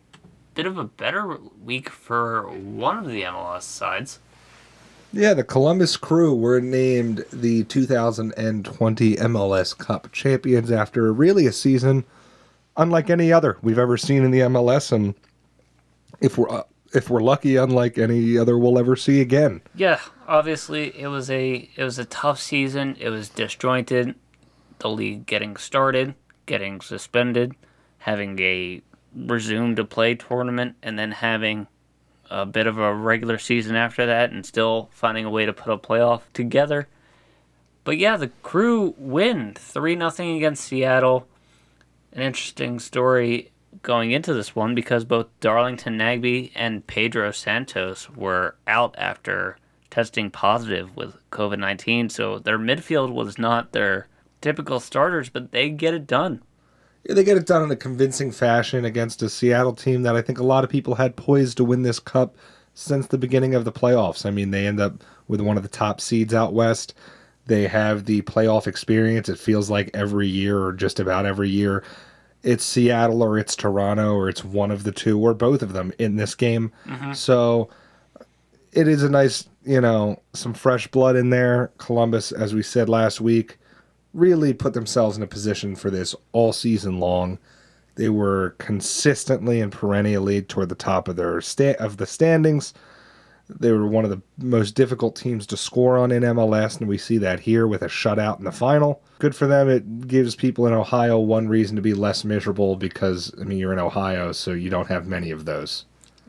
bit 0.55 0.65
of 0.65 0.79
a 0.79 0.83
better 0.83 1.37
week 1.63 1.89
for 1.89 2.49
one 2.49 2.97
of 2.97 3.05
the 3.05 3.21
MLS 3.21 3.61
sides. 3.61 4.19
Yeah, 5.15 5.33
the 5.33 5.45
Columbus 5.45 5.95
Crew 5.95 6.35
were 6.35 6.59
named 6.59 7.23
the 7.31 7.63
2020 7.63 9.15
MLS 9.15 9.77
Cup 9.77 10.11
champions 10.11 10.69
after 10.69 11.13
really 11.13 11.47
a 11.47 11.53
season 11.53 12.03
unlike 12.75 13.09
any 13.09 13.31
other 13.31 13.57
we've 13.61 13.79
ever 13.79 13.95
seen 13.95 14.25
in 14.25 14.31
the 14.31 14.41
MLS, 14.41 14.91
and 14.91 15.15
if 16.19 16.37
we're 16.37 16.49
uh, 16.49 16.63
if 16.93 17.09
we're 17.09 17.21
lucky, 17.21 17.55
unlike 17.55 17.97
any 17.97 18.37
other 18.37 18.57
we'll 18.57 18.77
ever 18.77 18.97
see 18.97 19.21
again. 19.21 19.61
Yeah, 19.73 20.01
obviously 20.27 20.99
it 20.99 21.07
was 21.07 21.31
a 21.31 21.69
it 21.77 21.83
was 21.85 21.97
a 21.97 22.03
tough 22.03 22.41
season. 22.41 22.97
It 22.99 23.07
was 23.07 23.29
disjointed. 23.29 24.15
The 24.79 24.89
league 24.89 25.25
getting 25.25 25.55
started, 25.55 26.15
getting 26.45 26.81
suspended, 26.81 27.55
having 27.99 28.37
a 28.39 28.81
resume 29.15 29.75
to 29.75 29.85
play 29.85 30.15
tournament, 30.15 30.75
and 30.83 30.99
then 30.99 31.11
having 31.11 31.67
a 32.29 32.45
bit 32.45 32.67
of 32.67 32.77
a 32.77 32.93
regular 32.93 33.37
season 33.37 33.75
after 33.75 34.05
that, 34.05 34.31
and 34.31 34.45
still 34.45 34.89
finding 34.91 35.25
a 35.25 35.29
way 35.29 35.45
to 35.45 35.53
put 35.53 35.73
a 35.73 35.77
playoff 35.77 36.21
together. 36.33 36.87
But 37.83 37.97
yeah, 37.97 38.17
the 38.17 38.29
crew 38.43 38.95
win 38.97 39.53
three 39.55 39.95
nothing 39.95 40.35
against 40.35 40.65
Seattle. 40.65 41.27
An 42.11 42.21
interesting 42.21 42.79
story 42.79 43.51
going 43.81 44.11
into 44.11 44.33
this 44.33 44.55
one 44.55 44.73
because 44.73 45.05
both 45.05 45.27
Darlington 45.39 45.97
Nagbe 45.97 46.51
and 46.55 46.85
Pedro 46.87 47.31
Santos 47.31 48.09
were 48.09 48.55
out 48.67 48.95
after 48.97 49.57
testing 49.89 50.31
positive 50.31 50.95
with 50.95 51.17
COVID 51.31 51.59
19. 51.59 52.09
So 52.09 52.39
their 52.39 52.57
midfield 52.57 53.13
was 53.13 53.37
not 53.37 53.71
their 53.71 54.07
typical 54.41 54.79
starters, 54.79 55.29
but 55.29 55.51
they 55.51 55.69
get 55.69 55.93
it 55.93 56.07
done. 56.07 56.41
They 57.07 57.23
get 57.23 57.37
it 57.37 57.45
done 57.45 57.63
in 57.63 57.71
a 57.71 57.75
convincing 57.75 58.31
fashion 58.31 58.83
against 58.83 59.21
a 59.21 59.29
Seattle 59.29 59.73
team 59.73 60.01
that 60.03 60.15
I 60.15 60.21
think 60.21 60.39
a 60.39 60.43
lot 60.43 60.63
of 60.63 60.69
people 60.69 60.95
had 60.95 61.15
poised 61.15 61.57
to 61.57 61.63
win 61.63 61.83
this 61.83 61.99
cup 61.99 62.35
since 62.73 63.07
the 63.07 63.17
beginning 63.17 63.53
of 63.53 63.63
the 63.63 63.71
playoffs. 63.71 64.25
I 64.25 64.31
mean, 64.31 64.51
they 64.51 64.65
end 64.65 64.79
up 64.79 65.03
with 65.27 65.41
one 65.41 65.57
of 65.57 65.63
the 65.63 65.69
top 65.69 66.01
seeds 66.01 66.33
out 66.33 66.53
west. 66.53 66.93
They 67.45 67.67
have 67.67 68.05
the 68.05 68.23
playoff 68.23 68.65
experience. 68.65 69.29
It 69.29 69.37
feels 69.37 69.69
like 69.69 69.91
every 69.93 70.27
year, 70.27 70.59
or 70.59 70.73
just 70.73 70.99
about 70.99 71.25
every 71.27 71.49
year, 71.49 71.83
it's 72.41 72.63
Seattle 72.63 73.23
or 73.23 73.37
it's 73.37 73.55
Toronto 73.55 74.13
or 74.13 74.29
it's 74.29 74.43
one 74.43 74.71
of 74.71 74.83
the 74.83 74.91
two 74.91 75.19
or 75.19 75.33
both 75.33 75.61
of 75.61 75.73
them 75.73 75.93
in 75.99 76.15
this 76.15 76.35
game. 76.35 76.71
Mm-hmm. 76.85 77.13
So 77.13 77.69
it 78.71 78.87
is 78.87 79.03
a 79.03 79.09
nice, 79.09 79.47
you 79.63 79.81
know, 79.81 80.21
some 80.33 80.53
fresh 80.53 80.87
blood 80.87 81.15
in 81.15 81.29
there. 81.29 81.71
Columbus, 81.77 82.31
as 82.31 82.53
we 82.53 82.61
said 82.61 82.89
last 82.89 83.21
week, 83.21 83.57
really 84.15 84.53
put 84.53 84.73
themselves 84.73 85.17
in 85.17 85.23
a 85.23 85.27
position 85.27 85.75
for 85.75 85.89
this 85.89 86.15
all 86.31 86.53
season 86.53 86.99
long. 86.99 87.37
They 87.95 88.09
were 88.09 88.55
consistently 88.57 89.61
and 89.61 89.71
perennially 89.71 90.41
toward 90.41 90.69
the 90.69 90.75
top 90.75 91.07
of 91.07 91.15
their 91.15 91.39
sta- 91.41 91.75
of 91.79 91.97
the 91.97 92.05
standings. 92.05 92.73
They 93.47 93.71
were 93.71 93.87
one 93.87 94.05
of 94.05 94.09
the 94.09 94.21
most 94.39 94.71
difficult 94.71 95.15
teams 95.15 95.45
to 95.47 95.57
score 95.57 95.97
on 95.97 96.11
in 96.11 96.23
MLS, 96.23 96.79
and 96.79 96.89
we 96.89 96.97
see 96.97 97.19
that 97.19 97.41
here 97.41 97.67
with 97.67 97.83
a 97.83 97.87
shutout 97.87 98.39
in 98.39 98.45
the 98.45 98.51
final. 98.51 99.03
Good 99.19 99.35
for 99.35 99.45
them. 99.45 99.69
It 99.69 100.07
gives 100.07 100.35
people 100.35 100.65
in 100.65 100.73
Ohio 100.73 101.19
one 101.19 101.47
reason 101.47 101.75
to 101.75 101.81
be 101.81 101.93
less 101.93 102.23
miserable 102.23 102.75
because, 102.75 103.31
I 103.39 103.43
mean, 103.43 103.59
you're 103.59 103.73
in 103.73 103.79
Ohio, 103.79 104.31
so 104.31 104.51
you 104.51 104.71
don't 104.71 104.87
have 104.87 105.05
many 105.05 105.29
of 105.29 105.45
those. 105.45 105.85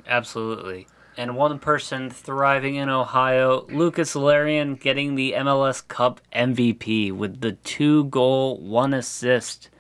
Absolutely. 0.07 0.87
And 1.17 1.35
one 1.35 1.59
person 1.59 2.11
thriving 2.11 2.75
in 2.75 2.91
Ohio, 2.91 3.67
Lucas 3.71 4.15
Larian, 4.15 4.75
getting 4.75 5.15
the 5.15 5.33
MLS 5.33 5.87
Cup 5.87 6.21
MVP 6.35 7.11
with 7.13 7.41
the 7.41 7.53
two 7.53 8.05
goal, 8.05 8.61
one 8.61 8.93
assist 8.93 9.71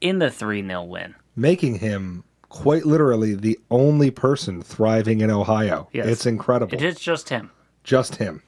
in 0.00 0.18
the 0.18 0.30
3 0.30 0.66
0 0.66 0.84
win. 0.84 1.14
Making 1.36 1.76
him 1.78 2.24
quite 2.48 2.84
literally 2.84 3.34
the 3.34 3.58
only 3.70 4.10
person 4.10 4.62
thriving 4.62 5.20
in 5.20 5.30
Ohio. 5.30 5.88
Yes. 5.92 6.06
It's 6.06 6.26
incredible. 6.26 6.74
It 6.74 6.82
is 6.82 6.98
just 6.98 7.28
him. 7.28 7.50
Just 7.84 8.16
him. 8.16 8.42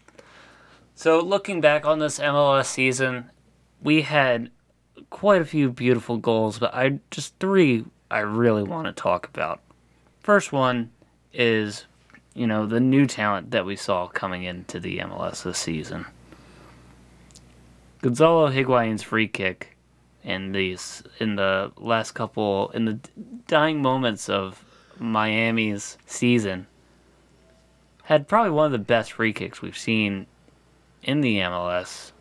So, 0.95 1.21
looking 1.21 1.61
back 1.61 1.85
on 1.85 1.99
this 1.99 2.19
MLS 2.19 2.67
season, 2.67 3.31
we 3.83 4.03
had 4.03 4.51
quite 5.11 5.43
a 5.43 5.47
few 5.47 5.71
beautiful 5.71 6.19
goals, 6.19 6.59
but 6.59 6.75
I 6.75 7.01
just 7.11 7.39
three 7.39 7.85
I 8.11 8.21
really 8.21 8.63
want 8.63 8.87
to 8.87 8.93
talk 8.93 9.27
about. 9.27 9.61
First 10.21 10.53
one 10.53 10.91
is, 11.33 11.87
you 12.35 12.47
know, 12.47 12.67
the 12.67 12.81
new 12.81 13.07
talent 13.07 13.53
that 13.53 13.65
we 13.65 13.77
saw 13.77 14.09
coming 14.09 14.43
into 14.43 14.81
the 14.81 14.99
MLS 14.99 15.45
this 15.45 15.59
season. 15.59 16.07
Gonzalo 18.03 18.51
Higuain's 18.51 19.03
free 19.03 19.29
kick 19.29 19.77
in 20.23 20.53
these 20.53 21.03
in 21.21 21.37
the 21.37 21.73
last 21.77 22.13
couple 22.13 22.71
in 22.71 22.85
the 22.87 22.99
dying 23.47 23.81
moments 23.81 24.29
of 24.29 24.65
Miami's 24.99 25.97
season 26.07 26.67
had 28.05 28.29
probably 28.29 28.51
one 28.51 28.67
of 28.67 28.73
the 28.73 28.79
best 28.79 29.13
free 29.13 29.33
kicks 29.33 29.63
we've 29.63 29.77
seen 29.77 30.27
in 31.03 31.21
the 31.21 31.39
MLS 31.39 32.13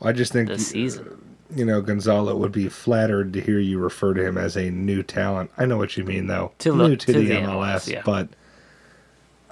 I 0.00 0.12
just 0.12 0.32
think 0.32 0.48
this 0.48 0.68
season. 0.68 1.36
you 1.54 1.64
know, 1.64 1.80
Gonzalo 1.80 2.36
would 2.36 2.52
be 2.52 2.68
flattered 2.68 3.32
to 3.32 3.40
hear 3.40 3.58
you 3.58 3.78
refer 3.78 4.14
to 4.14 4.24
him 4.24 4.36
as 4.36 4.56
a 4.56 4.70
new 4.70 5.02
talent. 5.02 5.50
I 5.56 5.64
know 5.66 5.78
what 5.78 5.96
you 5.96 6.04
mean, 6.04 6.26
though. 6.26 6.52
To 6.58 6.76
new 6.76 6.96
to, 6.96 7.06
to 7.06 7.12
the, 7.12 7.26
the 7.26 7.34
MLS, 7.34 7.46
MLS, 7.46 7.88
yeah. 7.88 8.02
but 8.04 8.28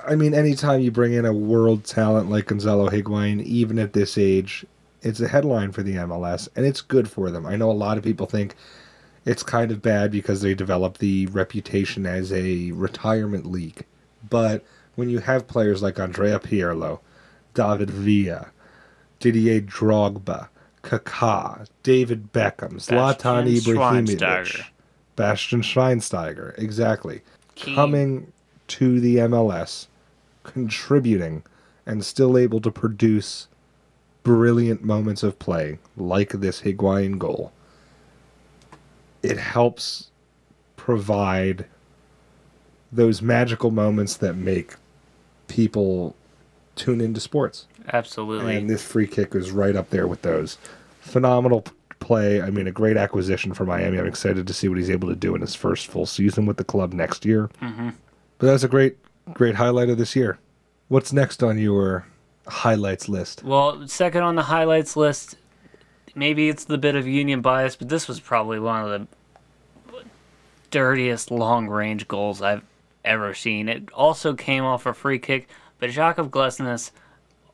I 0.07 0.17
mean, 0.17 0.35
anytime 0.35 0.81
you 0.81 0.91
bring 0.91 1.13
in 1.13 1.25
a 1.25 1.33
world 1.33 1.85
talent 1.85 2.31
like 2.31 2.47
Gonzalo 2.47 2.89
Higuain, 2.89 3.43
even 3.43 3.79
at 3.79 3.93
this 3.93 4.19
age, 4.19 4.65
it's 5.03 5.21
a 5.21 5.29
headline 5.29 5.73
for 5.73 5.83
the 5.83 5.95
MLS, 5.97 6.49
and 6.57 6.65
it's 6.67 6.81
good 6.81 7.09
for 7.09 7.31
them. 7.31 7.47
I 7.47 7.57
know 7.57 7.71
a 7.71 7.73
lot 7.73 7.99
of 7.99 8.05
people 8.05 8.27
think 8.27 8.55
it's 9.25 9.43
kind 9.43 9.71
of 9.71 9.83
bad 9.83 10.11
because 10.11 10.41
they 10.41 10.55
develop 10.55 10.99
the 10.99 11.27
reputation 11.27 12.07
as 12.07 12.33
a 12.33 12.73
retirement 12.73 13.47
league, 13.47 13.85
but 14.29 14.65
when 14.95 15.09
you 15.09 15.19
have 15.19 15.47
players 15.47 15.83
like 15.83 15.99
Andrea 15.99 16.39
Pirlo, 16.39 17.01
David 17.55 17.91
Villa, 17.91 18.51
Didier 19.21 19.61
Drogba, 19.61 20.49
Kaká, 20.83 21.67
David 21.83 22.33
Beckham, 22.33 22.75
Zlatan 22.75 23.47
Ibrahimovic, 23.47 24.67
Bastian 25.17 25.63
Schweinsteiger, 25.63 26.57
exactly. 26.59 27.23
Key. 27.55 27.75
Coming 27.75 28.33
to 28.69 29.01
the 29.01 29.17
MLS, 29.17 29.87
contributing, 30.45 31.43
and 31.85 32.05
still 32.05 32.39
able 32.39 32.61
to 32.61 32.71
produce 32.71 33.49
brilliant 34.23 34.83
moments 34.83 35.23
of 35.23 35.39
play 35.39 35.79
like 35.97 36.31
this 36.31 36.63
Higuain 36.63 37.19
goal. 37.19 37.53
It 39.23 39.39
helps 39.39 40.11
provide 40.77 41.67
those 42.93 43.21
magical 43.21 43.71
moments 43.71 44.17
that 44.19 44.35
make 44.35 44.75
people 45.49 46.15
tune 46.77 47.01
into 47.01 47.21
sports. 47.21 47.67
Absolutely. 47.93 48.57
And 48.57 48.71
this 48.71 48.83
free 48.83 49.07
kick 49.07 49.35
was 49.35 49.51
right 49.51 49.77
up 49.77 49.91
there 49.91 50.07
with 50.07 50.23
those. 50.23 50.59
Phenomenal 51.01 51.65
play. 52.01 52.41
I 52.41 52.51
mean, 52.51 52.67
a 52.67 52.73
great 52.73 52.97
acquisition 52.97 53.53
for 53.53 53.65
Miami. 53.65 53.99
I'm 53.99 54.07
excited 54.07 54.47
to 54.47 54.55
see 54.55 54.69
what 54.69 54.79
he's 54.79 54.91
able 54.91 55.09
to 55.09 55.15
do 55.15 55.35
in 55.35 55.41
his 55.41 55.55
first 55.55 55.87
full 55.87 56.07
season 56.07 56.47
with 56.47 56.57
the 56.57 56.65
club 56.65 56.93
next 56.93 57.25
year. 57.25 57.51
Mm-hmm. 57.61 57.91
But 58.39 58.47
that's 58.47 58.63
a 58.63 58.69
great, 58.69 58.97
great 59.33 59.55
highlight 59.57 59.89
of 59.89 59.99
this 59.99 60.15
year. 60.15 60.39
What's 60.89 61.13
next 61.13 61.43
on 61.43 61.59
your 61.59 62.07
highlights 62.47 63.09
list? 63.09 63.43
Well, 63.43 63.89
second 63.89 64.23
on 64.23 64.35
the 64.35 64.43
highlights 64.43 64.97
list, 64.97 65.37
maybe 66.15 66.49
it's 66.49 66.65
the 66.65 66.79
bit 66.79 66.95
of 66.95 67.07
union 67.07 67.41
bias, 67.41 67.77
but 67.77 67.89
this 67.89 68.07
was 68.07 68.21
probably 68.21 68.61
one 68.61 68.85
of 68.85 68.91
the 68.91 70.05
dirtiest 70.71 71.31
long 71.31 71.69
range 71.69 72.09
goals 72.09 72.43
I've 72.43 72.65
ever 73.05 73.35
seen. 73.35 73.69
It 73.69 73.91
also 73.93 74.35
came 74.35 74.65
off 74.65 74.87
a 74.87 74.93
free 74.93 75.19
kick, 75.19 75.49
but 75.79 75.91
Jakob 75.91 76.31
Glesnes, 76.31 76.91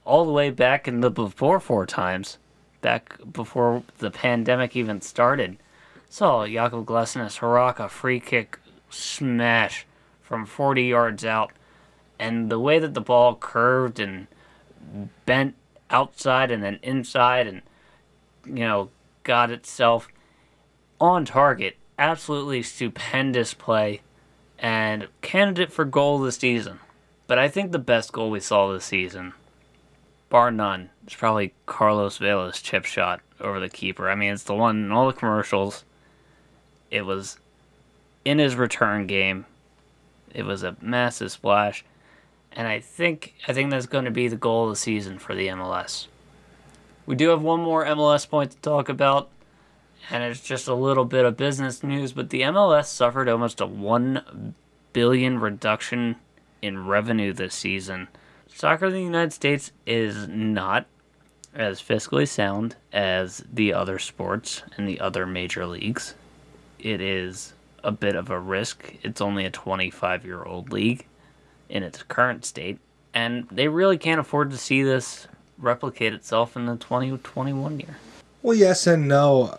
all 0.04 0.24
the 0.24 0.32
way 0.32 0.50
back 0.50 0.88
in 0.88 1.00
the 1.00 1.10
before 1.10 1.60
four 1.60 1.86
times, 1.86 2.38
back 2.80 3.18
before 3.30 3.82
the 3.98 4.10
pandemic 4.10 4.74
even 4.74 5.00
started, 5.00 5.58
saw 6.08 6.46
Jakob 6.46 6.86
Glesnes 6.86 7.36
hurrah 7.36 7.74
a 7.78 7.88
free 7.88 8.20
kick 8.20 8.58
smash 8.88 9.86
from 10.22 10.46
40 10.46 10.84
yards 10.84 11.24
out. 11.24 11.52
And 12.20 12.50
the 12.50 12.60
way 12.60 12.78
that 12.78 12.92
the 12.92 13.00
ball 13.00 13.34
curved 13.34 13.98
and 13.98 14.26
bent 15.24 15.54
outside 15.88 16.50
and 16.50 16.62
then 16.62 16.78
inside 16.82 17.46
and 17.46 17.62
you 18.44 18.66
know 18.66 18.90
got 19.24 19.50
itself 19.50 20.06
on 21.00 21.24
target. 21.24 21.76
Absolutely 21.98 22.62
stupendous 22.62 23.54
play 23.54 24.02
and 24.58 25.08
candidate 25.22 25.72
for 25.72 25.86
goal 25.86 26.18
this 26.18 26.36
season. 26.36 26.78
But 27.26 27.38
i 27.38 27.48
think 27.48 27.72
the 27.72 27.78
best 27.78 28.12
goal 28.12 28.30
we 28.30 28.40
saw 28.40 28.70
this 28.70 28.84
season 28.84 29.32
bar 30.28 30.50
none 30.50 30.90
is 31.06 31.14
probably 31.14 31.54
carlos 31.66 32.18
vela's 32.18 32.60
chip 32.60 32.84
shot 32.84 33.20
over 33.40 33.58
the 33.60 33.68
keeper. 33.70 34.10
I 34.10 34.14
mean 34.14 34.34
it's 34.34 34.42
the 34.42 34.54
one 34.54 34.76
in 34.84 34.92
all 34.92 35.06
the 35.06 35.14
commercials. 35.14 35.84
It 36.90 37.06
was 37.06 37.38
in 38.26 38.38
his 38.38 38.56
return 38.56 39.06
game. 39.06 39.46
It 40.34 40.44
was 40.44 40.62
a 40.62 40.76
massive 40.82 41.32
splash 41.32 41.82
and 42.52 42.66
I 42.66 42.80
think 42.80 43.34
I 43.46 43.52
think 43.52 43.70
that's 43.70 43.86
going 43.86 44.04
to 44.04 44.10
be 44.10 44.28
the 44.28 44.36
goal 44.36 44.64
of 44.64 44.70
the 44.70 44.76
season 44.76 45.18
for 45.18 45.34
the 45.34 45.48
MLS. 45.48 46.06
We 47.06 47.14
do 47.16 47.28
have 47.30 47.42
one 47.42 47.60
more 47.60 47.84
MLS 47.84 48.28
point 48.28 48.52
to 48.52 48.56
talk 48.58 48.88
about, 48.88 49.30
and 50.10 50.22
it's 50.22 50.40
just 50.40 50.68
a 50.68 50.74
little 50.74 51.04
bit 51.04 51.24
of 51.24 51.36
business 51.36 51.82
news. 51.82 52.12
But 52.12 52.30
the 52.30 52.42
MLS 52.42 52.86
suffered 52.86 53.28
almost 53.28 53.60
a 53.60 53.66
one 53.66 54.54
billion 54.92 55.38
reduction 55.38 56.16
in 56.62 56.86
revenue 56.86 57.32
this 57.32 57.54
season. 57.54 58.08
Soccer 58.48 58.86
in 58.86 58.92
the 58.92 59.02
United 59.02 59.32
States 59.32 59.72
is 59.86 60.28
not 60.28 60.86
as 61.54 61.80
fiscally 61.80 62.28
sound 62.28 62.76
as 62.92 63.44
the 63.52 63.72
other 63.72 63.98
sports 63.98 64.62
and 64.76 64.88
the 64.88 65.00
other 65.00 65.26
major 65.26 65.66
leagues. 65.66 66.14
It 66.78 67.00
is 67.00 67.54
a 67.82 67.90
bit 67.90 68.14
of 68.14 68.30
a 68.30 68.38
risk. 68.38 68.94
It's 69.02 69.20
only 69.20 69.46
a 69.46 69.50
25 69.50 70.24
year 70.24 70.42
old 70.42 70.72
league 70.72 71.06
in 71.70 71.82
its 71.82 72.02
current 72.02 72.44
state, 72.44 72.78
and 73.14 73.46
they 73.50 73.68
really 73.68 73.96
can't 73.96 74.20
afford 74.20 74.50
to 74.50 74.58
see 74.58 74.82
this 74.82 75.26
replicate 75.58 76.12
itself 76.12 76.56
in 76.56 76.66
the 76.66 76.76
2021 76.76 77.80
year. 77.80 77.96
Well, 78.42 78.56
yes 78.56 78.86
and 78.86 79.08
no. 79.08 79.58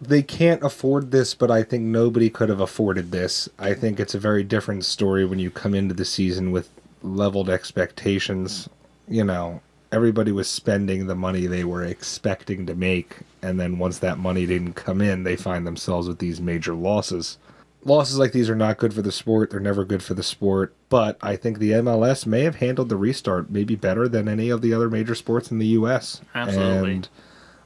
They 0.00 0.22
can't 0.22 0.62
afford 0.64 1.12
this, 1.12 1.34
but 1.34 1.50
I 1.50 1.62
think 1.62 1.84
nobody 1.84 2.28
could 2.28 2.48
have 2.48 2.60
afforded 2.60 3.12
this. 3.12 3.48
I 3.58 3.74
think 3.74 4.00
it's 4.00 4.14
a 4.14 4.18
very 4.18 4.42
different 4.42 4.84
story 4.84 5.24
when 5.24 5.38
you 5.38 5.50
come 5.50 5.74
into 5.74 5.94
the 5.94 6.04
season 6.04 6.50
with 6.50 6.70
leveled 7.02 7.48
expectations. 7.48 8.68
You 9.06 9.24
know, 9.24 9.60
everybody 9.92 10.32
was 10.32 10.48
spending 10.48 11.06
the 11.06 11.14
money 11.14 11.46
they 11.46 11.64
were 11.64 11.84
expecting 11.84 12.66
to 12.66 12.74
make, 12.74 13.18
and 13.42 13.60
then 13.60 13.78
once 13.78 13.98
that 13.98 14.18
money 14.18 14.46
didn't 14.46 14.72
come 14.74 15.00
in, 15.00 15.22
they 15.22 15.36
find 15.36 15.66
themselves 15.66 16.08
with 16.08 16.18
these 16.18 16.40
major 16.40 16.74
losses. 16.74 17.38
Losses 17.84 18.18
like 18.18 18.32
these 18.32 18.48
are 18.48 18.54
not 18.54 18.78
good 18.78 18.94
for 18.94 19.02
the 19.02 19.10
sport. 19.12 19.50
They're 19.50 19.60
never 19.60 19.84
good 19.84 20.02
for 20.02 20.14
the 20.14 20.22
sport. 20.22 20.74
But 20.88 21.18
I 21.20 21.36
think 21.36 21.58
the 21.58 21.72
MLS 21.72 22.26
may 22.26 22.42
have 22.42 22.56
handled 22.56 22.88
the 22.88 22.96
restart 22.96 23.50
maybe 23.50 23.74
better 23.74 24.08
than 24.08 24.28
any 24.28 24.50
of 24.50 24.62
the 24.62 24.72
other 24.72 24.88
major 24.88 25.14
sports 25.14 25.50
in 25.50 25.58
the 25.58 25.66
U.S. 25.68 26.20
Absolutely. 26.34 26.92
And 26.92 27.08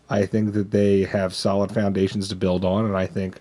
I 0.08 0.24
think 0.24 0.52
that 0.54 0.70
they 0.70 1.02
have 1.04 1.34
solid 1.34 1.72
foundations 1.72 2.28
to 2.28 2.36
build 2.36 2.64
on, 2.64 2.84
and 2.84 2.96
I 2.96 3.06
think, 3.06 3.40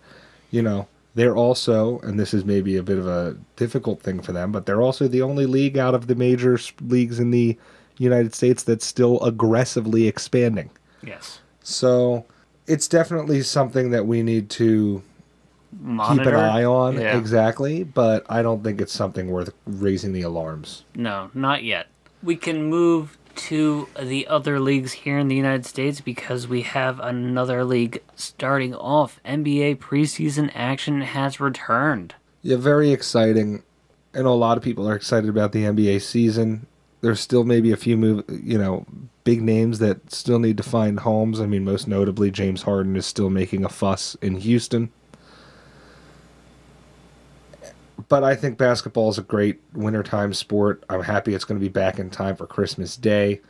you 0.52 0.62
know, 0.62 0.88
they're 1.14 1.36
also, 1.36 2.00
and 2.00 2.20
this 2.20 2.34
is 2.34 2.44
maybe 2.44 2.76
a 2.76 2.84
bit 2.84 2.98
of 2.98 3.08
a 3.08 3.38
difficult 3.56 4.02
thing 4.02 4.20
for 4.20 4.34
them, 4.34 4.52
but 4.52 4.66
they're 4.66 4.82
also 4.82 5.08
the 5.08 5.22
only 5.22 5.46
league 5.46 5.78
out 5.78 5.96
of 5.96 6.08
the 6.08 6.16
major 6.16 6.60
leagues 6.82 7.20
in 7.20 7.32
the 7.32 7.58
United 7.98 8.36
States 8.36 8.64
that's 8.64 8.86
still 8.86 9.24
aggressively 9.24 10.08
expanding. 10.08 10.70
Yes. 11.02 11.40
So 11.64 12.26
it's 12.68 12.88
definitely 12.88 13.44
something 13.44 13.92
that 13.92 14.08
we 14.08 14.24
need 14.24 14.50
to 14.52 15.04
Monitor. 15.80 16.24
keep 16.24 16.34
an 16.34 16.40
eye 16.40 16.64
on. 16.64 17.00
Yeah. 17.00 17.18
Exactly, 17.18 17.84
but 17.84 18.26
I 18.30 18.42
don't 18.42 18.64
think 18.64 18.82
it's 18.82 18.94
something 18.94 19.30
worth 19.30 19.54
raising 19.66 20.14
the 20.14 20.22
alarms. 20.22 20.84
No, 20.96 21.30
not 21.34 21.64
yet. 21.64 21.88
We 22.24 22.36
can 22.36 22.64
move 22.64 23.18
to 23.36 23.88
the 24.02 24.28
other 24.28 24.60
leagues 24.60 24.94
here 24.94 25.18
in 25.18 25.28
the 25.28 25.36
United 25.36 25.66
States 25.66 26.02
because 26.02 26.48
we 26.48 26.62
have 26.62 27.00
another 27.00 27.64
league 27.64 28.02
starting 28.16 28.74
off. 28.74 29.20
NBA 29.26 29.78
preseason 29.78 30.52
action 30.56 31.02
has 31.02 31.40
returned. 31.40 32.16
Yeah, 32.42 32.58
very 32.58 32.92
exciting. 32.92 33.64
I 34.14 34.22
know 34.22 34.34
a 34.34 34.36
lot 34.36 34.58
of 34.58 34.64
people 34.64 34.88
are 34.88 34.96
excited 34.96 35.30
about 35.30 35.52
the 35.52 35.64
NBA 35.64 36.02
season. 36.02 36.68
There's 37.02 37.20
still 37.20 37.44
maybe 37.44 37.72
a 37.72 37.78
few 37.78 37.98
move, 37.98 38.24
you 38.30 38.58
know, 38.58 38.86
big 39.26 39.42
names 39.42 39.80
that 39.80 40.12
still 40.12 40.40
need 40.40 40.58
to 40.58 40.64
find 40.64 41.02
homes. 41.02 41.42
I 41.42 41.46
mean, 41.46 41.66
most 41.66 41.88
notably, 41.88 42.32
James 42.32 42.62
Harden 42.64 42.96
is 42.96 43.06
still 43.06 43.30
making 43.30 43.66
a 43.66 43.70
fuss 43.70 44.16
in 44.22 44.38
Houston. 44.38 44.92
But 48.08 48.24
I 48.24 48.36
think 48.36 48.58
basketball 48.58 49.10
is 49.10 49.18
a 49.18 49.24
great 49.24 49.62
wintertime 49.74 50.34
sport. 50.34 50.84
I'm 50.90 51.04
happy 51.04 51.34
it's 51.34 51.46
going 51.46 51.60
to 51.60 51.66
be 51.66 51.72
back 51.72 51.98
in 51.98 52.10
time 52.10 52.36
for 52.36 52.46
Christmas 52.46 52.96
Day. 52.96 53.42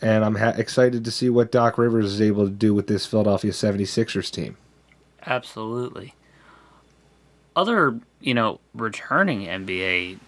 And 0.00 0.24
I'm 0.24 0.34
ha- 0.34 0.54
excited 0.56 1.04
to 1.04 1.10
see 1.10 1.30
what 1.30 1.52
Doc 1.52 1.78
Rivers 1.78 2.12
is 2.12 2.20
able 2.20 2.44
to 2.44 2.50
do 2.50 2.74
with 2.74 2.88
this 2.88 3.06
Philadelphia 3.06 3.52
76ers 3.52 4.30
team. 4.30 4.56
Absolutely. 5.24 6.14
Other, 7.54 8.00
you 8.20 8.34
know, 8.34 8.60
returning 8.74 9.42
NBA 9.42 10.18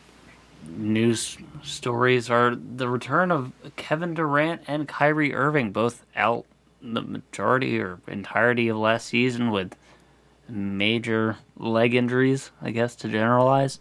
news 0.69 1.39
stories 1.63 2.31
are 2.31 2.55
the 2.55 2.89
return 2.89 3.31
of 3.31 3.53
Kevin 3.77 4.15
Durant 4.15 4.63
and 4.67 4.89
Kyrie 4.89 5.35
Irving, 5.35 5.73
both 5.73 6.05
out 6.15 6.47
the 6.81 7.03
majority 7.03 7.79
or 7.81 7.99
entirety 8.07 8.69
of 8.69 8.77
last 8.77 9.09
season 9.09 9.51
with 9.51 9.75
major 10.49 11.37
leg 11.57 11.95
injuries, 11.95 12.51
I 12.61 12.71
guess, 12.71 12.95
to 12.97 13.09
generalize. 13.09 13.81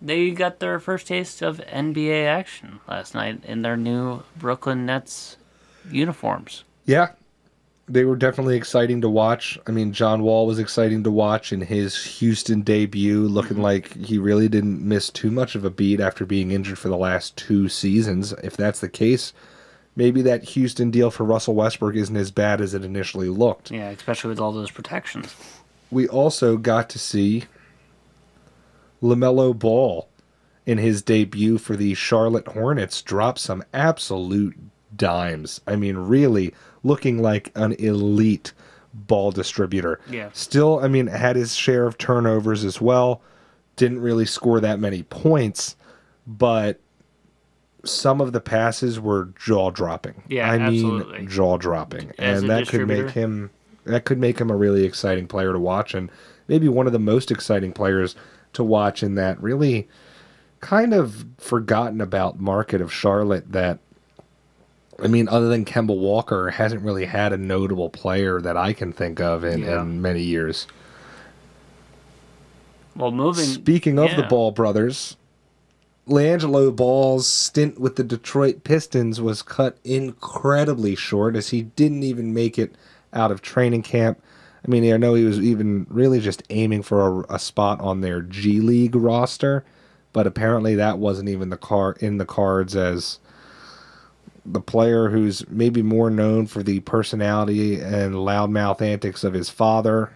They 0.00 0.30
got 0.32 0.58
their 0.58 0.80
first 0.80 1.06
taste 1.06 1.42
of 1.42 1.58
NBA 1.58 2.26
action 2.26 2.80
last 2.88 3.14
night 3.14 3.44
in 3.44 3.62
their 3.62 3.76
new 3.76 4.22
Brooklyn 4.36 4.84
Nets 4.84 5.36
uniforms. 5.90 6.64
Yeah, 6.84 7.10
they 7.88 8.04
were 8.04 8.16
definitely 8.16 8.56
exciting 8.56 9.00
to 9.02 9.08
watch. 9.08 9.58
I 9.66 9.70
mean, 9.70 9.92
John 9.92 10.22
Wall 10.22 10.46
was 10.46 10.58
exciting 10.58 11.04
to 11.04 11.10
watch 11.10 11.52
in 11.52 11.60
his 11.60 12.02
Houston 12.18 12.62
debut, 12.62 13.20
looking 13.20 13.54
mm-hmm. 13.54 13.62
like 13.62 13.94
he 13.94 14.18
really 14.18 14.48
didn't 14.48 14.86
miss 14.86 15.10
too 15.10 15.30
much 15.30 15.54
of 15.54 15.64
a 15.64 15.70
beat 15.70 16.00
after 16.00 16.24
being 16.24 16.50
injured 16.50 16.78
for 16.78 16.88
the 16.88 16.96
last 16.96 17.36
two 17.36 17.68
seasons. 17.68 18.32
If 18.42 18.56
that's 18.56 18.80
the 18.80 18.88
case, 18.88 19.32
maybe 19.96 20.22
that 20.22 20.44
Houston 20.44 20.90
deal 20.90 21.10
for 21.10 21.24
Russell 21.24 21.54
Westbrook 21.54 21.94
isn't 21.94 22.16
as 22.16 22.30
bad 22.30 22.60
as 22.60 22.74
it 22.74 22.84
initially 22.84 23.28
looked. 23.28 23.70
Yeah, 23.70 23.90
especially 23.90 24.28
with 24.28 24.40
all 24.40 24.52
those 24.52 24.70
protections. 24.70 25.34
We 25.90 26.08
also 26.08 26.56
got 26.56 26.88
to 26.90 26.98
see 26.98 27.44
LaMelo 29.02 29.58
Ball 29.58 30.08
in 30.64 30.78
his 30.78 31.02
debut 31.02 31.58
for 31.58 31.76
the 31.76 31.94
Charlotte 31.94 32.48
Hornets 32.48 33.02
drop 33.02 33.38
some 33.38 33.64
absolute 33.74 34.56
dimes. 34.96 35.60
I 35.66 35.76
mean, 35.76 35.96
really 35.96 36.54
looking 36.82 37.20
like 37.20 37.50
an 37.54 37.72
elite 37.74 38.52
ball 38.94 39.32
distributor. 39.32 40.00
Yeah. 40.08 40.30
Still, 40.32 40.80
I 40.80 40.88
mean, 40.88 41.06
had 41.06 41.36
his 41.36 41.54
share 41.54 41.86
of 41.86 41.98
turnovers 41.98 42.64
as 42.64 42.80
well. 42.80 43.22
Didn't 43.76 44.00
really 44.00 44.26
score 44.26 44.60
that 44.60 44.78
many 44.78 45.02
points, 45.02 45.76
but 46.26 46.78
some 47.84 48.20
of 48.20 48.32
the 48.32 48.40
passes 48.40 49.00
were 49.00 49.30
jaw 49.38 49.70
dropping. 49.70 50.22
Yeah, 50.28 50.50
I 50.50 50.58
absolutely. 50.58 51.18
mean 51.18 51.28
jaw 51.28 51.56
dropping. 51.58 52.12
And 52.18 52.48
that 52.50 52.68
could 52.68 52.86
make 52.86 53.10
him 53.10 53.50
that 53.84 54.04
could 54.04 54.18
make 54.18 54.38
him 54.40 54.50
a 54.50 54.56
really 54.56 54.84
exciting 54.84 55.26
player 55.26 55.52
to 55.52 55.58
watch 55.58 55.92
and 55.92 56.10
maybe 56.46 56.68
one 56.68 56.86
of 56.86 56.92
the 56.92 56.98
most 57.00 57.30
exciting 57.32 57.72
players 57.72 58.14
to 58.52 58.62
watch 58.62 59.02
in 59.02 59.16
that 59.16 59.42
really 59.42 59.88
kind 60.60 60.94
of 60.94 61.26
forgotten 61.38 62.00
about 62.00 62.38
market 62.38 62.80
of 62.80 62.92
Charlotte 62.92 63.50
that 63.52 63.80
I 65.02 65.08
mean, 65.08 65.28
other 65.28 65.48
than 65.48 65.64
Kemba 65.64 65.96
Walker, 65.96 66.50
hasn't 66.50 66.82
really 66.82 67.06
had 67.06 67.32
a 67.32 67.36
notable 67.36 67.90
player 67.90 68.40
that 68.40 68.56
I 68.56 68.72
can 68.72 68.92
think 68.92 69.20
of 69.20 69.42
in, 69.42 69.62
Yeah. 69.62 69.80
in 69.82 70.00
many 70.00 70.22
years. 70.22 70.68
Well, 72.94 73.10
moving. 73.10 73.44
Speaking 73.44 73.98
of 73.98 74.14
the. 74.16 74.22
Ball 74.24 74.50
brothers, 74.52 75.16
LiAngelo 76.08 76.74
Ball's 76.74 77.28
stint 77.28 77.80
with 77.80 77.96
the 77.96 78.02
Detroit 78.02 78.64
Pistons 78.64 79.20
was 79.20 79.42
cut 79.42 79.78
incredibly 79.84 80.96
short 80.96 81.36
as 81.36 81.50
he 81.50 81.62
didn't 81.62 82.02
even 82.02 82.34
make 82.34 82.58
it 82.58 82.74
out 83.12 83.30
of 83.30 83.40
training 83.40 83.82
camp. 83.82 84.20
I 84.64 84.70
mean, 84.70 84.92
I 84.92 84.96
know 84.96 85.14
he 85.14 85.24
was 85.24 85.38
even 85.38 85.86
really 85.88 86.20
just 86.20 86.42
aiming 86.50 86.82
for 86.82 87.24
a, 87.24 87.34
a 87.34 87.38
spot 87.38 87.80
on 87.80 88.00
their 88.00 88.20
G 88.20 88.60
League 88.60 88.96
roster, 88.96 89.64
but 90.12 90.26
apparently 90.26 90.74
that 90.74 90.98
wasn't 90.98 91.28
even 91.28 91.50
the 91.50 91.56
car 91.56 91.96
in 92.00 92.18
the 92.18 92.26
cards 92.26 92.74
as 92.74 93.20
the 94.44 94.60
player 94.60 95.08
who's 95.08 95.48
maybe 95.48 95.82
more 95.82 96.10
known 96.10 96.48
for 96.48 96.64
the 96.64 96.80
personality 96.80 97.80
and 97.80 98.14
loudmouth 98.14 98.82
antics 98.82 99.22
of 99.22 99.34
his 99.34 99.48
father 99.48 100.12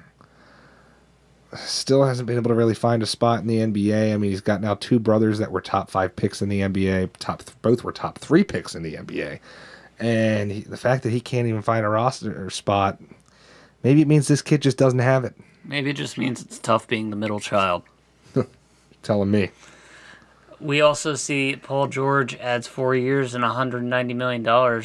still 1.56 2.04
hasn't 2.04 2.26
been 2.26 2.36
able 2.36 2.50
to 2.50 2.54
really 2.54 2.74
find 2.74 3.02
a 3.02 3.06
spot 3.06 3.40
in 3.40 3.46
the 3.46 3.58
NBA. 3.58 4.12
I 4.12 4.16
mean, 4.16 4.30
he's 4.30 4.40
got 4.40 4.60
now 4.60 4.74
two 4.74 4.98
brothers 4.98 5.38
that 5.38 5.50
were 5.50 5.60
top 5.60 5.90
five 5.90 6.14
picks 6.14 6.42
in 6.42 6.48
the 6.48 6.60
NBA. 6.60 7.10
Top 7.18 7.42
both 7.62 7.84
were 7.84 7.92
top 7.92 8.18
three 8.18 8.44
picks 8.44 8.74
in 8.74 8.82
the 8.82 8.94
NBA, 8.94 9.40
and 9.98 10.52
he, 10.52 10.60
the 10.60 10.76
fact 10.76 11.02
that 11.02 11.10
he 11.10 11.20
can't 11.20 11.48
even 11.48 11.62
find 11.62 11.84
a 11.84 11.88
roster 11.88 12.48
spot, 12.50 13.00
maybe 13.82 14.02
it 14.02 14.08
means 14.08 14.28
this 14.28 14.42
kid 14.42 14.62
just 14.62 14.78
doesn't 14.78 14.98
have 14.98 15.24
it. 15.24 15.34
Maybe 15.64 15.90
it 15.90 15.96
just 15.96 16.16
means 16.16 16.42
it's 16.42 16.58
tough 16.58 16.86
being 16.86 17.10
the 17.10 17.16
middle 17.16 17.40
child. 17.40 17.82
Telling 19.02 19.30
me, 19.30 19.50
We 20.60 20.80
also 20.80 21.14
see 21.14 21.56
Paul 21.56 21.88
George 21.88 22.34
adds 22.36 22.66
four 22.66 22.94
years 22.94 23.34
and 23.34 23.44
$190 23.44 24.14
million 24.16 24.82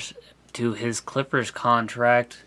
to 0.53 0.73
his 0.73 0.99
Clippers 0.99 1.51
contract. 1.51 2.43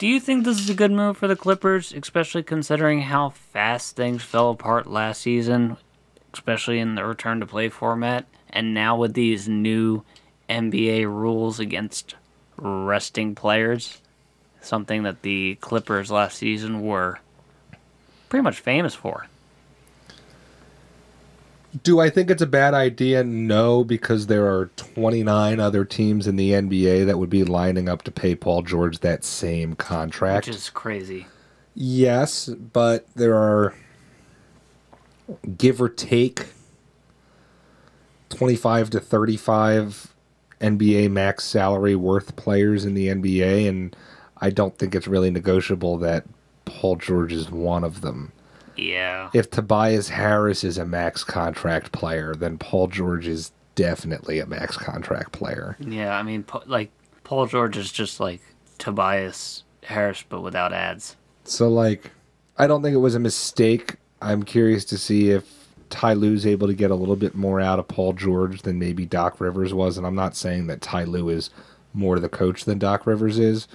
Do 0.00 0.06
you 0.06 0.18
think 0.18 0.46
this 0.46 0.58
is 0.58 0.70
a 0.70 0.74
good 0.74 0.92
move 0.92 1.18
for 1.18 1.28
the 1.28 1.36
Clippers, 1.36 1.92
especially 1.92 2.42
considering 2.42 3.02
how 3.02 3.28
fast 3.28 3.96
things 3.96 4.22
fell 4.22 4.48
apart 4.48 4.86
last 4.86 5.20
season, 5.20 5.76
especially 6.32 6.78
in 6.78 6.94
the 6.94 7.04
return 7.04 7.38
to 7.40 7.46
play 7.46 7.68
format, 7.68 8.24
and 8.48 8.72
now 8.72 8.96
with 8.96 9.12
these 9.12 9.46
new 9.46 10.02
NBA 10.48 11.04
rules 11.04 11.60
against 11.60 12.14
resting 12.56 13.34
players? 13.34 14.00
Something 14.62 15.02
that 15.02 15.20
the 15.20 15.56
Clippers 15.56 16.10
last 16.10 16.38
season 16.38 16.80
were 16.80 17.18
pretty 18.30 18.42
much 18.42 18.58
famous 18.58 18.94
for. 18.94 19.26
Do 21.82 22.00
I 22.00 22.10
think 22.10 22.30
it's 22.30 22.42
a 22.42 22.46
bad 22.46 22.74
idea? 22.74 23.22
No, 23.22 23.84
because 23.84 24.26
there 24.26 24.46
are 24.46 24.70
29 24.76 25.60
other 25.60 25.84
teams 25.84 26.26
in 26.26 26.36
the 26.36 26.52
NBA 26.52 27.06
that 27.06 27.18
would 27.18 27.30
be 27.30 27.44
lining 27.44 27.88
up 27.88 28.02
to 28.02 28.10
pay 28.10 28.34
Paul 28.34 28.62
George 28.62 29.00
that 29.00 29.24
same 29.24 29.74
contract. 29.74 30.46
Which 30.46 30.56
is 30.56 30.70
crazy. 30.70 31.26
Yes, 31.74 32.46
but 32.48 33.06
there 33.14 33.36
are 33.36 33.74
give 35.56 35.80
or 35.80 35.88
take 35.88 36.46
25 38.30 38.90
to 38.90 39.00
35 39.00 40.14
NBA 40.60 41.10
max 41.10 41.44
salary 41.44 41.94
worth 41.94 42.34
players 42.36 42.84
in 42.84 42.94
the 42.94 43.06
NBA 43.06 43.68
and 43.68 43.94
I 44.40 44.50
don't 44.50 44.76
think 44.76 44.94
it's 44.94 45.06
really 45.06 45.30
negotiable 45.30 45.98
that 45.98 46.24
Paul 46.64 46.96
George 46.96 47.32
is 47.32 47.50
one 47.50 47.84
of 47.84 48.00
them. 48.00 48.32
Yeah. 48.80 49.30
If 49.34 49.50
Tobias 49.50 50.08
Harris 50.08 50.64
is 50.64 50.78
a 50.78 50.84
max 50.84 51.22
contract 51.22 51.92
player, 51.92 52.34
then 52.34 52.58
Paul 52.58 52.86
George 52.88 53.26
is 53.26 53.52
definitely 53.74 54.38
a 54.40 54.46
max 54.46 54.76
contract 54.76 55.32
player. 55.32 55.76
Yeah, 55.78 56.16
I 56.16 56.22
mean, 56.22 56.44
like 56.66 56.90
Paul 57.24 57.46
George 57.46 57.76
is 57.76 57.92
just 57.92 58.20
like 58.20 58.40
Tobias 58.78 59.64
Harris, 59.84 60.24
but 60.28 60.40
without 60.40 60.72
ads. 60.72 61.16
So 61.44 61.68
like, 61.68 62.10
I 62.58 62.66
don't 62.66 62.82
think 62.82 62.94
it 62.94 62.98
was 62.98 63.14
a 63.14 63.20
mistake. 63.20 63.96
I'm 64.22 64.42
curious 64.42 64.84
to 64.86 64.98
see 64.98 65.30
if 65.30 65.68
Ty 65.90 66.14
Lue's 66.14 66.46
able 66.46 66.66
to 66.66 66.74
get 66.74 66.90
a 66.90 66.94
little 66.94 67.16
bit 67.16 67.34
more 67.34 67.60
out 67.60 67.78
of 67.78 67.88
Paul 67.88 68.12
George 68.12 68.62
than 68.62 68.78
maybe 68.78 69.06
Doc 69.06 69.40
Rivers 69.40 69.74
was, 69.74 69.98
and 69.98 70.06
I'm 70.06 70.14
not 70.14 70.36
saying 70.36 70.66
that 70.68 70.80
Ty 70.80 71.04
Lue 71.04 71.28
is 71.28 71.50
more 71.92 72.18
the 72.18 72.28
coach 72.28 72.64
than 72.64 72.78
Doc 72.78 73.06
Rivers 73.06 73.38
is, 73.38 73.66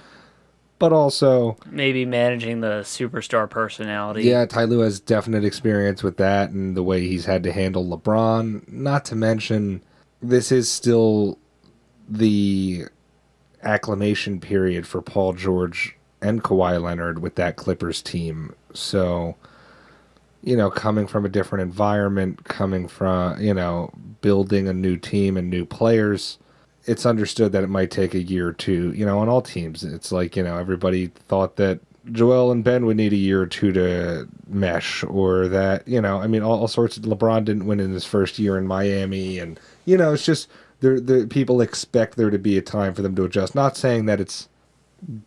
but 0.78 0.92
also, 0.92 1.56
Maybe 1.70 2.04
managing 2.04 2.60
the 2.60 2.80
superstar 2.82 3.48
personality. 3.48 4.22
yeah, 4.24 4.44
Ty 4.46 4.64
Lue 4.64 4.80
has 4.80 5.00
definite 5.00 5.44
experience 5.44 6.02
with 6.02 6.16
that 6.18 6.50
and 6.50 6.76
the 6.76 6.82
way 6.82 7.06
he's 7.06 7.24
had 7.24 7.42
to 7.44 7.52
handle 7.52 7.84
LeBron. 7.84 8.68
Not 8.70 9.04
to 9.06 9.16
mention, 9.16 9.82
this 10.22 10.52
is 10.52 10.70
still 10.70 11.38
the 12.08 12.84
acclimation 13.62 14.38
period 14.40 14.86
for 14.86 15.02
Paul 15.02 15.32
George 15.32 15.96
and 16.20 16.42
Kawhi 16.42 16.80
Leonard 16.80 17.20
with 17.20 17.34
that 17.36 17.56
Clippers 17.56 18.02
team. 18.02 18.54
So, 18.74 19.36
you 20.42 20.56
know, 20.56 20.70
coming 20.70 21.06
from 21.06 21.24
a 21.24 21.28
different 21.28 21.62
environment, 21.62 22.44
coming 22.44 22.86
from, 22.88 23.40
you 23.40 23.54
know, 23.54 23.92
building 24.20 24.68
a 24.68 24.72
new 24.72 24.96
team 24.96 25.36
and 25.36 25.50
new 25.50 25.64
players, 25.64 26.38
it's 26.86 27.04
understood 27.06 27.52
that 27.52 27.64
it 27.64 27.68
might 27.68 27.90
take 27.90 28.14
a 28.14 28.22
year 28.22 28.48
or 28.48 28.52
two, 28.52 28.92
you 28.92 29.04
know, 29.04 29.18
on 29.18 29.28
all 29.28 29.42
teams. 29.42 29.84
It's 29.84 30.12
like, 30.12 30.36
you 30.36 30.42
know, 30.42 30.56
everybody 30.56 31.08
thought 31.28 31.56
that 31.56 31.80
Joel 32.12 32.52
and 32.52 32.62
Ben 32.62 32.86
would 32.86 32.96
need 32.96 33.12
a 33.12 33.16
year 33.16 33.42
or 33.42 33.46
two 33.46 33.72
to 33.72 34.28
mesh, 34.46 35.02
or 35.04 35.48
that, 35.48 35.86
you 35.88 36.00
know, 36.00 36.20
I 36.20 36.28
mean, 36.28 36.42
all, 36.42 36.60
all 36.60 36.68
sorts 36.68 36.96
of 36.96 37.02
LeBron 37.02 37.44
didn't 37.44 37.66
win 37.66 37.80
in 37.80 37.92
his 37.92 38.04
first 38.04 38.38
year 38.38 38.56
in 38.56 38.66
Miami. 38.66 39.40
And, 39.40 39.58
you 39.84 39.96
know, 39.96 40.12
it's 40.12 40.24
just, 40.24 40.48
there, 40.80 41.00
the 41.00 41.26
people 41.26 41.60
expect 41.60 42.16
there 42.16 42.30
to 42.30 42.38
be 42.38 42.56
a 42.56 42.62
time 42.62 42.94
for 42.94 43.02
them 43.02 43.16
to 43.16 43.24
adjust. 43.24 43.54
Not 43.56 43.76
saying 43.76 44.06
that 44.06 44.20
it's 44.20 44.48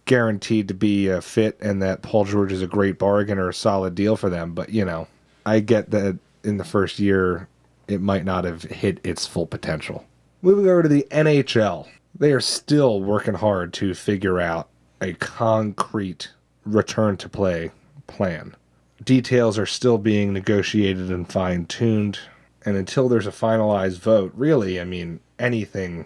guaranteed 0.06 0.68
to 0.70 0.74
be 0.74 1.08
a 1.10 1.22
fit 1.22 1.58
and 1.60 1.82
that 1.82 2.02
Paul 2.02 2.24
George 2.24 2.54
is 2.54 2.62
a 2.62 2.68
great 2.68 2.98
bargain 2.98 3.38
or 3.38 3.50
a 3.50 3.54
solid 3.54 3.94
deal 3.94 4.16
for 4.16 4.30
them, 4.30 4.54
but, 4.54 4.70
you 4.70 4.86
know, 4.86 5.08
I 5.46 5.60
get 5.60 5.92
that 5.92 6.18
in 6.44 6.58
the 6.58 6.64
first 6.64 7.00
year 7.00 7.48
it 7.90 8.00
might 8.02 8.24
not 8.24 8.46
have 8.46 8.64
hit 8.64 9.00
its 9.04 9.28
full 9.28 9.48
potential. 9.48 10.06
Moving 10.42 10.68
over 10.68 10.84
to 10.84 10.90
the 10.90 11.06
NHL, 11.12 11.88
they 12.18 12.32
are 12.32 12.40
still 12.40 13.02
working 13.02 13.34
hard 13.34 13.74
to 13.74 13.94
figure 13.94 14.40
out 14.40 14.70
a 15.02 15.14
concrete 15.14 16.32
return 16.66 17.18
to 17.18 17.30
play 17.30 17.72
plan. 18.08 18.56
Details 19.04 19.58
are 19.58 19.66
still 19.66 19.98
being 19.98 20.34
negotiated 20.34 21.12
and 21.12 21.32
fine 21.32 21.66
tuned, 21.66 22.20
and 22.66 22.78
until 22.78 23.10
there's 23.10 23.28
a 23.28 23.32
finalized 23.32 24.00
vote, 24.00 24.32
really, 24.36 24.80
I 24.80 24.84
mean, 24.84 25.20
anything 25.38 26.06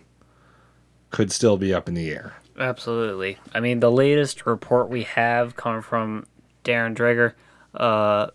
could 1.10 1.32
still 1.32 1.58
be 1.58 1.74
up 1.74 1.88
in 1.88 1.94
the 1.94 2.12
air. 2.12 2.34
Absolutely. 2.58 3.38
I 3.54 3.60
mean, 3.60 3.80
the 3.80 3.92
latest 3.92 4.46
report 4.46 4.90
we 4.90 5.04
have 5.04 5.56
coming 5.56 5.82
from 5.82 6.26
Darren 6.64 6.96
Dreger, 6.96 7.34
uh, 7.74 8.28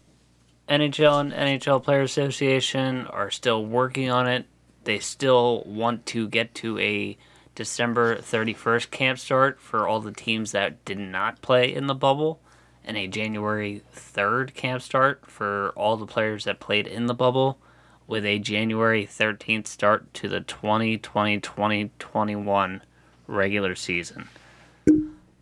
NHL 0.69 1.21
and 1.21 1.33
NHL 1.33 1.83
Player 1.83 2.03
Association 2.03 3.07
are 3.07 3.31
still 3.31 3.65
working 3.65 4.11
on 4.11 4.27
it. 4.27 4.47
They 4.89 5.01
still 5.01 5.65
want 5.67 6.07
to 6.07 6.27
get 6.27 6.55
to 6.55 6.79
a 6.79 7.19
December 7.55 8.17
31st 8.17 8.91
camp 8.91 9.19
start 9.19 9.61
for 9.61 9.87
all 9.87 10.01
the 10.01 10.13
teams 10.13 10.53
that 10.53 10.83
did 10.87 10.99
not 10.99 11.43
play 11.43 11.75
in 11.75 11.89
the 11.89 11.95
bubble, 11.95 12.41
and 12.83 12.97
a 12.97 13.07
January 13.07 13.83
3rd 13.95 14.55
camp 14.55 14.81
start 14.81 15.27
for 15.27 15.75
all 15.77 15.99
the 15.99 16.07
players 16.07 16.45
that 16.45 16.59
played 16.59 16.87
in 16.87 17.05
the 17.05 17.13
bubble, 17.13 17.59
with 18.07 18.25
a 18.25 18.39
January 18.39 19.07
13th 19.07 19.67
start 19.67 20.15
to 20.15 20.27
the 20.27 20.41
2020 20.41 21.39
2021 21.41 22.83
regular 23.27 23.75
season. 23.75 24.27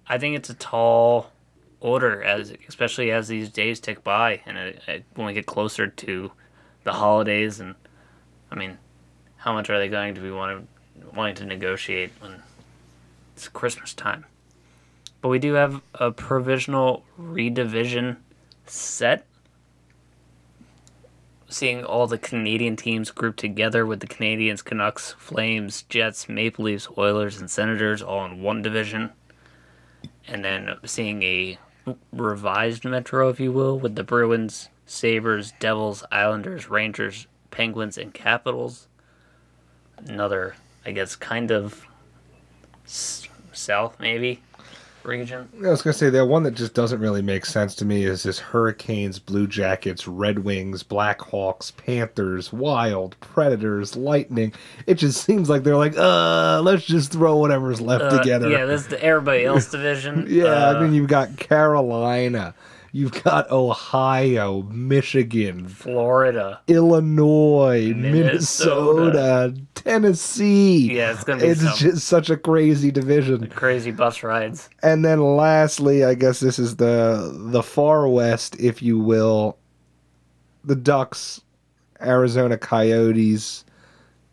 I 0.09 0.18
think 0.18 0.35
it's 0.35 0.50
a 0.50 0.54
tall 0.54 1.30
order, 1.78 2.20
as 2.20 2.52
especially 2.68 3.12
as 3.12 3.29
these 3.29 3.50
days 3.50 3.79
tick 3.79 4.02
by, 4.02 4.40
and 4.44 4.58
it, 4.58 4.83
it, 4.88 5.04
when 5.14 5.29
we 5.29 5.35
get 5.35 5.46
closer 5.46 5.87
to 5.87 6.33
the 6.83 6.94
holidays, 6.94 7.60
and 7.60 7.77
I 8.50 8.56
mean, 8.56 8.79
how 9.47 9.53
much 9.53 9.71
are 9.71 9.79
they 9.79 9.88
going 9.88 10.13
to 10.17 10.21
be 10.21 10.31
wanting 10.31 10.67
wanting 11.15 11.37
to 11.37 11.44
negotiate 11.44 12.11
when 12.19 12.42
it's 13.33 13.47
Christmas 13.47 13.94
time? 13.94 14.27
But 15.21 15.29
we 15.29 15.38
do 15.38 15.55
have 15.55 15.83
a 15.94 16.11
provisional 16.11 17.05
redivision 17.19 18.17
set. 18.67 19.25
Seeing 21.49 21.85
all 21.85 22.09
the 22.09 22.19
Canadian 22.19 22.75
teams 22.75 23.13
grouped 23.13 23.38
together 23.38 23.87
with 23.87 24.01
the 24.01 24.09
Canadiens, 24.09 24.65
Canucks, 24.65 25.15
Flames, 25.17 25.83
Jets, 25.83 26.29
Maple 26.29 26.65
Leafs, 26.65 26.88
Oilers, 26.99 27.40
and 27.40 27.49
Senators 27.49 28.03
all 28.03 28.25
in 28.25 28.42
one 28.42 28.63
division. 28.63 29.13
And 30.27 30.44
then 30.44 30.75
seeing 30.85 31.23
a 31.23 31.57
revised 32.13 32.85
Metro, 32.85 33.29
if 33.29 33.38
you 33.38 33.53
will, 33.53 33.79
with 33.79 33.94
the 33.94 34.03
Bruins, 34.03 34.71
Sabres, 34.87 35.53
Devils, 35.61 36.03
Islanders, 36.11 36.69
Rangers, 36.69 37.29
Penguins, 37.53 37.97
and 37.97 38.13
Capitals. 38.13 38.88
Another, 40.07 40.55
I 40.85 40.92
guess, 40.92 41.17
kind 41.17 41.51
of 41.51 41.85
s- 42.85 43.29
south, 43.53 43.99
maybe. 44.01 44.40
region. 45.03 45.49
I 45.65 45.69
was 45.69 45.83
gonna 45.83 45.94
say 45.94 46.11
the 46.11 46.27
one 46.27 46.42
that 46.42 46.55
just 46.55 46.75
doesn't 46.75 46.99
really 46.99 47.23
make 47.23 47.47
sense 47.47 47.77
to 47.77 47.85
me 47.85 48.03
is 48.03 48.25
this 48.25 48.40
Hurricanes, 48.40 49.21
Blue 49.21 49.47
Jackets, 49.47 50.09
Red 50.09 50.40
Wings, 50.40 50.83
Black 50.83 51.21
Hawks, 51.21 51.71
Panthers, 51.71 52.53
Wild, 52.53 53.15
Predators, 53.21 53.94
Lightning. 53.94 54.53
It 54.88 54.94
just 54.94 55.23
seems 55.25 55.49
like 55.49 55.63
they're 55.63 55.77
like, 55.77 55.97
uh, 55.97 56.61
let's 56.65 56.85
just 56.85 57.13
throw 57.13 57.37
whatever's 57.37 57.81
left 57.81 58.03
Uh, 58.03 58.19
together. 58.19 58.51
Yeah, 58.51 58.65
this 58.65 58.81
is 58.81 58.88
the 58.88 59.01
everybody 59.01 59.44
else 59.44 59.71
division. 59.71 60.27
Yeah, 60.29 60.47
Uh, 60.47 60.75
I 60.77 60.83
mean 60.83 60.92
you've 60.92 61.07
got 61.09 61.37
Carolina, 61.37 62.53
you've 62.92 63.22
got 63.24 63.50
Ohio, 63.50 64.62
Michigan, 64.62 65.68
Florida. 65.68 66.60
Illinois, 66.68 67.92
Minnesota. 67.94 69.00
Minnesota, 69.00 69.54
Tennessee. 69.74 70.96
Yeah, 70.96 71.12
it's 71.12 71.24
gonna 71.24 71.42
be 71.42 71.48
It's 71.48 71.62
some 71.62 71.74
just 71.76 72.06
such 72.06 72.30
a 72.30 72.37
crazy 72.37 72.90
division. 72.90 73.48
crazy 73.48 73.90
bus 73.90 74.22
rides. 74.22 74.68
And 74.82 75.04
then 75.04 75.20
lastly, 75.37 76.04
I 76.04 76.14
guess 76.14 76.40
this 76.40 76.58
is 76.58 76.76
the 76.76 77.32
the 77.50 77.62
far 77.62 78.08
west, 78.08 78.58
if 78.60 78.82
you 78.82 78.98
will. 78.98 79.56
The 80.64 80.76
Ducks, 80.76 81.40
Arizona 82.00 82.58
Coyotes, 82.58 83.64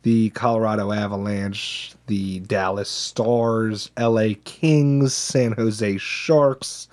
the 0.01 0.31
Colorado 0.31 0.91
Avalanche, 0.91 1.93
the 2.07 2.39
Dallas 2.41 2.89
Stars, 2.89 3.91
LA 3.99 4.29
Kings, 4.43 5.13
San 5.13 5.51
Jose 5.53 5.97
Sharks, 5.97 6.87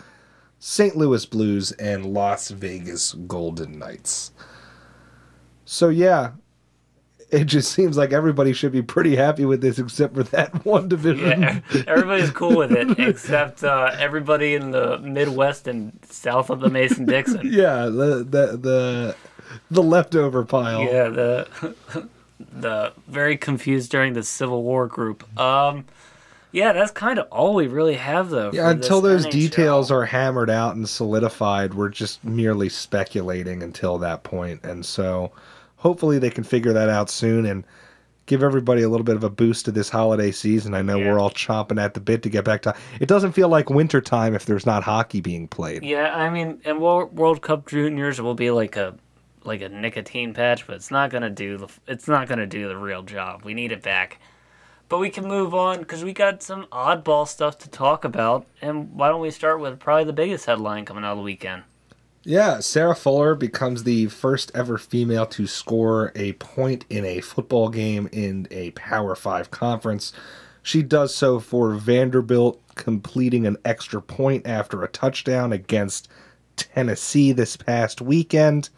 St. 0.61 0.94
Louis 0.94 1.24
Blues, 1.24 1.72
and 1.72 2.12
Las 2.12 2.50
Vegas 2.50 3.14
Golden 3.14 3.78
Knights. 3.78 4.30
So 5.64 5.88
yeah, 5.88 6.32
it 7.30 7.44
just 7.46 7.72
seems 7.74 7.96
like 7.96 8.12
everybody 8.12 8.52
should 8.52 8.70
be 8.70 8.82
pretty 8.82 9.16
happy 9.16 9.46
with 9.46 9.62
this 9.62 9.78
except 9.78 10.14
for 10.14 10.22
that 10.24 10.64
one 10.66 10.88
division. 10.88 11.40
Yeah, 11.40 11.61
everybody's 11.86 12.30
cool 12.30 12.56
with 12.56 12.72
it 12.72 12.98
except 12.98 13.64
uh, 13.64 13.90
everybody 13.98 14.54
in 14.54 14.70
the 14.70 14.98
Midwest 14.98 15.66
and 15.66 15.98
south 16.08 16.50
of 16.50 16.61
the 16.61 16.68
Mason 16.68 17.06
Dixon. 17.06 17.40
Yeah, 17.50 17.86
the 17.86 18.26
the 18.28 18.56
the 18.58 19.16
the 19.70 19.82
leftover 19.82 20.44
pile. 20.44 20.82
Yeah, 20.82 21.08
the 21.08 21.74
the 22.38 22.92
very 23.08 23.36
confused 23.38 23.90
during 23.90 24.12
the 24.12 24.22
Civil 24.22 24.62
War 24.62 24.86
group. 24.86 25.24
Um, 25.40 25.86
yeah, 26.53 26.72
that's 26.72 26.90
kind 26.90 27.18
of 27.18 27.26
all 27.30 27.55
we 27.55 27.66
really 27.66 27.94
have 27.94 28.30
though. 28.30 28.51
Yeah, 28.53 28.70
until 28.70 29.01
those 29.01 29.26
details 29.26 29.90
are 29.90 30.05
hammered 30.05 30.51
out 30.51 30.76
and 30.76 30.88
solidified, 30.88 31.74
we're 31.74 31.88
just 31.88 32.24
merely 32.24 32.68
speculating 32.68 33.62
until 33.62 33.98
that 33.98 34.22
point. 34.22 34.64
And 34.64 34.84
so 34.84 35.32
hopefully 35.76 36.18
they 36.18 36.30
can 36.30 36.44
figure 36.44 36.72
that 36.72 36.88
out 36.88 37.11
soon 37.11 37.46
and 37.46 37.64
give 38.26 38.42
everybody 38.42 38.82
a 38.82 38.88
little 38.88 39.05
bit 39.05 39.16
of 39.16 39.24
a 39.24 39.30
boost 39.30 39.64
to 39.64 39.72
this 39.72 39.88
holiday 39.88 40.30
season. 40.30 40.72
I 40.74 40.82
know 40.82 40.98
Yeah. 40.98 41.12
we're 41.12 41.18
all 41.18 41.30
chomping 41.30 41.82
at 41.82 41.94
the 41.94 42.01
bit 42.01 42.22
to 42.22 42.28
get 42.28 42.44
back 42.44 42.62
to 42.62 42.74
It 43.01 43.07
doesn't 43.09 43.32
feel 43.32 43.48
like 43.48 43.70
winter 43.70 44.01
time 44.01 44.34
if 44.34 44.46
there's 44.46 44.66
not 44.66 44.84
hockey 44.84 45.20
being 45.20 45.48
played. 45.48 45.82
Yeah, 45.82 46.14
I 46.14 46.30
mean, 46.30 46.61
and 46.64 46.80
World 46.80 47.16
World 47.16 47.42
Cup 47.42 47.66
Juniors 47.66 48.20
will 48.20 48.34
be 48.34 48.51
like 48.51 48.76
a 48.76 48.94
like 49.42 49.62
a 49.62 49.68
nicotine 49.68 50.34
patch, 50.34 50.66
but 50.66 50.76
it's 50.76 50.90
not 50.90 51.11
gonna 51.11 51.30
do 51.30 51.57
the 51.57 51.68
it's 51.88 52.07
not 52.07 52.28
gonna 52.28 52.46
do 52.46 52.68
the 52.68 52.76
real 52.76 53.03
job. 53.03 53.42
We 53.44 53.55
need 53.55 53.72
it 53.72 53.82
back. 53.82 54.18
But 54.91 54.99
we 54.99 55.09
can 55.09 55.26
move 55.26 55.55
on 55.55 55.78
because 55.78 56.05
we 56.05 56.12
got 56.12 56.43
some 56.43 56.66
oddball 56.66 57.26
stuff 57.26 57.57
to 57.59 57.70
talk 57.70 58.05
about. 58.05 58.45
And 58.61 58.93
why 58.93 59.09
don't 59.09 59.20
we 59.20 59.30
start 59.30 59.61
with 59.61 59.78
probably 59.78 60.05
the 60.05 60.12
biggest 60.12 60.45
headline 60.45 60.84
coming 60.84 61.05
out 61.05 61.12
of 61.12 61.18
the 61.18 61.22
weekend? 61.22 61.62
Yeah, 62.24 62.59
Sarah 62.59 62.97
Fuller 62.97 63.36
becomes 63.36 63.84
the 63.84 64.09
first 64.09 64.51
ever 64.53 64.76
female 64.76 65.26
to 65.26 65.47
score 65.47 66.12
a 66.14 66.32
point 66.34 66.84
in 66.91 67.05
a 67.05 67.20
football 67.20 67.68
game 67.70 68.09
in 68.12 68.49
a 68.51 68.72
Power 68.72 69.14
5 69.14 69.51
conference. 69.53 70.12
She 70.62 70.82
does 70.82 71.14
so 71.14 71.38
for 71.38 71.72
Vanderbilt, 71.74 72.61
completing 72.74 73.47
an 73.47 73.57
extra 73.64 74.03
point 74.03 74.47
after 74.47 74.82
a 74.82 74.88
touchdown 74.88 75.53
against 75.53 76.09
Tennessee 76.57 77.32
this 77.32 77.57
past 77.57 78.03
weekend. 78.03 78.68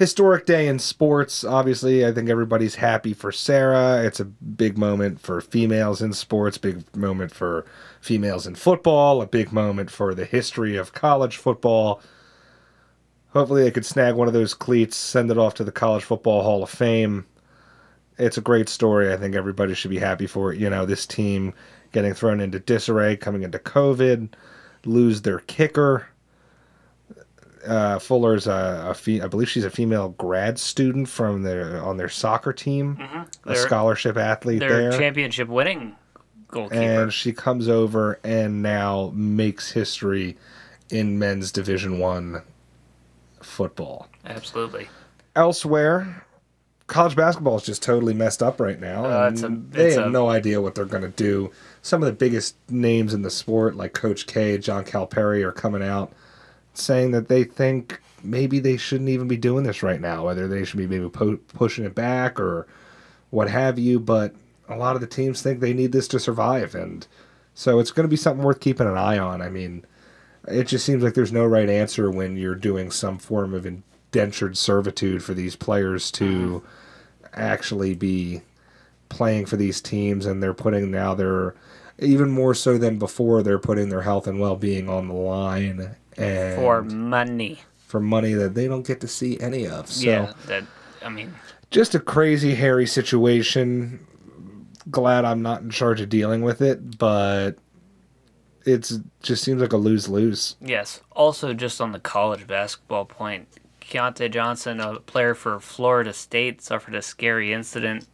Historic 0.00 0.46
day 0.46 0.66
in 0.66 0.78
sports. 0.78 1.44
Obviously, 1.44 2.06
I 2.06 2.12
think 2.12 2.30
everybody's 2.30 2.76
happy 2.76 3.12
for 3.12 3.30
Sarah. 3.30 4.02
It's 4.02 4.18
a 4.18 4.24
big 4.24 4.78
moment 4.78 5.20
for 5.20 5.42
females 5.42 6.00
in 6.00 6.14
sports, 6.14 6.56
big 6.56 6.96
moment 6.96 7.34
for 7.34 7.66
females 8.00 8.46
in 8.46 8.54
football, 8.54 9.20
a 9.20 9.26
big 9.26 9.52
moment 9.52 9.90
for 9.90 10.14
the 10.14 10.24
history 10.24 10.74
of 10.74 10.94
college 10.94 11.36
football. 11.36 12.00
Hopefully, 13.34 13.62
they 13.62 13.70
could 13.70 13.84
snag 13.84 14.14
one 14.14 14.26
of 14.26 14.32
those 14.32 14.54
cleats, 14.54 14.96
send 14.96 15.30
it 15.30 15.36
off 15.36 15.52
to 15.56 15.64
the 15.64 15.70
College 15.70 16.04
Football 16.04 16.44
Hall 16.44 16.62
of 16.62 16.70
Fame. 16.70 17.26
It's 18.16 18.38
a 18.38 18.40
great 18.40 18.70
story. 18.70 19.12
I 19.12 19.18
think 19.18 19.34
everybody 19.34 19.74
should 19.74 19.90
be 19.90 19.98
happy 19.98 20.26
for 20.26 20.50
it. 20.50 20.58
You 20.58 20.70
know, 20.70 20.86
this 20.86 21.04
team 21.04 21.52
getting 21.92 22.14
thrown 22.14 22.40
into 22.40 22.58
disarray, 22.58 23.18
coming 23.18 23.42
into 23.42 23.58
COVID, 23.58 24.30
lose 24.86 25.20
their 25.20 25.40
kicker. 25.40 26.06
Uh, 27.66 27.98
Fuller's 27.98 28.46
a, 28.46 28.86
a 28.88 28.94
fe- 28.94 29.20
I 29.20 29.26
believe 29.26 29.48
she's 29.48 29.64
a 29.64 29.70
female 29.70 30.10
grad 30.10 30.58
student 30.58 31.08
from 31.08 31.42
their 31.42 31.82
on 31.82 31.96
their 31.98 32.08
soccer 32.08 32.52
team, 32.52 32.96
a 32.98 33.02
Mm-hmm. 33.04 33.22
Their- 33.50 33.56
scholarship 33.56 34.16
athlete 34.16 34.60
Their 34.60 34.90
there 34.90 34.98
championship 34.98 35.48
winning 35.48 35.94
goalkeeper. 36.48 36.80
and 36.82 37.12
she 37.12 37.32
comes 37.32 37.68
over 37.68 38.18
and 38.24 38.62
now 38.62 39.12
makes 39.14 39.72
history 39.72 40.36
in 40.90 41.18
men's 41.18 41.52
division 41.52 41.98
1 41.98 42.42
football. 43.40 44.08
Absolutely. 44.24 44.88
Elsewhere, 45.36 46.24
college 46.86 47.14
basketball 47.16 47.56
is 47.56 47.62
just 47.62 47.82
totally 47.82 48.14
messed 48.14 48.42
up 48.42 48.60
right 48.60 48.80
now. 48.80 49.04
Uh, 49.04 49.26
and 49.28 49.44
a- 49.74 49.76
they 49.76 49.92
have 49.94 50.06
a- 50.06 50.10
no 50.10 50.28
idea 50.28 50.60
what 50.60 50.74
they're 50.74 50.84
going 50.84 51.02
to 51.02 51.08
do. 51.08 51.50
Some 51.82 52.02
of 52.02 52.06
the 52.06 52.12
biggest 52.12 52.56
names 52.68 53.14
in 53.14 53.22
the 53.22 53.30
sport, 53.30 53.76
like 53.76 53.92
Coach 53.94 54.26
K, 54.26 54.58
John 54.58 54.84
Calipari, 54.84 55.42
are 55.44 55.52
coming 55.52 55.82
out 55.82 56.12
saying 56.74 57.10
that 57.12 57.28
they 57.28 57.44
think 57.44 58.00
maybe 58.22 58.58
they 58.58 58.76
shouldn't 58.76 59.08
even 59.10 59.28
be 59.28 59.36
doing 59.36 59.64
this 59.64 59.82
right 59.82 60.00
now, 60.00 60.24
whether 60.24 60.46
they 60.48 60.64
should 60.64 60.78
be 60.78 60.86
maybe 60.86 61.08
po- 61.08 61.38
pushing 61.54 61.84
it 61.84 61.94
back 61.94 62.38
or 62.38 62.66
what 63.30 63.48
have 63.48 63.78
you. 63.78 63.98
But 63.98 64.34
a 64.68 64.76
lot 64.76 64.94
of 64.94 65.00
the 65.00 65.06
teams 65.06 65.42
think 65.42 65.60
they 65.60 65.72
need 65.72 65.92
this 65.92 66.08
to 66.08 66.20
survive, 66.20 66.74
and 66.74 67.06
so 67.54 67.78
it's 67.78 67.90
going 67.90 68.04
to 68.04 68.10
be 68.10 68.16
something 68.16 68.44
worth 68.44 68.60
keeping 68.60 68.86
an 68.86 68.96
eye 68.96 69.18
on. 69.18 69.42
I 69.42 69.48
mean, 69.48 69.84
it 70.46 70.64
just 70.64 70.84
seems 70.84 71.02
like 71.02 71.14
there's 71.14 71.32
no 71.32 71.44
right 71.44 71.68
answer 71.68 72.10
when 72.10 72.36
you're 72.36 72.54
doing 72.54 72.90
some 72.90 73.18
form 73.18 73.52
of 73.54 73.66
indentured 73.66 74.56
servitude 74.56 75.22
for 75.22 75.34
these 75.34 75.56
players 75.56 76.10
to 76.12 76.62
actually 77.32 77.94
be 77.94 78.42
playing 79.08 79.46
for 79.46 79.56
these 79.56 79.80
teams, 79.80 80.26
and 80.26 80.42
they're 80.42 80.54
putting 80.54 80.90
now 80.90 81.14
their 81.14 81.54
even 81.98 82.30
more 82.30 82.54
so 82.54 82.78
than 82.78 82.98
before 82.98 83.42
they're 83.42 83.58
putting 83.58 83.90
their 83.90 84.02
health 84.02 84.26
and 84.26 84.40
well-being 84.40 84.88
on 84.88 85.06
the 85.08 85.14
line 85.14 85.96
and 86.16 86.56
For 86.56 86.82
money. 86.82 87.60
for 87.86 88.00
money 88.00 88.32
that 88.34 88.54
they 88.54 88.66
don't 88.68 88.86
get 88.86 89.00
to 89.00 89.08
see 89.08 89.38
any 89.40 89.66
of. 89.66 89.88
So 89.88 90.08
yeah, 90.08 90.32
that 90.46 90.64
I 91.04 91.08
mean, 91.08 91.34
just 91.70 91.94
a 91.94 92.00
crazy 92.00 92.54
hairy 92.54 92.86
situation. 92.86 94.06
Glad 94.90 95.24
I'm 95.24 95.42
not 95.42 95.62
in 95.62 95.70
charge 95.70 96.00
of 96.00 96.08
dealing 96.08 96.42
with 96.42 96.60
it, 96.62 96.98
but 96.98 97.52
it's 98.64 98.98
just 99.22 99.42
seems 99.44 99.60
like 99.60 99.72
a 99.72 99.76
lose 99.76 100.08
lose. 100.08 100.56
yes. 100.60 101.00
Also, 101.12 101.52
just 101.54 101.80
on 101.80 101.92
the 101.92 102.00
college 102.00 102.46
basketball 102.46 103.04
point, 103.04 103.48
Keyontae 103.80 104.30
Johnson, 104.30 104.80
a 104.80 105.00
player 105.00 105.34
for 105.34 105.60
Florida 105.60 106.12
State, 106.12 106.60
suffered 106.62 106.94
a 106.94 107.02
scary 107.02 107.52
incident 107.52 108.06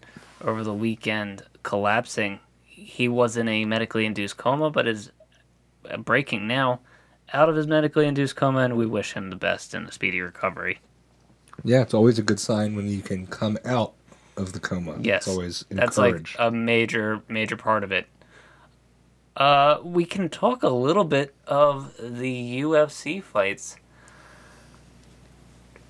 over 0.42 0.62
the 0.62 0.74
weekend, 0.74 1.42
collapsing. 1.62 2.40
He 2.64 3.08
was 3.08 3.36
in 3.36 3.48
a 3.48 3.64
medically 3.64 4.04
induced 4.06 4.36
coma, 4.36 4.70
but 4.70 4.86
is 4.86 5.10
breaking 5.98 6.46
now 6.46 6.80
out 7.36 7.50
of 7.50 7.54
his 7.54 7.66
medically 7.66 8.06
induced 8.06 8.34
coma, 8.34 8.60
and 8.60 8.76
we 8.76 8.86
wish 8.86 9.12
him 9.12 9.28
the 9.28 9.36
best 9.36 9.74
in 9.74 9.84
a 9.84 9.92
speedy 9.92 10.20
recovery. 10.20 10.80
Yeah, 11.64 11.82
it's 11.82 11.92
always 11.92 12.18
a 12.18 12.22
good 12.22 12.40
sign 12.40 12.74
when 12.74 12.88
you 12.88 13.02
can 13.02 13.26
come 13.26 13.58
out 13.64 13.92
of 14.38 14.54
the 14.54 14.60
coma. 14.60 14.96
Yes, 15.00 15.26
it's 15.26 15.28
always 15.28 15.64
that's 15.70 15.98
like 15.98 16.34
a 16.38 16.50
major, 16.50 17.20
major 17.28 17.56
part 17.56 17.84
of 17.84 17.92
it. 17.92 18.06
Uh, 19.36 19.78
we 19.84 20.06
can 20.06 20.30
talk 20.30 20.62
a 20.62 20.70
little 20.70 21.04
bit 21.04 21.34
of 21.46 21.94
the 21.98 22.62
UFC 22.62 23.22
fights 23.22 23.76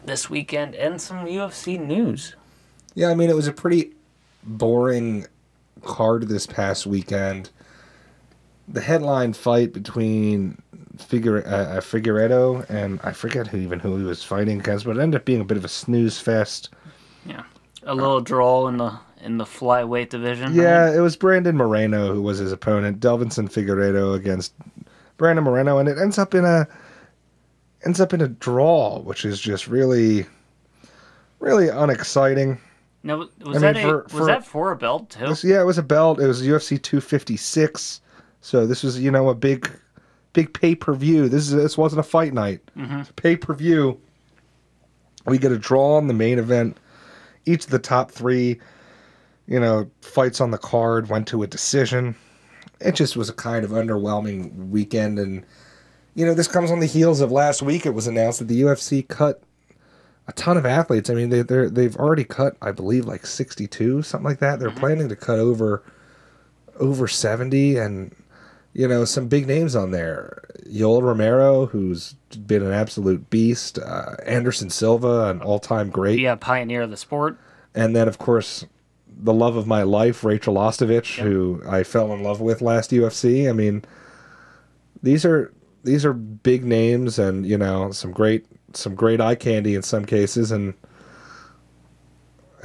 this 0.05 0.29
weekend 0.29 0.75
and 0.75 1.01
some 1.01 1.27
UFC 1.27 1.79
news. 1.79 2.35
Yeah, 2.95 3.11
I 3.11 3.15
mean, 3.15 3.31
it 3.31 3.37
was 3.37 3.47
a 3.47 3.53
pretty 3.53 3.93
boring 4.43 5.27
card 5.83 6.29
this 6.29 6.47
past 6.47 6.87
weekend. 6.87 7.51
The 8.67 8.81
headline 8.81 9.33
fight 9.33 9.73
between 9.73 10.61
Figure 10.99 11.47
uh, 11.47 11.51
uh, 11.77 11.81
Figueiredo 11.81 12.69
and 12.71 13.01
I 13.03 13.13
forget 13.13 13.47
who 13.47 13.59
even 13.59 13.79
who 13.81 13.97
he 13.99 14.05
was 14.05 14.23
fighting 14.23 14.61
against, 14.61 14.85
but 14.87 14.97
it 14.97 15.01
ended 15.03 15.21
up 15.21 15.25
being 15.25 15.41
a 15.41 15.45
bit 15.45 15.57
of 15.59 15.65
a 15.65 15.69
snooze 15.69 16.19
fest. 16.19 16.71
Yeah, 17.27 17.43
a 17.83 17.95
little 17.95 18.21
draw 18.21 18.67
in 18.69 18.79
the 18.79 18.99
in 19.21 19.39
the 19.39 19.45
flyweight 19.45 20.09
division. 20.11 20.55
Yeah, 20.55 20.95
it 20.95 21.01
was 21.01 21.17
Brandon 21.17 21.57
Moreno 21.57 22.15
who 22.15 22.23
was 22.23 22.39
his 22.39 22.53
opponent, 22.53 23.01
Delvinson 23.01 23.51
Figueiredo 23.53 24.15
against 24.15 24.55
Brandon 25.17 25.45
Moreno, 25.45 25.79
and 25.79 25.89
it 25.89 25.99
ends 25.99 26.19
up 26.19 26.35
in 26.35 26.45
a 26.45 26.67
ends 27.85 28.01
up 28.01 28.13
in 28.15 28.21
a 28.21 28.29
draw, 28.29 29.01
which 29.01 29.25
is 29.25 29.41
just 29.41 29.69
really, 29.69 30.27
really 31.41 31.69
unexciting. 31.69 32.59
Now, 33.03 33.29
was 33.45 33.59
I 33.59 33.73
that 33.73 33.75
mean, 33.77 33.85
a, 33.85 33.89
for- 33.89 34.03
was 34.05 34.13
for- 34.13 34.27
that 34.27 34.45
for 34.47 34.73
a 34.73 34.77
belt 34.77 35.11
too? 35.11 35.27
This- 35.29 35.45
yeah, 35.45 35.61
it 35.61 35.65
was 35.65 35.79
a 35.79 35.83
belt. 35.83 36.21
It 36.21 36.27
was 36.27 36.43
UFC 36.43 36.81
256. 36.83 38.01
So 38.41 38.67
this 38.67 38.83
was, 38.83 38.99
you 39.01 39.11
know, 39.11 39.29
a 39.29 39.35
big, 39.35 39.69
big 40.37 40.53
pay 40.53 40.75
per 40.75 40.95
view. 40.95 41.31
This 41.31 41.49
is 41.49 41.53
this 41.53 41.79
wasn't 41.79 42.01
a 42.01 42.03
fight 42.03 42.35
night. 42.35 42.61
Mm-hmm. 42.77 43.01
It's 43.01 43.11
a 43.11 43.15
pay 43.15 43.37
per 43.37 43.55
view. 43.55 43.99
We 45.25 45.39
get 45.39 45.51
a 45.51 45.59
draw 45.59 45.97
on 45.97 46.09
the 46.09 46.15
main 46.15 46.39
event. 46.39 46.79
Each 47.47 47.65
of 47.65 47.71
the 47.71 47.79
top 47.79 48.11
three, 48.11 48.61
you 49.49 49.59
know, 49.59 49.91
fights 50.03 50.41
on 50.41 50.51
the 50.51 50.59
card 50.59 51.09
went 51.09 51.27
to 51.29 51.43
a 51.43 51.47
decision. 51.47 52.15
It 52.81 52.95
just 52.95 53.17
was 53.17 53.31
a 53.31 53.33
kind 53.33 53.65
of 53.65 53.71
underwhelming 53.71 54.69
weekend, 54.69 55.19
and 55.19 55.45
you 56.15 56.27
know, 56.27 56.35
this 56.35 56.49
comes 56.49 56.71
on 56.71 56.81
the 56.81 56.87
heels 56.87 57.23
of 57.23 57.33
last 57.33 57.63
week. 57.63 57.87
It 57.87 57.95
was 57.95 58.07
announced 58.07 58.41
that 58.41 58.49
the 58.49 58.61
UFC 58.61 59.09
cut 59.09 59.43
a 60.29 60.33
ton 60.33 60.59
of 60.59 60.67
athletes. 60.67 61.09
I 61.09 61.15
mean, 61.15 61.31
they 61.31 61.41
they're, 61.41 61.71
they've 61.71 61.97
already 61.97 62.25
cut, 62.25 62.59
I 62.61 62.73
believe, 62.73 63.07
like 63.07 63.25
sixty 63.25 63.67
two, 63.67 64.03
something 64.03 64.29
like 64.29 64.41
that. 64.41 64.59
They're 64.59 64.69
mm-hmm. 64.69 64.81
planning 64.81 65.09
to 65.09 65.17
cut 65.17 65.39
over 65.39 65.83
over 66.79 67.09
seventy, 67.09 67.79
and 67.79 68.15
you 68.77 68.87
know, 68.87 69.07
some 69.07 69.27
big 69.27 69.47
names 69.47 69.75
on 69.75 69.91
there. 69.91 70.43
Yoel 70.67 71.01
Romero, 71.01 71.65
who's 71.65 72.13
been 72.47 72.63
an 72.63 72.73
absolute 72.73 73.31
beast. 73.31 73.79
Uh, 73.79 74.17
Anderson 74.27 74.69
Silva, 74.69 75.31
an 75.31 75.41
all 75.41 75.59
time 75.59 75.89
great. 75.89 76.19
Yeah, 76.19 76.35
pioneer 76.35 76.83
of 76.83 76.91
the 76.91 76.97
sport. 76.99 77.39
And 77.75 77.97
then, 77.97 78.07
of 78.07 78.19
course, 78.19 78.67
the 79.09 79.33
love 79.33 79.57
of 79.57 79.67
my 79.67 79.83
life, 79.83 80.23
Rachael 80.23 80.57
Ostovich, 80.57 81.19
who 81.23 81.63
I 81.67 81.85
fell 81.85 82.13
in 82.13 82.23
love 82.23 82.43
with 82.43 82.61
last 82.61 82.91
UFC. 82.91 83.49
I 83.49 83.53
mean, 83.53 83.83
these 85.03 85.25
are 85.25 85.55
these 85.83 86.05
are 86.05 86.13
big 86.13 86.63
names, 86.63 87.19
and 87.19 87.47
you 87.47 87.57
know, 87.57 87.93
some 87.93 88.13
great 88.13 88.45
some 88.75 88.95
great 88.95 89.23
eye 89.23 89.37
candy 89.37 89.75
in 89.75 89.83
some 89.83 90.05
cases, 90.05 90.51
and 90.51 90.75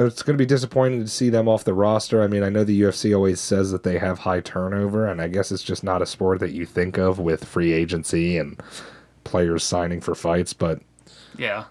it's 0.06 0.24
going 0.24 0.36
to 0.38 0.42
be 0.42 0.46
disappointing 0.46 1.02
to 1.02 1.08
see 1.08 1.30
them 1.30 1.48
off 1.48 1.64
the 1.64 1.74
roster. 1.74 2.22
I 2.22 2.28
mean, 2.28 2.44
I 2.44 2.50
know 2.50 2.64
the 2.64 2.82
UFC 2.82 3.16
always 3.16 3.40
says 3.40 3.72
that 3.72 3.84
they 3.84 3.98
have 3.98 4.20
high 4.20 4.40
turnover, 4.42 5.08
and 5.08 5.22
I 5.22 5.28
guess 5.28 5.52
it's 5.52 5.64
just 5.64 5.84
not 5.84 6.02
a 6.02 6.06
sport 6.06 6.40
that 6.40 6.52
you 6.54 6.66
think 6.66 6.98
of 6.98 7.20
with 7.20 7.46
free 7.46 7.74
agency 7.74 8.38
and 8.38 8.62
players 9.24 9.64
signing 9.64 10.02
for 10.02 10.16
fights, 10.16 10.54
but 10.54 10.82
Yeah. 11.38 11.66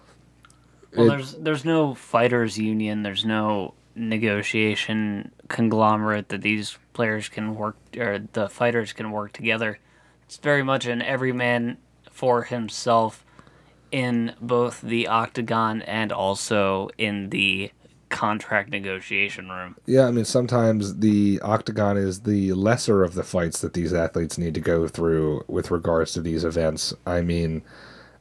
Well, 0.95 1.05
It- 1.07 1.09
there's 1.09 1.33
there's 1.35 1.65
no 1.65 1.93
fighters 1.93 2.57
union. 2.57 3.03
There's 3.03 3.25
no 3.25 3.73
negotiation 3.95 5.31
conglomerate 5.47 6.29
that 6.29 6.41
these 6.41 6.77
players 6.93 7.27
can 7.29 7.55
work 7.55 7.75
or 7.97 8.19
the 8.33 8.47
fighters 8.49 8.93
can 8.93 9.11
work 9.11 9.33
together. 9.33 9.79
It's 10.25 10.37
very 10.37 10.63
much 10.63 10.85
an 10.85 11.01
everyman 11.01 11.77
for 12.09 12.43
himself 12.43 13.25
in 13.91 14.33
both 14.39 14.79
the 14.81 15.07
octagon 15.07 15.81
and 15.81 16.11
also 16.13 16.89
in 16.97 17.29
the 17.31 17.71
contract 18.11 18.69
negotiation 18.69 19.49
room. 19.49 19.75
Yeah, 19.87 20.05
I 20.05 20.11
mean, 20.11 20.25
sometimes 20.25 20.99
the 20.99 21.39
octagon 21.41 21.97
is 21.97 22.21
the 22.21 22.53
lesser 22.53 23.03
of 23.03 23.15
the 23.15 23.23
fights 23.23 23.61
that 23.61 23.73
these 23.73 23.93
athletes 23.93 24.37
need 24.37 24.53
to 24.53 24.59
go 24.59 24.87
through 24.87 25.43
with 25.47 25.71
regards 25.71 26.13
to 26.13 26.21
these 26.21 26.43
events. 26.43 26.93
I 27.07 27.21
mean, 27.21 27.63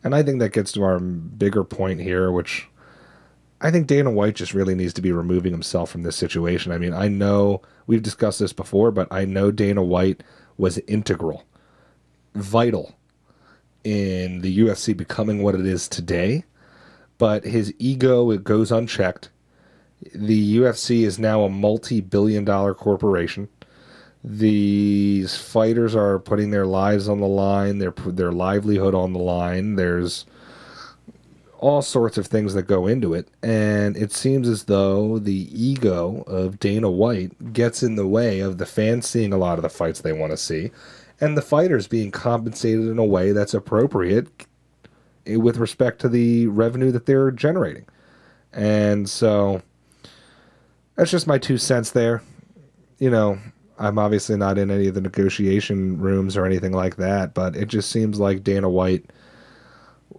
and 0.02 0.14
I 0.14 0.22
think 0.22 0.38
that 0.38 0.52
gets 0.52 0.72
to 0.72 0.82
our 0.82 0.98
bigger 0.98 1.64
point 1.64 2.00
here, 2.00 2.30
which 2.32 2.68
I 3.60 3.70
think 3.70 3.86
Dana 3.86 4.10
White 4.10 4.36
just 4.36 4.54
really 4.54 4.74
needs 4.74 4.94
to 4.94 5.02
be 5.02 5.12
removing 5.12 5.52
himself 5.52 5.90
from 5.90 6.02
this 6.02 6.16
situation. 6.16 6.72
I 6.72 6.78
mean, 6.78 6.94
I 6.94 7.08
know 7.08 7.60
we've 7.86 8.02
discussed 8.02 8.38
this 8.38 8.54
before, 8.54 8.90
but 8.90 9.08
I 9.10 9.24
know 9.24 9.50
Dana 9.50 9.82
White 9.82 10.22
was 10.56 10.78
integral, 10.78 11.44
vital 12.34 12.96
in 13.82 14.40
the 14.40 14.58
UFC 14.60 14.96
becoming 14.96 15.42
what 15.42 15.54
it 15.54 15.66
is 15.66 15.88
today. 15.88 16.44
But 17.18 17.44
his 17.44 17.74
ego, 17.78 18.30
it 18.30 18.44
goes 18.44 18.72
unchecked 18.72 19.29
the 20.14 20.56
UFC 20.56 21.04
is 21.04 21.18
now 21.18 21.42
a 21.42 21.50
multi-billion 21.50 22.44
dollar 22.44 22.74
corporation. 22.74 23.48
These 24.22 25.36
fighters 25.36 25.94
are 25.94 26.18
putting 26.18 26.50
their 26.50 26.66
lives 26.66 27.08
on 27.08 27.20
the 27.20 27.26
line, 27.26 27.78
their 27.78 27.92
their 28.06 28.32
livelihood 28.32 28.94
on 28.94 29.12
the 29.12 29.18
line. 29.18 29.76
There's 29.76 30.26
all 31.58 31.82
sorts 31.82 32.16
of 32.16 32.26
things 32.26 32.54
that 32.54 32.62
go 32.62 32.86
into 32.86 33.12
it, 33.14 33.28
and 33.42 33.96
it 33.96 34.12
seems 34.12 34.48
as 34.48 34.64
though 34.64 35.18
the 35.18 35.48
ego 35.52 36.22
of 36.26 36.58
Dana 36.58 36.90
White 36.90 37.52
gets 37.52 37.82
in 37.82 37.96
the 37.96 38.06
way 38.06 38.40
of 38.40 38.58
the 38.58 38.66
fans 38.66 39.06
seeing 39.06 39.32
a 39.32 39.38
lot 39.38 39.58
of 39.58 39.62
the 39.62 39.68
fights 39.68 40.00
they 40.00 40.12
want 40.12 40.32
to 40.32 40.38
see, 40.38 40.70
and 41.20 41.36
the 41.36 41.42
fighters 41.42 41.86
being 41.86 42.10
compensated 42.10 42.88
in 42.88 42.98
a 42.98 43.04
way 43.04 43.32
that's 43.32 43.54
appropriate 43.54 44.46
with 45.26 45.58
respect 45.58 46.00
to 46.00 46.08
the 46.08 46.46
revenue 46.46 46.90
that 46.90 47.04
they're 47.06 47.30
generating. 47.30 47.84
And 48.52 49.08
so 49.08 49.62
that's 51.00 51.10
just 51.10 51.26
my 51.26 51.38
two 51.38 51.56
cents 51.56 51.92
there. 51.92 52.22
You 52.98 53.08
know, 53.08 53.38
I'm 53.78 53.98
obviously 53.98 54.36
not 54.36 54.58
in 54.58 54.70
any 54.70 54.86
of 54.86 54.94
the 54.94 55.00
negotiation 55.00 55.98
rooms 55.98 56.36
or 56.36 56.44
anything 56.44 56.72
like 56.72 56.96
that, 56.96 57.32
but 57.32 57.56
it 57.56 57.68
just 57.68 57.88
seems 57.88 58.20
like 58.20 58.44
Dana 58.44 58.68
White 58.68 59.08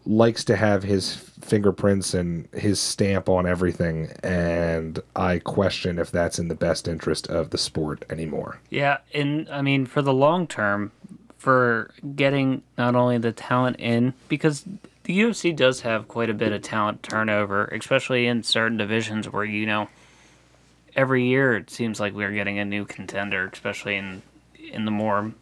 likes 0.08 0.44
to 0.46 0.56
have 0.56 0.82
his 0.82 1.14
fingerprints 1.14 2.16
and 2.16 2.48
his 2.56 2.80
stamp 2.80 3.30
on 3.30 3.46
everything, 3.46 4.12
and 4.24 4.98
I 5.16 5.38
question 5.38 6.00
if 6.00 6.10
that's 6.10 6.40
in 6.40 6.48
the 6.48 6.56
best 6.56 6.88
interest 6.88 7.28
of 7.28 7.52
the 7.52 7.60
sport 7.60 8.04
anymore. 8.10 8.60
Yeah, 8.72 8.98
and 9.14 9.48
I 9.50 9.62
mean 9.62 9.86
for 9.86 10.02
the 10.02 10.14
long 10.14 10.48
term, 10.48 10.92
for 11.38 11.92
getting 12.16 12.64
not 12.80 12.96
only 12.96 13.20
the 13.20 13.32
talent 13.32 13.80
in 13.80 14.16
because 14.30 14.66
the 15.04 15.20
UFC 15.20 15.56
does 15.56 15.82
have 15.82 16.08
quite 16.08 16.32
a 16.32 16.34
bit 16.34 16.52
of 16.52 16.64
talent 16.64 17.04
turnover, 17.04 17.66
especially 17.66 18.26
in 18.26 18.42
certain 18.42 18.78
divisions 18.78 19.32
where 19.32 19.46
you 19.46 19.68
know 19.68 19.88
every 20.96 21.26
year 21.26 21.56
it 21.56 21.70
seems 21.70 22.00
like 22.00 22.14
we're 22.14 22.32
getting 22.32 22.60
a 22.60 22.66
new 22.66 22.86
contender, 22.86 23.50
especially 23.52 23.96
in 23.96 24.22
in 24.72 24.86
the 24.86 24.92
more 24.92 25.34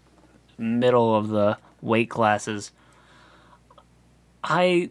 middle 0.57 1.15
of 1.15 1.29
the 1.29 1.57
weight 1.81 2.09
classes. 2.09 2.71
I 4.43 4.89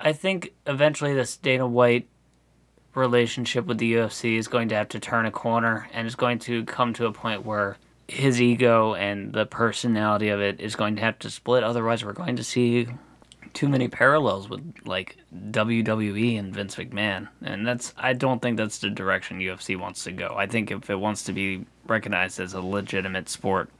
I 0.00 0.12
think 0.12 0.52
eventually 0.66 1.14
this 1.14 1.36
Dana 1.36 1.66
White 1.66 2.08
relationship 2.94 3.66
with 3.66 3.78
the 3.78 3.94
UFC 3.94 4.36
is 4.36 4.48
going 4.48 4.68
to 4.68 4.74
have 4.74 4.88
to 4.88 5.00
turn 5.00 5.26
a 5.26 5.30
corner 5.30 5.88
and 5.92 6.06
is 6.06 6.16
going 6.16 6.38
to 6.40 6.64
come 6.64 6.92
to 6.94 7.06
a 7.06 7.12
point 7.12 7.44
where 7.44 7.76
his 8.08 8.40
ego 8.40 8.94
and 8.94 9.32
the 9.32 9.46
personality 9.46 10.28
of 10.28 10.40
it 10.40 10.60
is 10.60 10.74
going 10.74 10.96
to 10.96 11.02
have 11.02 11.18
to 11.20 11.30
split. 11.30 11.62
Otherwise, 11.62 12.04
we're 12.04 12.12
going 12.12 12.36
to 12.36 12.44
see 12.44 12.88
too 13.52 13.68
many 13.68 13.88
parallels 13.88 14.48
with 14.48 14.62
like 14.84 15.16
WWE 15.50 16.38
and 16.38 16.54
Vince 16.54 16.76
McMahon. 16.76 17.28
And 17.42 17.66
that's 17.66 17.92
I 17.96 18.12
don't 18.12 18.40
think 18.40 18.56
that's 18.56 18.78
the 18.78 18.90
direction 18.90 19.40
UFC 19.40 19.78
wants 19.78 20.04
to 20.04 20.12
go. 20.12 20.34
I 20.36 20.46
think 20.46 20.70
if 20.70 20.88
it 20.90 20.96
wants 21.00 21.24
to 21.24 21.32
be 21.32 21.64
recognized 21.86 22.40
as 22.40 22.54
a 22.54 22.60
legitimate 22.60 23.28
sport, 23.28 23.70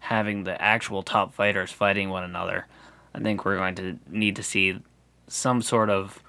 having 0.00 0.44
the 0.44 0.60
actual 0.60 1.02
top 1.02 1.32
fighters 1.34 1.70
fighting 1.72 2.10
one 2.10 2.24
another, 2.24 2.66
I 3.14 3.20
think 3.20 3.44
we're 3.44 3.56
going 3.56 3.74
to 3.76 3.98
need 4.08 4.36
to 4.36 4.42
see 4.42 4.80
some 5.28 5.62
sort 5.62 5.90
of 5.90 6.22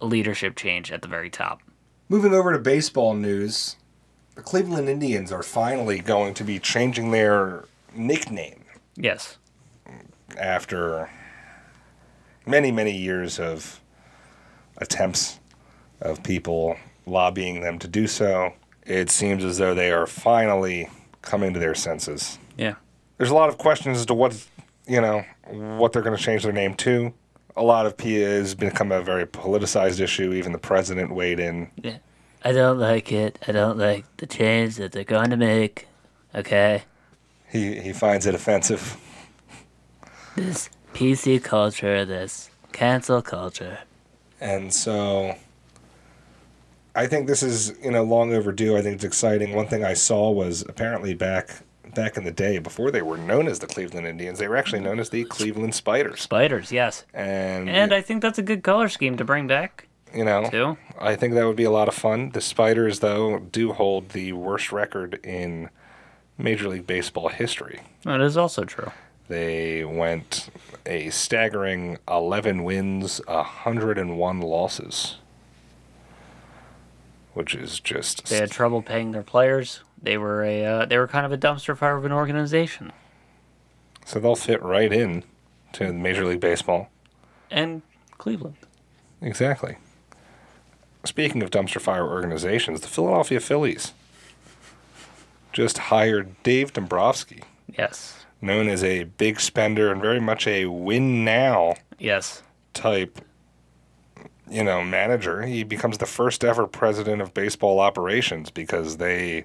leadership 0.00 0.56
change 0.56 0.92
at 0.92 1.02
the 1.02 1.08
very 1.08 1.30
top. 1.30 1.60
Moving 2.08 2.32
over 2.34 2.52
to 2.52 2.58
baseball 2.58 3.14
news, 3.14 3.76
the 4.34 4.42
Cleveland 4.42 4.88
Indians 4.88 5.30
are 5.32 5.42
finally 5.42 5.98
going 5.98 6.34
to 6.34 6.44
be 6.44 6.58
changing 6.58 7.10
their 7.10 7.64
nickname 7.94 8.64
Yes. 8.96 9.36
after 10.38 11.10
many, 12.46 12.70
many 12.70 12.96
years 12.96 13.38
of 13.38 13.80
attempts 14.78 15.38
of 16.00 16.22
people 16.22 16.76
lobbying 17.06 17.60
them 17.60 17.78
to 17.78 17.88
do 17.88 18.06
so. 18.06 18.52
It 18.84 19.10
seems 19.10 19.44
as 19.44 19.58
though 19.58 19.74
they 19.74 19.92
are 19.92 20.06
finally 20.06 20.88
coming 21.22 21.52
to 21.52 21.60
their 21.60 21.74
senses. 21.74 22.38
Yeah. 22.56 22.74
There's 23.18 23.30
a 23.30 23.34
lot 23.34 23.48
of 23.48 23.58
questions 23.58 23.98
as 23.98 24.06
to 24.06 24.14
what, 24.14 24.46
you 24.86 25.00
know, 25.00 25.24
what 25.48 25.92
they're 25.92 26.02
going 26.02 26.16
to 26.16 26.22
change 26.22 26.42
their 26.42 26.52
name 26.52 26.74
to. 26.76 27.12
A 27.56 27.62
lot 27.62 27.84
of 27.84 27.96
P 27.96 28.14
has 28.14 28.54
become 28.54 28.90
a 28.90 29.02
very 29.02 29.26
politicized 29.26 30.00
issue. 30.00 30.32
Even 30.32 30.52
the 30.52 30.58
president 30.58 31.14
weighed 31.14 31.38
in. 31.40 31.70
Yeah. 31.76 31.98
I 32.42 32.52
don't 32.52 32.78
like 32.78 33.12
it. 33.12 33.38
I 33.46 33.52
don't 33.52 33.76
like 33.76 34.04
the 34.16 34.26
change 34.26 34.76
that 34.76 34.92
they're 34.92 35.04
going 35.04 35.30
to 35.30 35.36
make. 35.36 35.86
Okay. 36.34 36.84
He 37.48 37.80
he 37.80 37.92
finds 37.92 38.24
it 38.24 38.34
offensive. 38.34 38.96
This 40.36 40.70
PC 40.94 41.42
culture, 41.42 42.04
this 42.04 42.50
cancel 42.72 43.22
culture. 43.22 43.80
And 44.40 44.72
so 44.72 45.36
I 46.94 47.06
think 47.06 47.26
this 47.26 47.42
is, 47.42 47.74
you 47.82 47.90
know, 47.90 48.02
long 48.02 48.32
overdue. 48.32 48.76
I 48.76 48.82
think 48.82 48.96
it's 48.96 49.04
exciting. 49.04 49.54
One 49.54 49.66
thing 49.66 49.84
I 49.84 49.94
saw 49.94 50.30
was 50.30 50.62
apparently 50.62 51.14
back 51.14 51.62
back 51.94 52.16
in 52.16 52.24
the 52.24 52.30
day 52.30 52.58
before 52.58 52.90
they 52.90 53.02
were 53.02 53.16
known 53.16 53.48
as 53.48 53.58
the 53.58 53.66
Cleveland 53.66 54.06
Indians, 54.06 54.38
they 54.38 54.48
were 54.48 54.56
actually 54.56 54.80
known 54.80 55.00
as 55.00 55.10
the 55.10 55.24
Cleveland 55.24 55.74
Spiders. 55.74 56.20
Spiders, 56.20 56.70
yes. 56.70 57.04
And, 57.12 57.68
And 57.68 57.92
I 57.92 58.00
think 58.00 58.22
that's 58.22 58.38
a 58.38 58.42
good 58.42 58.62
color 58.62 58.88
scheme 58.88 59.16
to 59.16 59.24
bring 59.24 59.46
back, 59.46 59.88
you 60.14 60.24
know, 60.24 60.48
too. 60.48 60.76
I 60.98 61.16
think 61.16 61.34
that 61.34 61.46
would 61.46 61.56
be 61.56 61.64
a 61.64 61.70
lot 61.70 61.88
of 61.88 61.94
fun. 61.94 62.30
The 62.30 62.40
Spiders 62.40 63.00
though 63.00 63.38
do 63.38 63.72
hold 63.72 64.10
the 64.10 64.32
worst 64.32 64.72
record 64.72 65.18
in 65.24 65.70
Major 66.38 66.68
League 66.68 66.86
Baseball 66.86 67.28
history. 67.28 67.80
That 68.04 68.20
is 68.20 68.36
also 68.36 68.64
true. 68.64 68.92
They 69.30 69.84
went 69.84 70.50
a 70.84 71.08
staggering 71.10 71.98
11 72.08 72.64
wins, 72.64 73.20
101 73.28 74.40
losses. 74.40 75.18
Which 77.34 77.54
is 77.54 77.78
just 77.78 78.26
They 78.28 78.38
had 78.38 78.50
trouble 78.50 78.82
paying 78.82 79.12
their 79.12 79.22
players. 79.22 79.82
They 80.02 80.18
were 80.18 80.42
a 80.42 80.64
uh, 80.64 80.86
they 80.86 80.98
were 80.98 81.06
kind 81.06 81.24
of 81.24 81.30
a 81.30 81.38
dumpster 81.38 81.76
fire 81.76 81.96
of 81.96 82.04
an 82.04 82.10
organization. 82.10 82.90
So 84.04 84.18
they'll 84.18 84.34
fit 84.34 84.60
right 84.64 84.92
in 84.92 85.22
to 85.74 85.92
Major 85.92 86.24
League 86.24 86.40
Baseball. 86.40 86.90
And 87.52 87.82
Cleveland. 88.18 88.56
Exactly. 89.22 89.76
Speaking 91.04 91.40
of 91.40 91.50
dumpster 91.50 91.80
fire 91.80 92.04
organizations, 92.04 92.80
the 92.80 92.88
Philadelphia 92.88 93.38
Phillies 93.38 93.92
just 95.52 95.78
hired 95.78 96.34
Dave 96.42 96.72
Dombrowski, 96.72 97.44
Yes. 97.78 98.19
Known 98.42 98.68
as 98.68 98.82
a 98.82 99.04
big 99.04 99.38
spender 99.40 99.92
and 99.92 100.00
very 100.00 100.20
much 100.20 100.46
a 100.46 100.66
win 100.66 101.24
now 101.24 101.74
Yes. 101.98 102.42
type 102.72 103.20
you 104.50 104.64
know 104.64 104.82
manager 104.82 105.42
he 105.42 105.62
becomes 105.62 105.98
the 105.98 106.06
first 106.06 106.42
ever 106.44 106.66
president 106.66 107.20
of 107.22 107.32
baseball 107.34 107.78
operations 107.78 108.50
because 108.50 108.96
they 108.96 109.44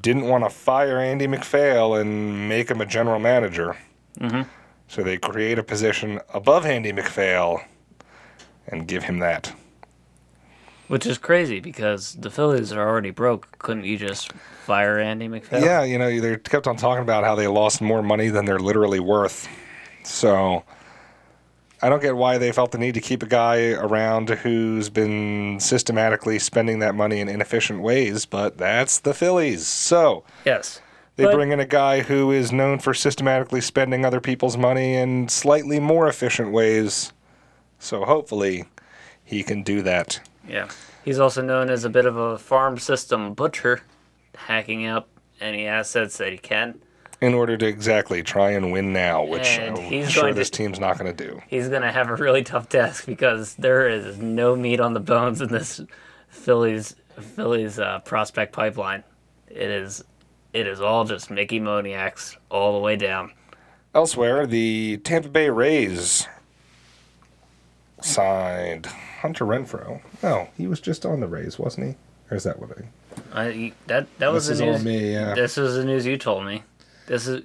didn't 0.00 0.24
want 0.28 0.42
to 0.44 0.50
fire 0.50 0.98
Andy 0.98 1.26
MacPhail 1.28 1.94
and 1.94 2.48
make 2.48 2.70
him 2.70 2.80
a 2.80 2.86
general 2.86 3.20
manager 3.20 3.76
Mhm. 4.18 4.46
so 4.88 5.02
they 5.02 5.16
create 5.18 5.58
a 5.58 5.62
position 5.62 6.20
above 6.34 6.64
Andy 6.66 6.92
MacPhail 6.92 7.60
and 8.66 8.88
give 8.88 9.04
him 9.04 9.18
that 9.18 9.52
Which 10.90 11.06
is 11.06 11.18
crazy 11.18 11.60
because 11.60 12.14
the 12.16 12.30
Phillies 12.30 12.72
are 12.72 12.86
already 12.88 13.10
broke. 13.10 13.56
Couldn't 13.60 13.84
you 13.84 13.96
just 13.96 14.32
fire 14.66 14.98
Andy 14.98 15.28
MacPhail? 15.28 15.62
yeah 15.64 15.84
you 15.84 15.96
know 15.98 16.20
they 16.20 16.36
kept 16.36 16.66
on 16.66 16.76
talking 16.76 17.02
about 17.02 17.22
how 17.22 17.34
they 17.36 17.46
lost 17.46 17.80
more 17.80 18.02
money 18.02 18.28
than 18.28 18.44
they're 18.44 18.58
literally 18.58 18.98
worth 19.00 19.48
so 20.02 20.64
I 21.80 21.88
don't 21.88 22.02
get 22.02 22.16
why 22.16 22.38
they 22.38 22.50
felt 22.52 22.72
the 22.72 22.78
need 22.78 22.94
to 22.94 23.00
keep 23.00 23.22
a 23.22 23.26
guy 23.26 23.70
around 23.70 24.28
who's 24.30 24.88
been 24.90 25.58
systematically 25.60 26.38
spending 26.40 26.80
that 26.80 26.94
money 26.94 27.20
in 27.20 27.28
inefficient 27.28 27.80
ways, 27.82 28.26
but 28.26 28.58
that's 28.58 28.98
the 28.98 29.14
Phillies. 29.14 29.66
So 29.66 30.24
Yes. 30.44 30.80
they 31.16 31.24
But- 31.24 31.34
bring 31.34 31.52
in 31.52 31.60
a 31.60 31.64
guy 31.66 32.00
who 32.00 32.30
is 32.32 32.50
known 32.52 32.80
for 32.80 32.92
systematically 32.94 33.60
spending 33.62 34.04
other 34.04 34.20
people's 34.20 34.56
money 34.58 34.94
in 34.94 35.28
slightly 35.28 35.78
more 35.80 36.06
efficient 36.08 36.50
ways. 36.52 37.12
So 37.78 38.04
hopefully 38.04 38.64
he 39.24 39.42
can 39.42 39.62
do 39.62 39.80
that. 39.82 40.20
Yeah. 40.50 40.68
He's 41.04 41.18
also 41.18 41.40
known 41.42 41.70
as 41.70 41.84
a 41.84 41.90
bit 41.90 42.04
of 42.06 42.16
a 42.16 42.36
farm 42.38 42.78
system 42.78 43.34
butcher, 43.34 43.80
hacking 44.34 44.86
up 44.86 45.08
any 45.40 45.66
assets 45.66 46.18
that 46.18 46.32
he 46.32 46.38
can. 46.38 46.80
In 47.20 47.34
order 47.34 47.56
to 47.58 47.66
exactly 47.66 48.22
try 48.22 48.50
and 48.50 48.72
win 48.72 48.92
now, 48.92 49.22
which 49.24 49.46
And 49.58 49.76
I'm 49.78 49.84
he's 49.84 50.10
sure 50.10 50.22
going 50.22 50.34
to- 50.34 50.38
this 50.40 50.50
team's 50.50 50.80
not 50.80 50.98
going 50.98 51.14
to 51.14 51.24
do. 51.28 51.40
He's 51.48 51.68
going 51.68 51.82
to 51.82 51.92
have 51.92 52.08
a 52.08 52.16
really 52.16 52.42
tough 52.42 52.68
task 52.68 53.04
because 53.06 53.54
there 53.56 53.88
is 53.88 54.18
no 54.18 54.56
meat 54.56 54.80
on 54.80 54.94
the 54.94 55.00
bones 55.00 55.40
in 55.40 55.48
this 55.48 55.80
Phillies 56.28 56.96
Phillies 57.18 57.78
uh, 57.78 57.98
prospect 58.00 58.52
pipeline. 58.54 59.04
It 59.48 59.68
is 59.70 60.02
it 60.54 60.66
is 60.66 60.80
all 60.80 61.04
just 61.04 61.30
Mickey 61.30 61.60
Moniaks 61.60 62.36
all 62.50 62.72
the 62.72 62.78
way 62.78 62.96
down. 62.96 63.32
Elsewhere, 63.94 64.46
the 64.46 64.96
Tampa 65.04 65.28
Bay 65.28 65.50
Rays 65.50 66.26
signed 68.04 68.86
Hunter 68.86 69.44
Renfroe. 69.44 70.00
No, 70.22 70.48
he 70.56 70.66
was 70.66 70.80
just 70.80 71.04
on 71.06 71.20
the 71.20 71.26
Rays, 71.28 71.58
wasn't 71.58 71.86
he? 71.88 71.94
Or 72.30 72.36
is 72.36 72.44
that 72.44 72.58
what 72.58 72.70
I? 72.78 73.40
I 73.40 73.72
that 73.86 74.06
that 74.18 74.32
was 74.32 74.46
This 74.46 74.58
the 74.58 74.64
is 74.64 74.68
all 74.68 74.74
news. 74.74 74.84
me, 74.84 75.12
yeah. 75.12 75.34
This 75.34 75.56
was 75.56 75.74
the 75.74 75.84
news 75.84 76.06
you 76.06 76.16
told 76.16 76.44
me. 76.46 76.62
This 77.06 77.26
is. 77.26 77.42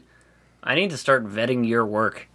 I 0.63 0.75
need 0.75 0.89
to 0.91 0.97
start 0.97 1.25
vetting 1.25 1.67
your 1.67 1.85
work. 1.85 2.27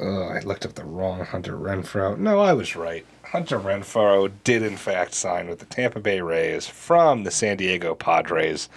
Uh, 0.00 0.26
I 0.26 0.40
looked 0.40 0.66
up 0.66 0.74
the 0.74 0.84
wrong 0.84 1.24
Hunter 1.24 1.56
Renfro. 1.56 2.18
No, 2.18 2.40
I 2.40 2.52
was 2.52 2.74
right. 2.74 3.06
Hunter 3.22 3.58
Renfroe 3.58 4.30
did 4.42 4.62
in 4.62 4.76
fact 4.76 5.14
sign 5.14 5.48
with 5.48 5.60
the 5.60 5.66
Tampa 5.66 6.00
Bay 6.00 6.20
Rays 6.20 6.66
from 6.66 7.22
the 7.24 7.30
San 7.30 7.56
Diego 7.56 7.94
Padres. 7.94 8.68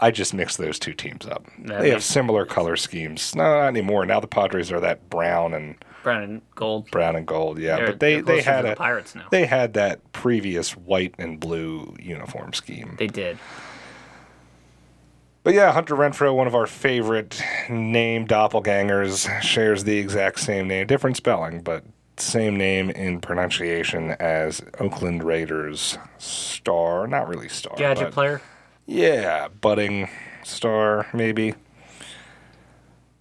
I 0.00 0.10
just 0.10 0.32
mixed 0.32 0.58
those 0.58 0.78
two 0.78 0.92
teams 0.94 1.26
up. 1.26 1.44
That 1.64 1.80
they 1.80 1.90
have 1.90 2.04
similar 2.04 2.44
color 2.46 2.76
schemes. 2.76 3.34
No, 3.34 3.42
not 3.42 3.66
anymore. 3.68 4.06
Now 4.06 4.20
the 4.20 4.28
Padres 4.28 4.70
are 4.70 4.80
that 4.80 5.10
brown 5.10 5.54
and 5.54 5.74
Brown 6.04 6.22
and 6.22 6.42
gold. 6.54 6.90
brown 6.92 7.16
and 7.16 7.26
gold. 7.26 7.58
Yeah, 7.58 7.76
They're- 7.76 7.86
but 7.88 8.00
they 8.00 8.20
they 8.20 8.40
had 8.40 8.64
the 8.64 8.72
a 8.72 8.76
Pirates 8.76 9.14
now. 9.16 9.26
they 9.30 9.46
had 9.46 9.74
that 9.74 10.12
previous 10.12 10.76
white 10.76 11.14
and 11.18 11.40
blue 11.40 11.96
uniform 12.00 12.52
scheme. 12.52 12.94
They 12.98 13.08
did. 13.08 13.38
But 15.44 15.54
yeah, 15.54 15.72
Hunter 15.72 15.94
Renfroe, 15.96 16.34
one 16.34 16.46
of 16.46 16.54
our 16.54 16.66
favorite 16.66 17.42
name 17.70 18.26
doppelgangers, 18.26 19.40
shares 19.40 19.84
the 19.84 19.96
exact 19.98 20.40
same 20.40 20.68
name, 20.68 20.86
different 20.86 21.16
spelling, 21.16 21.62
but 21.62 21.84
same 22.18 22.56
name 22.56 22.90
in 22.90 23.20
pronunciation 23.20 24.10
as 24.20 24.60
Oakland 24.78 25.22
Raiders 25.24 25.96
star. 26.18 27.06
Not 27.06 27.28
really 27.28 27.48
star. 27.48 27.74
Gadget 27.76 28.12
player. 28.12 28.40
Yeah, 28.90 29.48
budding 29.48 30.08
star, 30.42 31.08
maybe. 31.12 31.54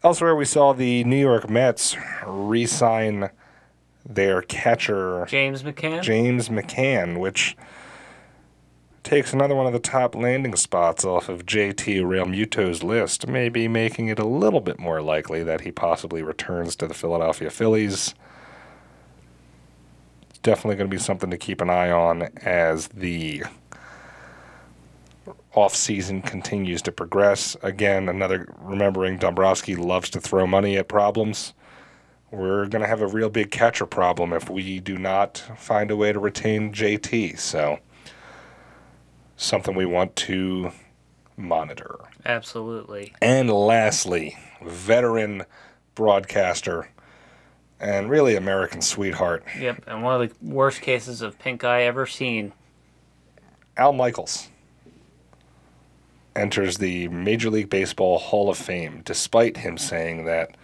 Elsewhere, 0.01 0.34
we 0.34 0.45
saw 0.45 0.72
the 0.72 1.03
New 1.03 1.20
York 1.20 1.49
Mets 1.49 1.97
re 2.26 2.65
sign 2.65 3.30
their 4.05 4.41
catcher, 4.43 5.26
James 5.28 5.63
McCann. 5.63 6.01
James 6.01 6.47
McCann, 6.47 7.20
which 7.20 7.57
takes 9.03 9.34
another 9.34 9.55
one 9.55 9.68
of 9.68 9.74
the 9.74 9.80
top 9.80 10.15
landing 10.15 10.55
spots 10.55 11.03
off 11.03 11.28
of 11.28 11.45
JT 11.45 12.01
Realmuto's 12.01 12.82
list, 12.82 13.28
maybe 13.28 13.68
making 13.68 14.07
it 14.07 14.20
a 14.20 14.26
little 14.26 14.61
bit 14.61 14.80
more 14.80 15.01
likely 15.01 15.43
that 15.43 15.61
he 15.61 15.72
possibly 15.74 16.24
returns 16.24 16.78
to 16.78 16.88
the 16.88 16.93
Philadelphia 16.93 17.49
Phillies. 17.49 18.15
It's 20.30 20.39
definitely 20.39 20.78
going 20.78 20.89
to 20.89 20.95
be 20.95 21.01
something 21.01 21.30
to 21.30 21.38
keep 21.38 21.59
an 21.59 21.70
eye 21.70 21.91
on 21.91 22.30
as 22.38 22.88
the 22.88 23.43
offseason 25.58 26.24
continues 26.24 26.84
to 26.84 26.91
progress. 26.91 27.58
Again, 27.64 28.08
another 28.08 28.53
remembering 28.60 29.18
Dombrowski 29.18 29.76
loves 29.76 30.08
to 30.12 30.22
throw 30.22 30.45
money 30.45 30.78
at 30.78 30.88
problems. 30.88 31.55
We're 32.30 32.68
going 32.68 32.84
to 32.84 32.88
have 32.88 33.01
a 33.01 33.08
real 33.08 33.30
big 33.30 33.49
catcher 33.49 33.88
problem 33.88 34.34
if 34.34 34.51
we 34.51 34.80
do 34.80 34.99
not 34.99 35.39
find 35.58 35.89
a 35.89 35.95
way 35.95 36.14
to 36.14 36.20
retain 36.20 36.74
JT. 36.74 37.39
So, 37.39 37.80
something 39.36 39.76
we 39.76 39.88
want 39.88 40.16
to 40.18 40.72
monitor. 41.36 42.01
Absolutely. 42.24 43.16
And 43.20 43.49
lastly, 43.49 44.38
veteran 44.64 45.43
broadcaster 45.95 46.89
and 47.80 48.12
really 48.12 48.36
American 48.36 48.82
sweetheart, 48.82 49.43
Yep. 49.58 49.86
And 49.88 50.03
one 50.03 50.22
of 50.22 50.30
the 50.30 50.36
worst 50.45 50.82
cases 50.82 51.24
of 51.24 51.39
pink 51.39 51.64
eye 51.64 51.84
ever 51.84 52.05
seen. 52.05 52.53
Al 53.76 53.93
Michaels 53.93 54.49
enters 56.38 56.78
the 56.78 57.08
Major 57.10 57.50
League 57.50 57.70
Baseball 57.70 58.20
Hall 58.20 58.50
of 58.50 58.58
Fame, 58.58 59.02
despite 59.04 59.58
him 59.58 59.78
saying 59.78 60.26
that 60.26 60.56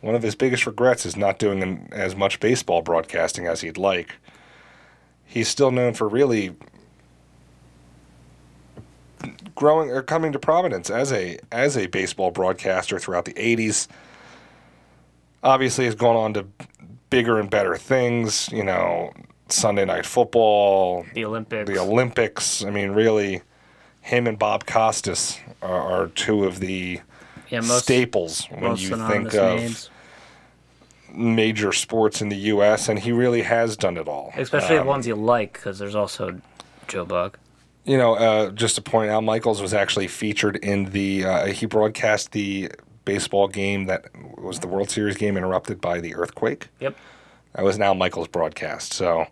one 0.00 0.14
of 0.14 0.22
his 0.22 0.34
biggest 0.34 0.66
regrets 0.66 1.04
is 1.04 1.16
not 1.16 1.38
doing 1.38 1.62
an, 1.62 1.88
as 1.92 2.14
much 2.16 2.40
baseball 2.40 2.82
broadcasting 2.82 3.46
as 3.46 3.60
he'd 3.60 3.76
like. 3.78 4.16
He's 5.24 5.48
still 5.48 5.70
known 5.70 5.94
for 5.94 6.08
really 6.08 6.54
growing 9.54 9.90
or 9.90 10.02
coming 10.02 10.32
to 10.32 10.38
prominence 10.38 10.88
as 10.90 11.12
a 11.12 11.38
as 11.52 11.76
a 11.76 11.86
baseball 11.86 12.30
broadcaster 12.30 12.98
throughout 12.98 13.24
the 13.26 13.34
80s. 13.34 13.86
Obviously, 15.42 15.84
has 15.86 15.94
gone 15.94 16.16
on 16.16 16.34
to 16.34 16.46
bigger 17.10 17.38
and 17.38 17.48
better 17.50 17.76
things. 17.76 18.48
You 18.50 18.64
know, 18.64 19.12
Sunday 19.48 19.84
Night 19.84 20.06
Football, 20.06 21.04
The 21.14 21.24
Olympics. 21.24 21.70
the 21.70 21.78
Olympics. 21.78 22.64
I 22.64 22.70
mean, 22.70 22.90
really, 22.90 23.42
him 24.00 24.26
and 24.26 24.38
Bob 24.38 24.66
Costas 24.66 25.38
are, 25.62 25.80
are 25.80 26.06
two 26.08 26.44
of 26.44 26.60
the 26.60 27.00
yeah, 27.48 27.60
most, 27.60 27.84
staples 27.84 28.46
when 28.46 28.76
you 28.76 28.96
think 29.08 29.34
of 29.34 29.58
names. 29.60 29.90
major 31.12 31.72
sports 31.72 32.22
in 32.22 32.28
the 32.28 32.36
U.S. 32.36 32.88
And 32.88 32.98
he 32.98 33.12
really 33.12 33.42
has 33.42 33.76
done 33.76 33.96
it 33.96 34.08
all. 34.08 34.32
Especially 34.36 34.76
Um, 34.78 34.84
the 34.86 34.88
ones 34.88 35.06
you 35.06 35.14
like, 35.14 35.52
because 35.54 35.78
there's 35.78 35.94
also 35.94 36.40
Joe 36.88 37.04
Buck. 37.04 37.38
You 37.84 37.96
know, 37.96 38.14
uh, 38.14 38.50
just 38.50 38.74
to 38.76 38.82
point 38.82 39.10
out, 39.10 39.24
Michaels 39.24 39.60
was 39.62 39.72
actually 39.74 40.06
featured 40.08 40.56
in 40.56 40.86
the. 40.90 41.24
Uh, 41.24 41.46
he 41.46 41.66
broadcast 41.66 42.32
the 42.32 42.70
baseball 43.04 43.48
game 43.48 43.86
that 43.86 44.06
was 44.38 44.60
the 44.60 44.68
World 44.68 44.90
Series 44.90 45.16
game 45.16 45.36
interrupted 45.36 45.80
by 45.80 46.00
the 46.00 46.14
earthquake. 46.14 46.68
Yep. 46.80 46.96
That 47.54 47.64
was 47.64 47.78
now 47.78 47.94
Michael's 47.94 48.28
broadcast. 48.28 48.92
So 48.92 49.26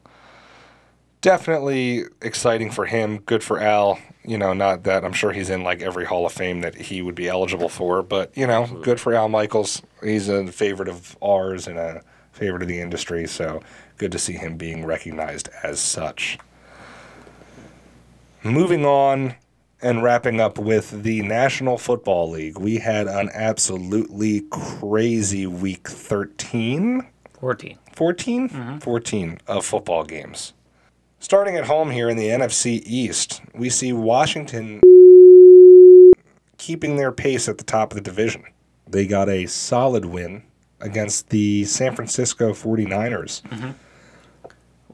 definitely 1.20 2.04
exciting 2.22 2.70
for 2.70 2.86
him. 2.86 3.18
Good 3.18 3.42
for 3.42 3.60
Al. 3.60 3.98
You 4.24 4.38
know, 4.38 4.52
not 4.52 4.84
that 4.84 5.04
I'm 5.04 5.12
sure 5.12 5.32
he's 5.32 5.50
in 5.50 5.64
like 5.64 5.80
every 5.80 6.04
Hall 6.04 6.26
of 6.26 6.32
Fame 6.32 6.60
that 6.60 6.74
he 6.74 7.00
would 7.02 7.14
be 7.14 7.28
eligible 7.28 7.68
for, 7.68 8.02
but 8.02 8.36
you 8.36 8.46
know, 8.46 8.66
good 8.82 9.00
for 9.00 9.14
Al 9.14 9.28
Michaels. 9.28 9.82
He's 10.02 10.28
a 10.28 10.46
favorite 10.48 10.88
of 10.88 11.16
ours 11.22 11.66
and 11.66 11.78
a 11.78 12.02
favorite 12.32 12.62
of 12.62 12.68
the 12.68 12.80
industry. 12.80 13.26
So 13.26 13.62
good 13.96 14.12
to 14.12 14.18
see 14.18 14.34
him 14.34 14.56
being 14.56 14.84
recognized 14.84 15.48
as 15.62 15.80
such. 15.80 16.38
Moving 18.44 18.84
on 18.84 19.34
and 19.80 20.02
wrapping 20.02 20.40
up 20.40 20.58
with 20.58 21.02
the 21.02 21.22
National 21.22 21.78
Football 21.78 22.30
League, 22.30 22.58
we 22.58 22.78
had 22.78 23.06
an 23.06 23.30
absolutely 23.32 24.42
crazy 24.50 25.46
week 25.46 25.88
13. 25.88 27.06
14. 27.40 27.78
14? 27.92 28.48
Mm-hmm. 28.48 28.78
14 28.78 29.38
of 29.46 29.64
football 29.64 30.04
games. 30.04 30.52
Starting 31.20 31.56
at 31.56 31.66
home 31.66 31.90
here 31.90 32.08
in 32.08 32.16
the 32.16 32.28
NFC 32.28 32.80
East, 32.86 33.42
we 33.52 33.68
see 33.68 33.92
Washington 33.92 34.80
keeping 36.58 36.96
their 36.96 37.10
pace 37.10 37.48
at 37.48 37.58
the 37.58 37.64
top 37.64 37.92
of 37.92 37.96
the 37.96 38.00
division. 38.00 38.44
They 38.86 39.06
got 39.06 39.28
a 39.28 39.46
solid 39.46 40.04
win 40.04 40.44
against 40.80 41.30
the 41.30 41.64
San 41.64 41.94
Francisco 41.96 42.52
49ers. 42.52 43.42
Mm-hmm. 43.42 43.70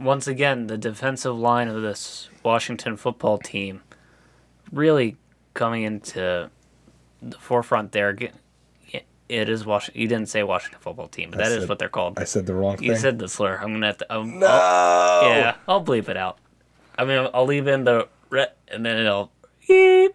Once 0.02 0.26
again, 0.26 0.66
the 0.66 0.78
defensive 0.78 1.36
line 1.36 1.68
of 1.68 1.82
this 1.82 2.28
Washington 2.42 2.96
football 2.96 3.38
team 3.38 3.82
really 4.72 5.16
coming 5.52 5.82
into 5.82 6.50
the 7.22 7.38
forefront 7.38 7.92
there. 7.92 8.16
It 9.28 9.48
is 9.48 9.64
Washington. 9.64 10.00
You 10.02 10.08
didn't 10.08 10.28
say 10.28 10.42
Washington 10.42 10.80
football 10.80 11.08
team, 11.08 11.30
but 11.30 11.40
I 11.40 11.44
that 11.44 11.52
is 11.52 11.60
said- 11.62 11.68
what 11.68 11.78
they're 11.78 11.88
called. 11.88 12.18
I 12.18 12.24
said 12.24 12.46
the 12.46 12.54
wrong 12.54 12.76
thing. 12.76 12.88
You 12.88 12.96
said 12.96 13.18
the 13.18 13.28
slur. 13.28 13.56
I'm 13.56 13.72
gonna 13.72 13.86
have 13.86 13.98
to. 13.98 14.14
Um, 14.14 14.38
no. 14.38 14.46
I'll- 14.46 15.28
yeah, 15.28 15.56
I'll 15.66 15.84
bleep 15.84 16.08
it 16.08 16.16
out. 16.16 16.38
I 16.98 17.04
mean, 17.04 17.28
I'll 17.32 17.46
leave 17.46 17.66
in 17.66 17.84
the 17.84 18.08
re- 18.30 18.46
and 18.68 18.84
then 18.84 18.98
it'll 18.98 19.32
beep. 19.66 20.12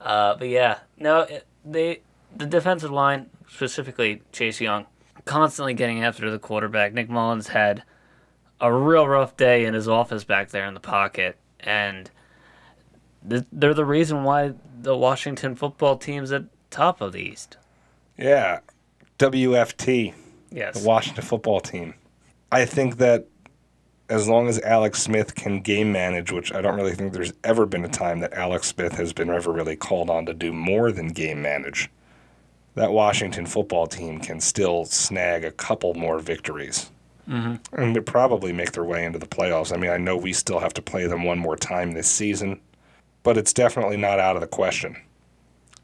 Uh, 0.00 0.34
but 0.36 0.48
yeah, 0.48 0.78
no, 0.98 1.20
it, 1.22 1.46
they 1.64 2.02
the 2.36 2.46
defensive 2.46 2.90
line 2.90 3.30
specifically 3.48 4.22
Chase 4.32 4.60
Young 4.60 4.86
constantly 5.24 5.72
getting 5.74 6.04
after 6.04 6.30
the 6.30 6.38
quarterback. 6.38 6.92
Nick 6.92 7.08
Mullens 7.08 7.48
had 7.48 7.82
a 8.60 8.72
real 8.72 9.08
rough 9.08 9.36
day 9.36 9.64
in 9.64 9.74
his 9.74 9.88
office 9.88 10.24
back 10.24 10.50
there 10.50 10.66
in 10.66 10.74
the 10.74 10.80
pocket, 10.80 11.36
and 11.60 12.10
th- 13.28 13.44
they're 13.50 13.74
the 13.74 13.84
reason 13.84 14.22
why 14.24 14.52
the 14.80 14.96
Washington 14.96 15.54
football 15.56 15.96
team's 15.96 16.30
at 16.32 16.44
top 16.70 17.00
of 17.00 17.12
the 17.12 17.20
East. 17.20 17.56
Yeah. 18.18 18.60
WFT, 19.18 20.14
Yes. 20.50 20.80
the 20.80 20.86
Washington 20.86 21.24
football 21.24 21.60
team. 21.60 21.94
I 22.52 22.64
think 22.64 22.98
that 22.98 23.26
as 24.08 24.28
long 24.28 24.48
as 24.48 24.60
Alex 24.60 25.02
Smith 25.02 25.34
can 25.34 25.60
game 25.60 25.90
manage, 25.90 26.30
which 26.30 26.52
I 26.54 26.60
don't 26.60 26.76
really 26.76 26.94
think 26.94 27.12
there's 27.12 27.32
ever 27.42 27.66
been 27.66 27.84
a 27.84 27.88
time 27.88 28.20
that 28.20 28.32
Alex 28.34 28.68
Smith 28.68 28.92
has 28.92 29.12
been 29.12 29.30
ever 29.30 29.50
really 29.50 29.76
called 29.76 30.10
on 30.10 30.26
to 30.26 30.34
do 30.34 30.52
more 30.52 30.92
than 30.92 31.08
game 31.08 31.42
manage, 31.42 31.90
that 32.74 32.92
Washington 32.92 33.46
football 33.46 33.86
team 33.86 34.20
can 34.20 34.40
still 34.40 34.84
snag 34.84 35.44
a 35.44 35.50
couple 35.50 35.94
more 35.94 36.18
victories. 36.18 36.90
Mm-hmm. 37.28 37.80
And 37.80 37.96
they 37.96 38.00
probably 38.00 38.52
make 38.52 38.72
their 38.72 38.84
way 38.84 39.04
into 39.04 39.18
the 39.18 39.26
playoffs. 39.26 39.74
I 39.74 39.76
mean, 39.76 39.90
I 39.90 39.96
know 39.96 40.16
we 40.16 40.32
still 40.32 40.60
have 40.60 40.74
to 40.74 40.82
play 40.82 41.06
them 41.06 41.24
one 41.24 41.38
more 41.38 41.56
time 41.56 41.92
this 41.92 42.06
season, 42.08 42.60
but 43.24 43.36
it's 43.36 43.52
definitely 43.52 43.96
not 43.96 44.20
out 44.20 44.36
of 44.36 44.42
the 44.42 44.46
question. 44.46 44.96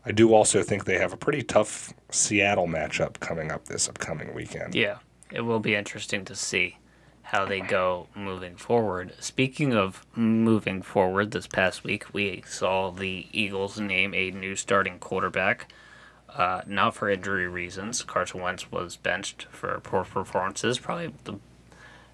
I 0.04 0.12
do 0.12 0.34
also 0.34 0.62
think 0.62 0.84
they 0.84 0.98
have 0.98 1.12
a 1.12 1.16
pretty 1.16 1.42
tough 1.42 1.92
Seattle 2.10 2.66
matchup 2.66 3.20
coming 3.20 3.52
up 3.52 3.66
this 3.66 3.88
upcoming 3.88 4.34
weekend. 4.34 4.74
Yeah, 4.74 4.98
it 5.30 5.42
will 5.42 5.60
be 5.60 5.74
interesting 5.74 6.24
to 6.24 6.34
see 6.34 6.78
how 7.22 7.46
they 7.46 7.60
go 7.60 8.08
moving 8.14 8.56
forward. 8.56 9.14
Speaking 9.20 9.74
of 9.74 10.04
moving 10.16 10.82
forward, 10.82 11.30
this 11.30 11.46
past 11.46 11.84
week 11.84 12.12
we 12.12 12.42
saw 12.46 12.90
the 12.90 13.26
Eagles 13.32 13.78
name 13.78 14.12
a 14.12 14.30
new 14.30 14.56
starting 14.56 14.98
quarterback. 14.98 15.72
Uh, 16.28 16.62
not 16.66 16.94
for 16.94 17.10
injury 17.10 17.46
reasons. 17.46 18.02
Carson 18.02 18.40
Wentz 18.40 18.72
was 18.72 18.96
benched 18.96 19.46
for 19.50 19.78
poor 19.80 20.04
performances. 20.04 20.78
Probably 20.78 21.12
the 21.24 21.38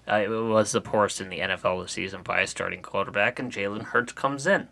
uh, 0.07 0.21
it 0.23 0.29
was 0.29 0.71
the 0.71 0.81
poorest 0.81 1.21
in 1.21 1.29
the 1.29 1.39
NFL 1.39 1.83
this 1.83 1.91
season 1.91 2.23
by 2.23 2.41
a 2.41 2.47
starting 2.47 2.81
quarterback, 2.81 3.37
and 3.37 3.51
Jalen 3.51 3.83
Hurts 3.83 4.11
comes 4.13 4.47
in. 4.47 4.67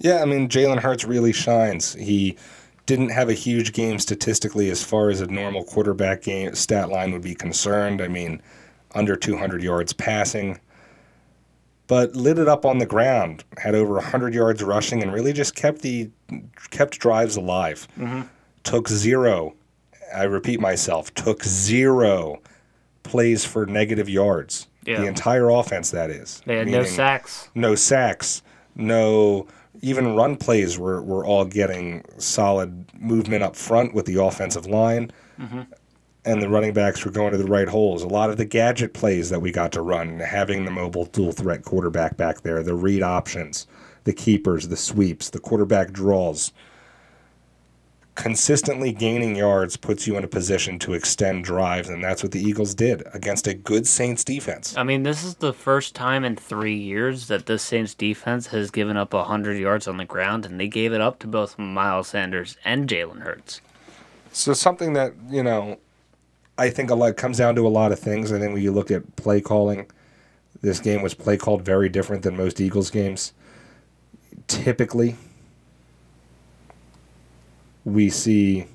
Yeah, 0.00 0.22
I 0.22 0.24
mean, 0.24 0.48
Jalen 0.48 0.78
Hurts 0.80 1.04
really 1.04 1.32
shines. 1.32 1.94
He 1.94 2.36
didn't 2.86 3.10
have 3.10 3.28
a 3.28 3.34
huge 3.34 3.72
game 3.72 3.98
statistically 3.98 4.70
as 4.70 4.82
far 4.82 5.10
as 5.10 5.20
a 5.20 5.26
normal 5.26 5.62
quarterback 5.62 6.22
game 6.22 6.54
stat 6.54 6.88
line 6.88 7.12
would 7.12 7.22
be 7.22 7.34
concerned. 7.34 8.00
I 8.00 8.08
mean, 8.08 8.42
under 8.94 9.14
200 9.14 9.62
yards 9.62 9.92
passing, 9.92 10.58
but 11.86 12.16
lit 12.16 12.38
it 12.38 12.48
up 12.48 12.64
on 12.64 12.78
the 12.78 12.86
ground. 12.86 13.44
Had 13.58 13.74
over 13.74 13.94
100 13.94 14.34
yards 14.34 14.62
rushing 14.62 15.02
and 15.02 15.12
really 15.12 15.32
just 15.32 15.54
kept 15.54 15.82
the 15.82 16.10
kept 16.70 16.98
drives 16.98 17.36
alive. 17.36 17.86
Mm-hmm. 17.98 18.22
Took 18.64 18.88
zero. 18.88 19.54
I 20.14 20.24
repeat 20.24 20.60
myself. 20.60 21.14
Took 21.14 21.44
zero 21.44 22.40
plays 23.02 23.44
for 23.44 23.66
negative 23.66 24.08
yards. 24.08 24.66
Yeah. 24.84 25.00
The 25.00 25.06
entire 25.06 25.50
offense, 25.50 25.90
that 25.90 26.10
is. 26.10 26.42
They 26.46 26.56
had 26.56 26.66
no 26.66 26.84
sacks. 26.84 27.50
no 27.54 27.74
sacks, 27.74 28.42
no 28.74 29.46
even 29.82 30.14
run 30.14 30.36
plays 30.36 30.78
were, 30.78 31.02
were 31.02 31.24
all 31.24 31.44
getting 31.44 32.04
solid 32.18 32.84
movement 32.98 33.42
up 33.42 33.56
front 33.56 33.94
with 33.94 34.06
the 34.06 34.22
offensive 34.22 34.66
line. 34.66 35.10
Mm-hmm. 35.38 35.62
And 36.24 36.42
the 36.42 36.50
running 36.50 36.74
backs 36.74 37.04
were 37.04 37.10
going 37.10 37.32
to 37.32 37.38
the 37.38 37.46
right 37.46 37.68
holes. 37.68 38.02
A 38.02 38.08
lot 38.08 38.28
of 38.28 38.36
the 38.36 38.44
gadget 38.44 38.92
plays 38.92 39.30
that 39.30 39.40
we 39.40 39.50
got 39.50 39.72
to 39.72 39.80
run, 39.80 40.20
having 40.20 40.66
the 40.66 40.70
mobile 40.70 41.06
dual 41.06 41.32
threat 41.32 41.64
quarterback 41.64 42.18
back 42.18 42.42
there, 42.42 42.62
the 42.62 42.74
read 42.74 43.02
options, 43.02 43.66
the 44.04 44.12
keepers, 44.12 44.68
the 44.68 44.76
sweeps, 44.76 45.30
the 45.30 45.40
quarterback 45.40 45.92
draws. 45.92 46.52
Consistently 48.20 48.92
gaining 48.92 49.34
yards 49.34 49.78
puts 49.78 50.06
you 50.06 50.18
in 50.18 50.24
a 50.24 50.28
position 50.28 50.78
to 50.80 50.92
extend 50.92 51.42
drives, 51.42 51.88
and 51.88 52.04
that's 52.04 52.22
what 52.22 52.32
the 52.32 52.38
Eagles 52.38 52.74
did 52.74 53.02
against 53.14 53.46
a 53.46 53.54
good 53.54 53.86
Saints 53.86 54.24
defense. 54.24 54.76
I 54.76 54.82
mean, 54.82 55.04
this 55.04 55.24
is 55.24 55.36
the 55.36 55.54
first 55.54 55.94
time 55.94 56.22
in 56.22 56.36
three 56.36 56.76
years 56.76 57.28
that 57.28 57.46
this 57.46 57.62
Saints 57.62 57.94
defense 57.94 58.48
has 58.48 58.70
given 58.70 58.98
up 58.98 59.14
100 59.14 59.56
yards 59.56 59.88
on 59.88 59.96
the 59.96 60.04
ground, 60.04 60.44
and 60.44 60.60
they 60.60 60.68
gave 60.68 60.92
it 60.92 61.00
up 61.00 61.18
to 61.20 61.26
both 61.26 61.58
Miles 61.58 62.08
Sanders 62.08 62.58
and 62.62 62.86
Jalen 62.86 63.20
Hurts. 63.20 63.62
So 64.32 64.52
something 64.52 64.92
that 64.92 65.14
you 65.30 65.42
know, 65.42 65.78
I 66.58 66.68
think 66.68 66.90
a 66.90 66.94
lot 66.94 67.16
comes 67.16 67.38
down 67.38 67.54
to 67.54 67.66
a 67.66 67.68
lot 67.68 67.90
of 67.90 67.98
things. 67.98 68.32
I 68.32 68.38
think 68.38 68.52
when 68.52 68.62
you 68.62 68.70
look 68.70 68.90
at 68.90 69.16
play 69.16 69.40
calling, 69.40 69.90
this 70.60 70.78
game 70.78 71.00
was 71.00 71.14
play 71.14 71.38
called 71.38 71.62
very 71.62 71.88
different 71.88 72.22
than 72.22 72.36
most 72.36 72.60
Eagles 72.60 72.90
games. 72.90 73.32
Typically, 74.46 75.16
we 77.92 78.08
see 78.08 78.66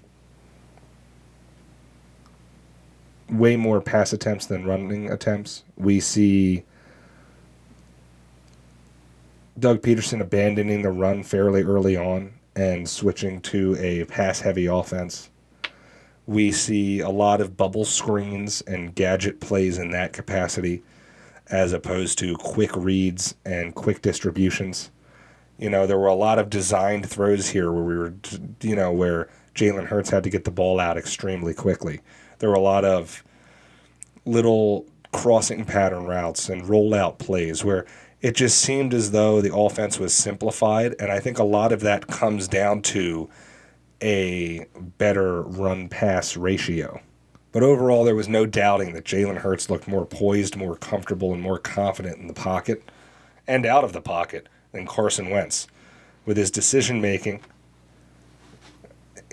way 3.29 3.55
more 3.55 3.81
pass 3.81 4.13
attempts 4.13 4.45
than 4.45 4.65
running 4.65 5.09
attempts. 5.09 5.63
We 5.77 5.99
see 5.99 6.63
Doug 9.57 9.81
Pederson 9.81 10.21
abandoning 10.21 10.81
the 10.81 10.91
run 10.91 11.23
fairly 11.23 11.63
early 11.63 11.95
on 11.95 12.33
and 12.55 12.87
switching 12.87 13.41
to 13.41 13.75
a 13.79 14.05
pass 14.05 14.41
heavy 14.41 14.65
offense. 14.65 15.29
We 16.27 16.51
see 16.51 16.99
a 16.99 17.09
lot 17.09 17.41
of 17.41 17.55
bubble 17.55 17.85
screens 17.85 18.61
and 18.61 18.95
gadget 18.95 19.39
plays 19.39 19.77
in 19.77 19.91
that 19.91 20.13
capacity 20.13 20.83
as 21.47 21.73
opposed 21.73 22.17
to 22.19 22.35
quick 22.37 22.75
reads 22.75 23.35
and 23.45 23.75
quick 23.75 24.01
distributions. 24.01 24.91
You 25.57 25.69
know, 25.69 25.87
there 25.87 25.97
were 25.97 26.07
a 26.07 26.15
lot 26.15 26.39
of 26.39 26.49
designed 26.49 27.09
throws 27.09 27.49
here 27.49 27.71
where 27.71 27.83
we 27.83 27.97
were, 27.97 28.13
you 28.61 28.75
know, 28.75 28.91
where 28.91 29.29
Jalen 29.53 29.85
Hurts 29.85 30.09
had 30.09 30.23
to 30.23 30.29
get 30.29 30.43
the 30.43 30.51
ball 30.51 30.79
out 30.79 30.97
extremely 30.97 31.53
quickly. 31.53 32.01
There 32.39 32.49
were 32.49 32.55
a 32.55 32.59
lot 32.59 32.83
of 32.83 33.23
little 34.25 34.85
crossing 35.13 35.63
pattern 35.63 36.05
routes 36.05 36.49
and 36.49 36.63
rollout 36.63 37.17
plays 37.19 37.63
where 37.63 37.85
it 38.21 38.35
just 38.35 38.57
seemed 38.57 38.93
as 38.93 39.11
though 39.11 39.39
the 39.39 39.55
offense 39.55 39.97
was 39.97 40.13
simplified. 40.13 40.95
And 40.99 41.11
I 41.11 41.19
think 41.19 41.39
a 41.39 41.43
lot 41.43 41.71
of 41.71 41.81
that 41.81 42.07
comes 42.07 42.47
down 42.47 42.81
to 42.83 43.29
a 44.01 44.65
better 44.97 45.41
run 45.43 45.87
pass 45.87 46.35
ratio. 46.35 47.01
But 47.53 47.63
overall, 47.63 48.03
there 48.03 48.15
was 48.15 48.27
no 48.27 48.45
doubting 48.45 48.93
that 48.93 49.05
Jalen 49.05 49.37
Hurts 49.37 49.69
looked 49.69 49.87
more 49.87 50.05
poised, 50.05 50.57
more 50.57 50.75
comfortable, 50.75 51.31
and 51.33 51.41
more 51.41 51.57
confident 51.57 52.17
in 52.17 52.27
the 52.27 52.33
pocket 52.33 52.83
and 53.47 53.65
out 53.65 53.85
of 53.85 53.93
the 53.93 54.01
pocket 54.01 54.49
than 54.75 54.85
Carson 54.85 55.29
Wentz. 55.29 55.67
With 56.25 56.37
his 56.37 56.49
decision 56.49 57.01
making, 57.01 57.41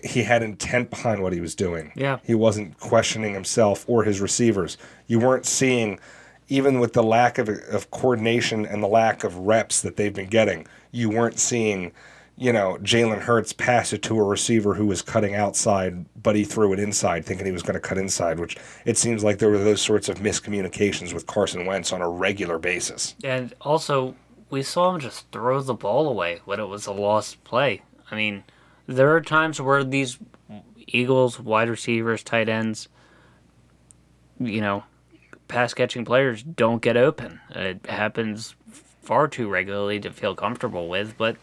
he 0.04 0.24
had 0.24 0.42
intent 0.42 0.90
behind 0.90 1.22
what 1.22 1.32
he 1.32 1.40
was 1.40 1.54
doing. 1.54 1.92
Yeah. 1.94 2.18
He 2.24 2.34
wasn't 2.34 2.78
questioning 2.78 3.34
himself 3.34 3.84
or 3.88 4.04
his 4.04 4.20
receivers. 4.20 4.76
You 5.06 5.18
weren't 5.20 5.46
seeing, 5.46 6.00
even 6.48 6.80
with 6.80 6.92
the 6.92 7.02
lack 7.02 7.38
of, 7.38 7.48
of 7.48 7.90
coordination 7.90 8.66
and 8.66 8.82
the 8.82 8.88
lack 8.88 9.24
of 9.24 9.36
reps 9.38 9.80
that 9.82 9.96
they've 9.96 10.12
been 10.12 10.28
getting, 10.28 10.66
you 10.90 11.08
weren't 11.08 11.38
seeing, 11.38 11.92
you 12.36 12.52
know, 12.52 12.76
Jalen 12.82 13.20
Hurts 13.20 13.52
pass 13.52 13.92
it 13.92 14.02
to 14.02 14.18
a 14.18 14.24
receiver 14.24 14.74
who 14.74 14.86
was 14.86 15.02
cutting 15.02 15.34
outside, 15.34 16.04
but 16.20 16.34
he 16.34 16.44
threw 16.44 16.72
it 16.72 16.78
inside 16.78 17.24
thinking 17.24 17.46
he 17.46 17.52
was 17.52 17.62
going 17.62 17.74
to 17.74 17.80
cut 17.80 17.96
inside, 17.96 18.40
which 18.40 18.56
it 18.84 18.98
seems 18.98 19.22
like 19.22 19.38
there 19.38 19.50
were 19.50 19.58
those 19.58 19.80
sorts 19.80 20.08
of 20.08 20.18
miscommunications 20.18 21.14
with 21.14 21.26
Carson 21.26 21.64
Wentz 21.64 21.92
on 21.92 22.02
a 22.02 22.08
regular 22.08 22.58
basis. 22.58 23.14
And 23.22 23.54
also, 23.60 24.16
we 24.52 24.62
saw 24.62 24.94
him 24.94 25.00
just 25.00 25.32
throw 25.32 25.62
the 25.62 25.72
ball 25.72 26.06
away 26.06 26.42
when 26.44 26.60
it 26.60 26.66
was 26.66 26.86
a 26.86 26.92
lost 26.92 27.42
play. 27.42 27.80
I 28.10 28.14
mean, 28.14 28.44
there 28.86 29.16
are 29.16 29.22
times 29.22 29.58
where 29.58 29.82
these 29.82 30.18
Eagles 30.86 31.40
wide 31.40 31.70
receivers, 31.70 32.22
tight 32.22 32.50
ends, 32.50 32.88
you 34.38 34.60
know, 34.60 34.84
pass 35.48 35.72
catching 35.72 36.04
players 36.04 36.42
don't 36.42 36.82
get 36.82 36.98
open. 36.98 37.40
It 37.48 37.86
happens 37.86 38.54
far 39.00 39.26
too 39.26 39.48
regularly 39.48 39.98
to 40.00 40.12
feel 40.12 40.34
comfortable 40.34 40.86
with, 40.86 41.16
but 41.16 41.36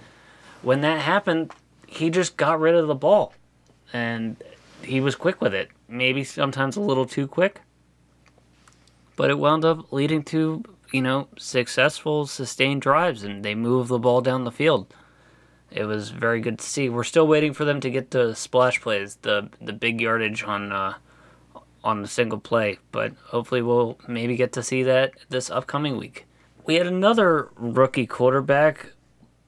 when 0.62 0.82
that 0.82 1.02
happened, 1.02 1.52
he 1.88 2.12
just 2.12 2.38
got 2.38 2.60
rid 2.60 2.76
of 2.76 2.86
the 2.86 2.94
ball 2.94 3.34
and 3.92 4.38
he 4.84 5.02
was 5.02 5.16
quick 5.16 5.42
with 5.42 5.56
it. 5.56 5.70
Maybe 5.88 6.24
sometimes 6.24 6.78
a 6.78 6.82
little 6.82 7.08
too 7.08 7.26
quick, 7.26 7.62
but 9.16 9.32
it 9.32 9.40
wound 9.40 9.66
up 9.66 9.92
leading 9.92 10.22
to 10.26 10.64
you 10.92 11.02
know 11.02 11.28
successful 11.38 12.26
sustained 12.26 12.82
drives 12.82 13.24
and 13.24 13.44
they 13.44 13.56
move 13.56 13.88
the 13.88 14.00
ball 14.00 14.22
down 14.22 14.44
the 14.44 14.52
field 14.52 14.94
It 15.72 15.86
was 15.86 16.10
very 16.10 16.42
good 16.42 16.58
to 16.60 16.66
see. 16.66 16.90
We're 16.90 17.04
still 17.04 17.28
waiting 17.28 17.54
for 17.54 17.64
them 17.66 17.80
to 17.82 17.90
get 17.92 18.12
the 18.12 18.34
splash 18.36 18.82
plays, 18.82 19.18
the 19.22 19.50
the 19.62 19.74
big 19.74 20.02
yardage 20.02 20.44
on 20.44 20.72
uh, 20.72 20.94
on 21.84 22.02
the 22.02 22.08
single 22.08 22.40
play, 22.40 22.80
but 22.92 23.14
hopefully 23.28 23.62
we'll 23.62 23.98
maybe 24.08 24.36
get 24.36 24.52
to 24.54 24.64
see 24.64 24.84
that 24.84 25.14
this 25.30 25.50
upcoming 25.50 25.98
week. 25.98 26.26
We 26.66 26.76
had 26.76 26.88
another 26.88 27.50
rookie 27.56 28.08
quarterback 28.08 28.94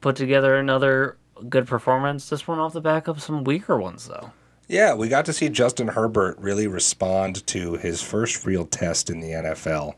put 0.00 0.16
together 0.16 0.56
another 0.56 1.18
good 1.48 1.66
performance. 1.66 2.28
This 2.28 2.46
one 2.46 2.58
off 2.58 2.72
the 2.72 2.80
back 2.80 3.08
of 3.08 3.22
some 3.22 3.44
weaker 3.44 3.76
ones 3.78 4.06
though. 4.08 4.32
Yeah, 4.68 4.94
we 4.94 5.08
got 5.08 5.24
to 5.26 5.32
see 5.32 5.48
Justin 5.48 5.88
Herbert 5.88 6.38
really 6.38 6.66
respond 6.66 7.46
to 7.48 7.74
his 7.74 8.00
first 8.00 8.46
real 8.46 8.64
test 8.64 9.10
in 9.10 9.20
the 9.20 9.30
NFL. 9.30 9.94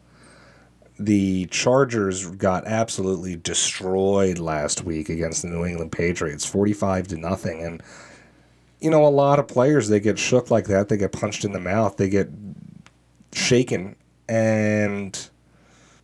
The 0.98 1.46
Chargers 1.46 2.26
got 2.30 2.66
absolutely 2.66 3.36
destroyed 3.36 4.38
last 4.38 4.84
week 4.84 5.08
against 5.08 5.42
the 5.42 5.48
New 5.48 5.64
England 5.64 5.92
Patriots, 5.92 6.44
45 6.44 7.08
to 7.08 7.16
nothing 7.16 7.62
and 7.62 7.82
you 8.80 8.90
know 8.90 9.06
a 9.06 9.08
lot 9.08 9.38
of 9.38 9.48
players 9.48 9.88
they 9.88 9.98
get 9.98 10.18
shook 10.18 10.50
like 10.50 10.66
that, 10.66 10.88
they 10.88 10.96
get 10.96 11.10
punched 11.10 11.44
in 11.44 11.52
the 11.52 11.60
mouth, 11.60 11.96
they 11.96 12.08
get 12.08 12.28
shaken 13.32 13.96
and 14.28 15.30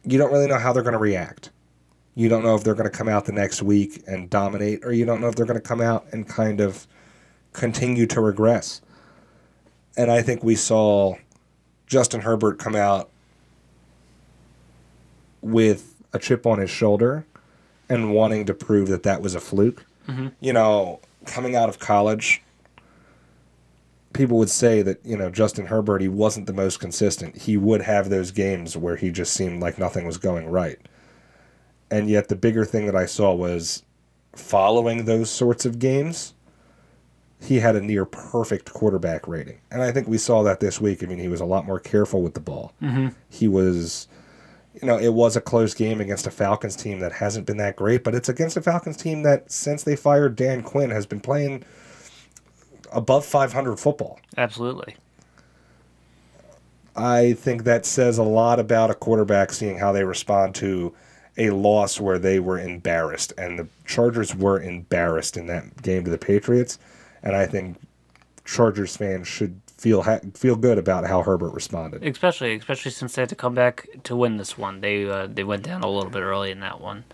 you 0.05 0.18
don't 0.18 0.32
really 0.32 0.49
know 0.49 0.59
how 0.59 0.72
they're 0.72 0.82
going 0.82 0.95
to 0.95 0.99
react. 0.99 1.51
You 2.14 2.28
don't 2.28 2.43
know 2.43 2.55
if 2.55 2.64
they're 2.64 2.74
going 2.74 2.91
to 2.91 2.97
come 2.97 3.09
out 3.09 3.26
the 3.26 3.32
next 3.32 3.62
week 3.62 4.03
and 4.07 4.28
dominate 4.28 4.84
or 4.84 4.93
you 4.93 5.05
don't 5.05 5.20
know 5.20 5.28
if 5.28 5.36
they're 5.36 5.47
going 5.47 5.61
to 5.61 5.66
come 5.66 5.80
out 5.80 6.07
and 6.12 6.26
kind 6.26 6.61
of 6.61 6.86
continue 7.53 8.07
to 8.07 8.20
regress. 8.20 8.80
And 9.97 10.11
I 10.11 10.22
think 10.22 10.43
we 10.43 10.55
saw 10.55 11.16
Justin 11.86 12.22
Herbert 12.22 12.59
come 12.59 12.74
out 12.74 13.11
with 15.41 15.95
a 16.12 16.18
chip 16.18 16.47
on 16.47 16.59
his 16.59 16.70
shoulder 16.70 17.26
and 17.88 18.14
wanting 18.14 18.47
to 18.47 18.55
prove 18.55 18.88
that 18.88 19.03
that 19.03 19.20
was 19.22 19.34
a 19.34 19.41
fluke. 19.41 19.84
Mm-hmm. 20.09 20.28
You 20.41 20.53
know, 20.53 21.01
coming 21.26 21.57
out 21.57 21.68
of 21.68 21.78
college, 21.78 22.43
people 24.12 24.38
would 24.38 24.51
say 24.51 24.82
that, 24.82 25.05
you 25.05 25.16
know, 25.16 25.30
Justin 25.30 25.66
Herbert, 25.66 26.01
he 26.01 26.09
wasn't 26.09 26.47
the 26.47 26.53
most 26.53 26.80
consistent. 26.80 27.36
He 27.36 27.57
would 27.57 27.82
have 27.82 28.11
those 28.11 28.30
games 28.30 28.76
where 28.76 28.97
he 28.97 29.11
just 29.11 29.32
seemed 29.32 29.61
like 29.61 29.78
nothing 29.78 30.07
was 30.07 30.18
going 30.18 30.49
right. 30.49 30.78
And 31.91 32.09
yet, 32.09 32.28
the 32.28 32.36
bigger 32.36 32.64
thing 32.64 32.86
that 32.86 32.95
I 32.95 33.07
saw 33.07 33.34
was 33.34 33.82
following 34.34 35.07
those 35.07 35.28
sorts 35.28 35.66
of 35.66 35.80
games 35.80 36.34
he 37.41 37.61
had 37.61 37.74
a 37.74 37.80
near 37.80 38.05
perfect 38.05 38.72
quarterback 38.72 39.26
rating. 39.26 39.61
And 39.70 39.82
I 39.82 39.93
think 39.93 40.07
we 40.07 40.18
saw 40.18 40.43
that 40.43 40.61
this 40.61 40.80
week. 40.80 41.03
I 41.03 41.07
mean, 41.07 41.18
he 41.18 41.28
was 41.28 41.41
a 41.41 41.47
lot 41.47 41.64
more 41.64 41.80
careful 41.80 42.22
with 42.22 42.34
the 42.34 42.41
ball. 42.41 42.72
Mm-hmm. 42.82 43.09
He 43.30 43.49
was, 43.49 44.09
you 44.74 44.86
know, 44.86 44.98
it 44.98 45.14
was 45.14 45.36
a 45.36 45.40
close 45.40 45.74
game 45.74 46.00
against 46.00 46.26
a 46.26 46.30
Falcons 46.30 46.76
team 46.76 47.00
that 47.00 47.12
hasn't 47.12 47.46
been 47.46 47.56
that 47.58 47.76
great, 47.76 48.04
but 48.04 48.14
it's 48.14 48.28
against 48.28 48.56
a 48.56 48.62
Falcons 48.62 48.96
team 48.96 49.22
that, 49.22 49.50
since 49.50 49.82
they 49.82 49.96
fired 49.96 50.36
Dan 50.36 50.62
Quinn, 50.62 50.90
has 50.90 51.06
been 51.06 51.20
playing 51.20 51.64
above 52.92 53.24
500 53.24 53.78
football. 53.78 54.20
Absolutely. 54.36 54.96
I 56.96 57.32
think 57.34 57.64
that 57.64 57.86
says 57.86 58.18
a 58.18 58.22
lot 58.22 58.58
about 58.58 58.90
a 58.90 58.94
quarterback 58.94 59.52
seeing 59.52 59.78
how 59.78 59.92
they 59.92 60.04
respond 60.04 60.54
to 60.56 60.94
a 61.38 61.50
loss 61.50 62.00
where 62.00 62.18
they 62.18 62.40
were 62.40 62.58
embarrassed. 62.58 63.32
And 63.38 63.58
the 63.58 63.68
Chargers 63.86 64.34
were 64.34 64.60
embarrassed 64.60 65.36
in 65.36 65.46
that 65.46 65.82
game 65.82 66.04
to 66.04 66.10
the 66.10 66.18
Patriots 66.18 66.78
and 67.22 67.36
I 67.36 67.46
think 67.46 67.78
Chargers 68.44 68.96
fans 68.96 69.28
should 69.28 69.60
feel 69.81 70.03
ha- 70.03 70.20
feel 70.35 70.57
good 70.57 70.76
about 70.76 71.07
how 71.07 71.22
Herbert 71.22 71.55
responded. 71.55 72.05
Especially, 72.05 72.55
especially 72.55 72.91
since 72.91 73.14
they 73.14 73.22
had 73.22 73.31
to 73.31 73.35
come 73.35 73.55
back 73.55 73.89
to 74.05 74.14
win 74.14 74.37
this 74.37 74.59
one. 74.59 74.83
They 74.83 75.09
uh, 75.09 75.26
they 75.26 75.43
went 75.43 75.62
down 75.62 75.83
a 75.83 75.89
little 75.89 76.11
bit 76.11 76.20
early 76.20 76.51
in 76.51 76.61
that 76.61 76.83
one. 76.83 77.05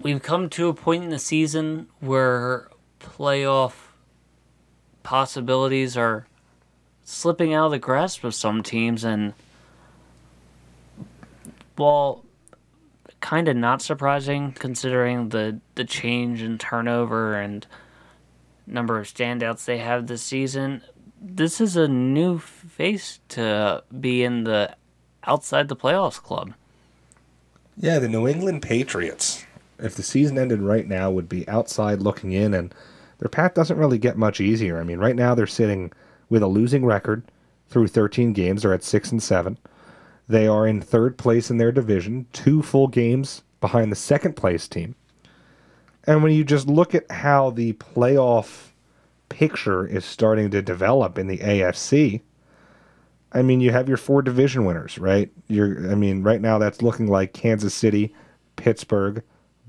We've 0.00 0.22
come 0.22 0.48
to 0.50 0.68
a 0.68 0.74
point 0.74 1.04
in 1.04 1.10
the 1.10 1.18
season 1.18 1.88
where 2.00 2.68
playoff 3.00 3.74
possibilities 5.02 5.94
are 5.96 6.26
slipping 7.04 7.52
out 7.52 7.66
of 7.66 7.72
the 7.72 7.78
grasp 7.78 8.24
of 8.24 8.34
some 8.34 8.62
teams, 8.62 9.04
and 9.04 9.34
while 11.76 12.24
kind 13.20 13.46
of 13.46 13.56
not 13.56 13.82
surprising 13.82 14.52
considering 14.52 15.28
the 15.28 15.60
the 15.74 15.84
change 15.84 16.40
in 16.40 16.56
turnover 16.56 17.34
and 17.34 17.66
number 18.66 18.98
of 18.98 19.06
standouts 19.06 19.64
they 19.64 19.78
have 19.78 20.06
this 20.06 20.22
season, 20.22 20.82
this 21.20 21.60
is 21.60 21.76
a 21.76 21.88
new 21.88 22.38
face 22.38 23.20
to 23.28 23.82
be 23.98 24.22
in 24.22 24.44
the 24.44 24.76
outside 25.24 25.68
the 25.68 25.76
playoffs 25.76 26.22
club. 26.22 26.52
Yeah, 27.76 27.98
the 27.98 28.08
New 28.08 28.26
England 28.26 28.62
Patriots. 28.62 29.44
If 29.78 29.94
the 29.94 30.02
season 30.02 30.38
ended 30.38 30.62
right 30.62 30.86
now, 30.86 31.10
would 31.10 31.28
be 31.28 31.46
outside 31.48 32.00
looking 32.00 32.32
in, 32.32 32.54
and 32.54 32.74
their 33.18 33.28
path 33.28 33.54
doesn't 33.54 33.76
really 33.78 33.98
get 33.98 34.16
much 34.16 34.40
easier. 34.40 34.80
I 34.80 34.84
mean, 34.84 34.98
right 34.98 35.16
now 35.16 35.34
they're 35.34 35.46
sitting 35.46 35.92
with 36.30 36.42
a 36.42 36.46
losing 36.46 36.84
record 36.84 37.22
through 37.68 37.88
13 37.88 38.32
games. 38.32 38.62
They're 38.62 38.72
at 38.72 38.82
six 38.82 39.12
and 39.12 39.22
seven. 39.22 39.58
They 40.28 40.46
are 40.46 40.66
in 40.66 40.80
third 40.80 41.18
place 41.18 41.50
in 41.50 41.58
their 41.58 41.72
division, 41.72 42.26
two 42.32 42.62
full 42.62 42.88
games 42.88 43.42
behind 43.60 43.92
the 43.92 43.96
second 43.96 44.34
place 44.36 44.66
team. 44.66 44.94
And 46.06 46.22
when 46.22 46.32
you 46.32 46.44
just 46.44 46.68
look 46.68 46.94
at 46.94 47.10
how 47.10 47.50
the 47.50 47.72
playoff 47.74 48.68
picture 49.28 49.86
is 49.86 50.04
starting 50.04 50.50
to 50.50 50.62
develop 50.62 51.18
in 51.18 51.26
the 51.26 51.38
AFC, 51.38 52.22
I 53.32 53.42
mean, 53.42 53.60
you 53.60 53.72
have 53.72 53.88
your 53.88 53.96
four 53.96 54.22
division 54.22 54.64
winners, 54.64 54.98
right? 54.98 55.30
You're, 55.48 55.90
I 55.90 55.94
mean, 55.94 56.22
right 56.22 56.40
now 56.40 56.58
that's 56.58 56.80
looking 56.80 57.08
like 57.08 57.32
Kansas 57.32 57.74
City, 57.74 58.14
Pittsburgh, 58.54 59.22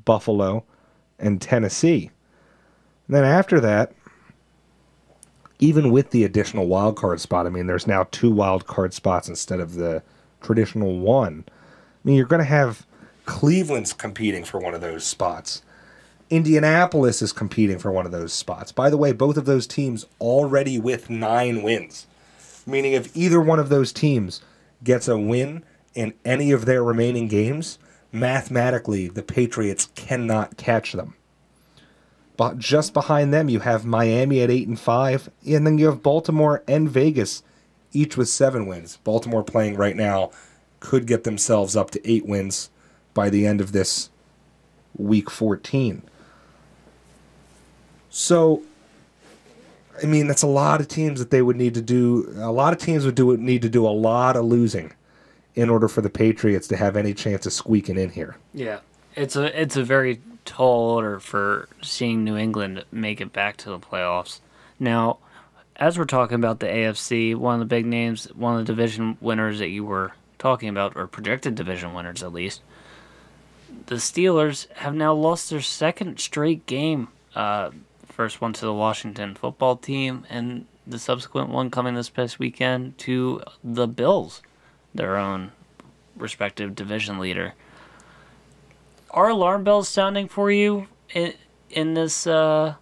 Buffalo, 0.05 0.63
and 1.19 1.41
Tennessee. 1.41 2.11
And 3.07 3.15
then 3.15 3.23
after 3.23 3.59
that, 3.59 3.93
even 5.59 5.91
with 5.91 6.11
the 6.11 6.23
additional 6.23 6.67
wild 6.67 6.95
card 6.95 7.19
spot, 7.19 7.47
I 7.47 7.49
mean, 7.49 7.67
there's 7.67 7.87
now 7.87 8.07
two 8.11 8.31
wild 8.31 8.67
card 8.67 8.93
spots 8.93 9.27
instead 9.27 9.59
of 9.59 9.73
the 9.73 10.03
traditional 10.41 10.99
one. 10.99 11.43
I 11.47 11.51
mean, 12.03 12.15
you're 12.15 12.25
going 12.25 12.41
to 12.41 12.45
have 12.45 12.85
Cleveland's 13.25 13.91
competing 13.91 14.43
for 14.43 14.59
one 14.59 14.75
of 14.75 14.81
those 14.81 15.03
spots. 15.03 15.63
Indianapolis 16.29 17.21
is 17.21 17.31
competing 17.31 17.79
for 17.79 17.91
one 17.91 18.05
of 18.05 18.11
those 18.11 18.33
spots. 18.33 18.71
By 18.71 18.89
the 18.89 18.97
way, 18.97 19.13
both 19.13 19.37
of 19.37 19.45
those 19.45 19.65
teams 19.65 20.05
already 20.19 20.77
with 20.77 21.09
nine 21.09 21.63
wins. 21.63 22.05
Meaning, 22.65 22.93
if 22.93 23.15
either 23.15 23.39
one 23.39 23.59
of 23.59 23.69
those 23.69 23.93
teams 23.93 24.41
gets 24.83 25.07
a 25.07 25.17
win 25.17 25.63
in 25.95 26.13
any 26.25 26.51
of 26.51 26.65
their 26.65 26.83
remaining 26.83 27.29
games, 27.29 27.79
mathematically, 28.11 29.07
the 29.07 29.23
Patriots 29.23 29.89
cannot 29.95 30.57
catch 30.57 30.91
them. 30.91 31.15
But 32.35 32.59
just 32.59 32.93
behind 32.93 33.33
them, 33.33 33.49
you 33.49 33.61
have 33.61 33.85
Miami 33.85 34.41
at 34.41 34.51
8 34.51 34.67
and 34.67 34.79
5, 34.79 35.29
and 35.47 35.65
then 35.65 35.77
you 35.77 35.85
have 35.87 36.03
Baltimore 36.03 36.63
and 36.67 36.89
Vegas, 36.89 37.41
each 37.93 38.17
with 38.17 38.29
seven 38.29 38.67
wins. 38.67 38.97
Baltimore 38.97 39.43
playing 39.43 39.75
right 39.75 39.95
now 39.95 40.31
could 40.79 41.07
get 41.07 41.23
themselves 41.23 41.75
up 41.75 41.89
to 41.91 42.09
eight 42.09 42.25
wins 42.25 42.69
by 43.13 43.29
the 43.29 43.47
end 43.47 43.61
of 43.61 43.71
this 43.71 44.09
week 44.95 45.31
14. 45.31 46.03
So, 48.17 48.63
I 50.01 50.07
mean, 50.07 50.25
that's 50.25 50.41
a 50.41 50.47
lot 50.47 50.81
of 50.81 50.87
teams 50.87 51.19
that 51.19 51.29
they 51.29 51.43
would 51.43 51.55
need 51.55 51.75
to 51.75 51.83
do. 51.83 52.33
A 52.37 52.51
lot 52.51 52.73
of 52.73 52.79
teams 52.79 53.05
would 53.05 53.13
do 53.13 53.37
need 53.37 53.61
to 53.61 53.69
do 53.69 53.85
a 53.85 53.93
lot 53.93 54.35
of 54.35 54.43
losing 54.43 54.93
in 55.53 55.69
order 55.69 55.87
for 55.87 56.01
the 56.01 56.09
Patriots 56.09 56.67
to 56.69 56.77
have 56.77 56.97
any 56.97 57.13
chance 57.13 57.45
of 57.45 57.53
squeaking 57.53 57.95
in 57.95 58.09
here. 58.09 58.35
Yeah, 58.55 58.79
it's 59.15 59.35
a 59.35 59.61
it's 59.61 59.77
a 59.77 59.83
very 59.83 60.19
tall 60.45 60.95
order 60.95 61.19
for 61.19 61.69
seeing 61.83 62.23
New 62.23 62.35
England 62.35 62.85
make 62.91 63.21
it 63.21 63.33
back 63.33 63.55
to 63.57 63.69
the 63.69 63.77
playoffs. 63.77 64.39
Now, 64.79 65.19
as 65.75 65.99
we're 65.99 66.05
talking 66.05 66.35
about 66.35 66.59
the 66.59 66.65
AFC, 66.65 67.35
one 67.35 67.53
of 67.53 67.59
the 67.59 67.65
big 67.65 67.85
names, 67.85 68.25
one 68.33 68.59
of 68.59 68.65
the 68.65 68.73
division 68.73 69.17
winners 69.21 69.59
that 69.59 69.69
you 69.69 69.85
were 69.85 70.13
talking 70.39 70.69
about, 70.69 70.93
or 70.95 71.05
projected 71.05 71.53
division 71.53 71.93
winners 71.93 72.23
at 72.23 72.33
least, 72.33 72.61
the 73.85 73.97
Steelers 73.97 74.67
have 74.71 74.95
now 74.95 75.13
lost 75.13 75.51
their 75.51 75.61
second 75.61 76.19
straight 76.19 76.65
game. 76.65 77.09
Uh, 77.35 77.69
first 78.17 78.41
one 78.41 78.51
to 78.51 78.65
the 78.65 78.73
Washington 78.73 79.35
football 79.35 79.77
team, 79.77 80.25
and 80.27 80.65
the 80.87 80.97
subsequent 80.97 81.49
one 81.49 81.69
coming 81.69 81.93
this 81.93 82.09
past 82.09 82.39
weekend 82.39 82.97
to 82.97 83.43
the 83.63 83.87
Bills, 83.87 84.41
their 84.93 85.17
own 85.17 85.51
respective 86.15 86.73
division 86.73 87.19
leader. 87.19 87.53
Are 89.11 89.29
alarm 89.29 89.63
bells 89.63 89.87
sounding 89.87 90.27
for 90.27 90.49
you 90.49 90.87
in 91.13 91.35
in 91.69 91.93
this 91.93 92.25
uh, 92.25 92.73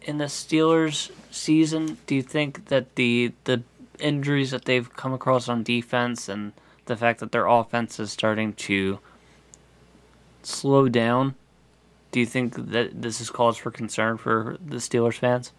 in 0.00 0.16
the 0.16 0.24
Steelers 0.24 1.10
season? 1.30 1.98
Do 2.06 2.14
you 2.14 2.22
think 2.22 2.68
that 2.68 2.94
the 2.94 3.32
the 3.44 3.62
injuries 3.98 4.52
that 4.52 4.64
they've 4.64 4.90
come 4.96 5.12
across 5.12 5.50
on 5.50 5.64
defense 5.64 6.30
and 6.30 6.54
the 6.86 6.96
fact 6.96 7.20
that 7.20 7.30
their 7.30 7.46
offense 7.46 8.00
is 8.00 8.10
starting 8.10 8.54
to 8.54 9.00
slow 10.42 10.88
down 10.88 11.34
do 12.16 12.20
you 12.20 12.24
think 12.24 12.54
that 12.70 13.02
this 13.02 13.20
is 13.20 13.28
cause 13.28 13.58
for 13.58 13.70
concern 13.70 14.16
for 14.16 14.56
the 14.64 14.76
Steelers 14.76 15.18
fans? 15.18 15.52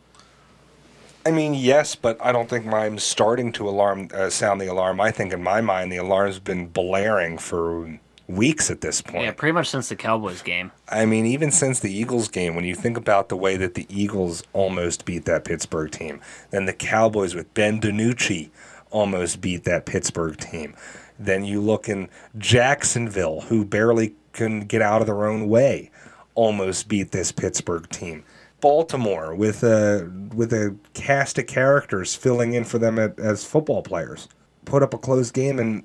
I 1.24 1.30
mean, 1.30 1.54
yes, 1.54 1.94
but 1.94 2.18
I 2.20 2.32
don't 2.32 2.50
think 2.50 2.66
I'm 2.66 2.98
starting 2.98 3.52
to 3.52 3.70
alarm 3.70 4.10
uh, 4.12 4.32
sound 4.32 4.60
the 4.60 4.66
alarm. 4.66 5.00
I 5.00 5.12
think 5.12 5.34
in 5.34 5.44
my 5.44 5.62
mind 5.62 5.92
the 5.92 5.98
alarm's 5.98 6.40
been 6.40 6.66
blaring 6.66 7.38
for 7.38 8.00
weeks 8.26 8.72
at 8.72 8.82
this 8.82 9.04
point. 9.04 9.26
Yeah, 9.26 9.34
pretty 9.34 9.52
much 9.54 9.70
since 9.70 9.90
the 9.90 9.96
Cowboys 9.96 10.42
game. 10.42 10.72
I 10.90 11.06
mean, 11.06 11.28
even 11.28 11.52
since 11.52 11.80
the 11.80 11.96
Eagles 11.96 12.28
game, 12.28 12.56
when 12.56 12.66
you 12.66 12.74
think 12.74 12.98
about 12.98 13.30
the 13.30 13.38
way 13.38 13.56
that 13.58 13.76
the 13.76 13.86
Eagles 13.88 14.42
almost 14.54 15.06
beat 15.06 15.26
that 15.26 15.46
Pittsburgh 15.46 15.92
team, 15.92 16.20
then 16.50 16.66
the 16.66 16.74
Cowboys 16.74 17.36
with 17.36 17.54
Ben 17.54 17.80
DiNucci 17.80 18.50
almost 18.90 19.42
beat 19.42 19.64
that 19.66 19.86
Pittsburgh 19.86 20.36
team. 20.36 20.76
Then 21.20 21.46
you 21.46 21.62
look 21.62 21.88
in 21.88 22.10
Jacksonville, 22.36 23.42
who 23.42 23.64
barely 23.64 24.16
can 24.34 24.62
get 24.62 24.82
out 24.82 25.02
of 25.02 25.08
their 25.08 25.28
own 25.28 25.48
way, 25.50 25.92
almost 26.38 26.88
beat 26.88 27.12
this 27.12 27.34
Pittsburgh 27.34 27.90
team. 27.90 28.24
Baltimore 28.62 29.36
with 29.36 29.64
a 29.64 30.10
with 30.34 30.54
a 30.54 30.76
cast 30.94 31.38
of 31.38 31.48
characters 31.48 32.16
filling 32.16 32.54
in 32.54 32.64
for 32.64 32.80
them 32.80 32.98
at, 32.98 33.20
as 33.20 33.44
football 33.44 33.84
players, 33.84 34.30
put 34.66 34.82
up 34.82 34.94
a 34.94 34.98
close 34.98 35.32
game 35.32 35.60
and 35.60 35.84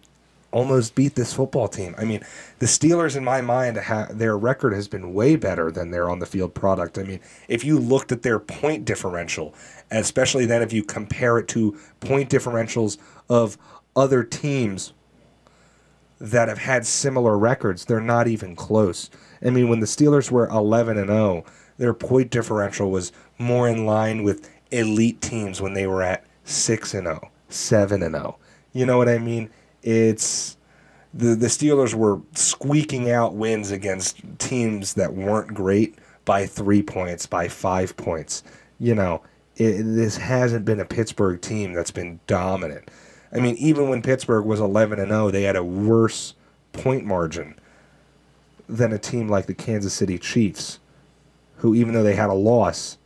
almost 0.53 0.95
beat 0.95 1.15
this 1.15 1.33
football 1.33 1.67
team. 1.67 1.95
I 1.97 2.05
mean, 2.05 2.21
the 2.59 2.67
Steelers, 2.67 3.17
in 3.17 3.25
my 3.25 3.41
mind, 3.41 3.79
ha- 3.79 4.09
their 4.11 4.37
record 4.37 4.75
has 4.75 4.87
been 4.87 5.15
way 5.15 5.37
better 5.37 5.71
than 5.71 5.91
their 5.91 6.11
on 6.11 6.19
the 6.19 6.27
field 6.27 6.55
product. 6.55 6.99
I 6.99 7.03
mean, 7.03 7.21
if 7.49 7.65
you 7.65 7.79
looked 7.79 8.13
at 8.13 8.23
their 8.23 8.39
point 8.39 8.85
differential, 8.85 9.55
especially 9.91 10.45
then 10.45 10.63
if 10.63 10.73
you 10.73 10.85
compare 10.85 11.39
it 11.39 11.49
to 11.49 11.79
point 12.01 12.31
differentials 12.31 12.99
of 13.29 13.57
other 13.97 14.23
teams 14.23 14.93
that 16.23 16.49
have 16.49 16.59
had 16.59 16.87
similar 16.87 17.37
records, 17.37 17.85
they're 17.85 18.01
not 18.01 18.29
even 18.29 18.55
close. 18.55 19.11
I 19.45 19.51
mean, 19.51 19.69
when 19.69 19.81
the 19.81 19.87
Steelers 19.87 20.31
were 20.31 20.47
11 20.47 20.97
and 20.97 21.09
0, 21.09 21.45
their 21.79 21.93
point 21.93 22.31
differential 22.31 22.93
was 22.93 23.11
more 23.39 23.69
in 23.69 23.85
line 23.85 24.23
with 24.23 24.49
elite 24.71 25.21
teams 25.21 25.61
when 25.61 25.75
they 25.75 25.89
were 25.89 26.01
at 26.01 26.25
6 26.45 26.95
and 26.95 27.09
0, 27.09 27.31
7 27.49 28.03
and 28.05 28.15
0. 28.15 28.39
You 28.73 28.87
know 28.87 28.99
what 28.99 29.09
I 29.09 29.19
mean? 29.19 29.51
It's 29.83 30.57
the 31.13 31.35
the 31.35 31.49
Steelers 31.49 31.93
were 31.93 32.21
squeaking 32.35 33.11
out 33.11 33.35
wins 33.35 33.73
against 33.73 34.19
teams 34.39 34.95
that 34.95 35.15
weren't 35.15 35.53
great 35.53 35.99
by 36.25 36.47
3 36.47 36.85
points, 36.85 37.27
by 37.27 37.49
5 37.49 37.97
points. 37.97 38.45
You 38.79 38.95
know, 38.95 39.23
it, 39.57 39.83
this 39.83 40.19
hasn't 40.19 40.65
been 40.65 40.79
a 40.79 40.85
Pittsburgh 40.85 41.41
team 41.41 41.73
that's 41.73 41.91
been 41.91 42.21
dominant. 42.29 42.93
I 43.33 43.41
mean, 43.41 43.57
even 43.57 43.89
when 43.89 44.03
Pittsburgh 44.03 44.45
was 44.45 44.61
11 44.61 44.99
and 44.99 45.09
0, 45.09 45.31
they 45.31 45.43
had 45.43 45.57
a 45.57 45.65
worse 45.65 46.35
point 46.73 47.05
margin 47.05 47.59
than 48.69 48.93
a 48.93 48.99
team 48.99 49.29
like 49.29 49.47
the 49.47 49.55
Kansas 49.55 49.95
City 49.95 50.19
Chiefs, 50.19 50.79
who, 51.57 51.75
even 51.75 51.95
though 51.95 52.03
they 52.03 52.15
had 52.15 52.31
a 52.31 52.35
loss, 52.35 52.99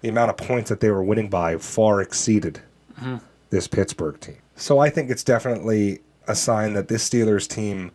the 0.00 0.08
amount 0.08 0.30
of 0.30 0.36
points 0.36 0.70
that 0.70 0.80
they 0.80 0.90
were 0.90 1.02
winning 1.02 1.28
by 1.28 1.56
far 1.58 2.00
exceeded 2.00 2.60
mm-hmm. 2.98 3.16
this 3.50 3.68
Pittsburgh 3.68 4.18
team. 4.20 4.38
So 4.56 4.78
I 4.78 4.90
think 4.90 5.10
it's 5.10 5.24
definitely 5.24 6.00
a 6.26 6.34
sign 6.34 6.74
that 6.74 6.88
this 6.88 7.08
Steelers 7.08 7.48
team, 7.48 7.92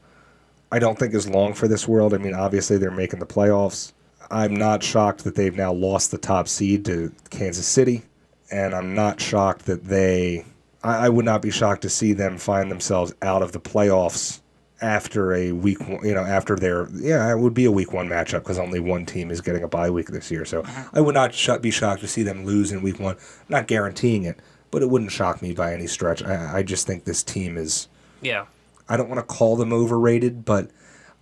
I 0.72 0.80
don't 0.80 0.98
think 0.98 1.14
is 1.14 1.28
long 1.28 1.54
for 1.54 1.68
this 1.68 1.88
world. 1.88 2.14
I 2.14 2.18
mean, 2.18 2.34
obviously 2.34 2.78
they're 2.78 2.92
making 2.92 3.20
the 3.20 3.26
playoffs. 3.26 3.94
I'm 4.32 4.56
not 4.56 4.84
shocked 4.84 5.24
that 5.24 5.36
they've 5.36 5.56
now 5.56 5.72
lost 5.72 6.12
the 6.12 6.18
top 6.18 6.48
seed 6.48 6.86
to 6.86 7.12
Kansas 7.30 7.68
City, 7.68 8.04
and 8.52 8.74
I'm 8.74 8.96
not 8.96 9.22
shocked 9.22 9.66
that 9.66 9.86
they 9.86 10.46
I, 10.86 11.06
I 11.06 11.10
would 11.10 11.26
not 11.26 11.42
be 11.42 11.52
shocked 11.52 11.82
to 11.82 11.90
see 11.90 12.14
them 12.14 12.38
find 12.38 12.72
themselves 12.72 13.14
out 13.22 13.42
of 13.42 13.52
the 13.52 13.60
playoffs 13.60 14.42
after 14.82 15.34
a 15.34 15.52
week, 15.52 15.80
you 16.04 16.14
know, 16.14 16.24
after 16.24 16.56
their 16.56 16.88
yeah, 16.94 17.30
it 17.32 17.40
would 17.40 17.54
be 17.54 17.66
a 17.66 17.72
week 17.72 17.92
one 17.92 18.08
matchup 18.08 18.40
because 18.40 18.60
only 18.60 18.80
one 18.80 19.06
team 19.06 19.32
is 19.32 19.42
getting 19.42 19.64
a 19.64 19.68
bye 19.68 19.90
week 19.90 20.08
this 20.08 20.30
year. 20.30 20.46
So 20.46 20.62
uh-huh. 20.62 20.90
I 20.94 21.02
would 21.02 21.16
not 21.16 21.34
sh- 21.34 21.50
be 21.62 21.72
shocked 21.72 22.02
to 22.02 22.08
see 22.08 22.24
them 22.24 22.46
lose 22.46 22.72
in 22.72 22.82
week 22.82 23.00
one. 23.00 23.18
not 23.50 23.68
guaranteeing 23.68 24.24
it, 24.24 24.40
but 24.72 24.82
it 24.82 24.90
wouldn't 24.90 25.12
shock 25.12 25.42
me 25.42 25.54
by 25.54 25.74
any 25.74 25.88
stretch. 25.88 26.22
I, 26.24 26.58
I 26.58 26.64
just 26.64 26.86
think 26.86 27.06
this 27.06 27.24
team 27.24 27.58
is. 27.58 27.88
Yeah. 28.22 28.46
I 28.88 28.98
don't 28.98 29.10
want 29.10 29.20
to 29.20 29.36
call 29.36 29.56
them 29.56 29.74
overrated, 29.74 30.46
but 30.46 30.70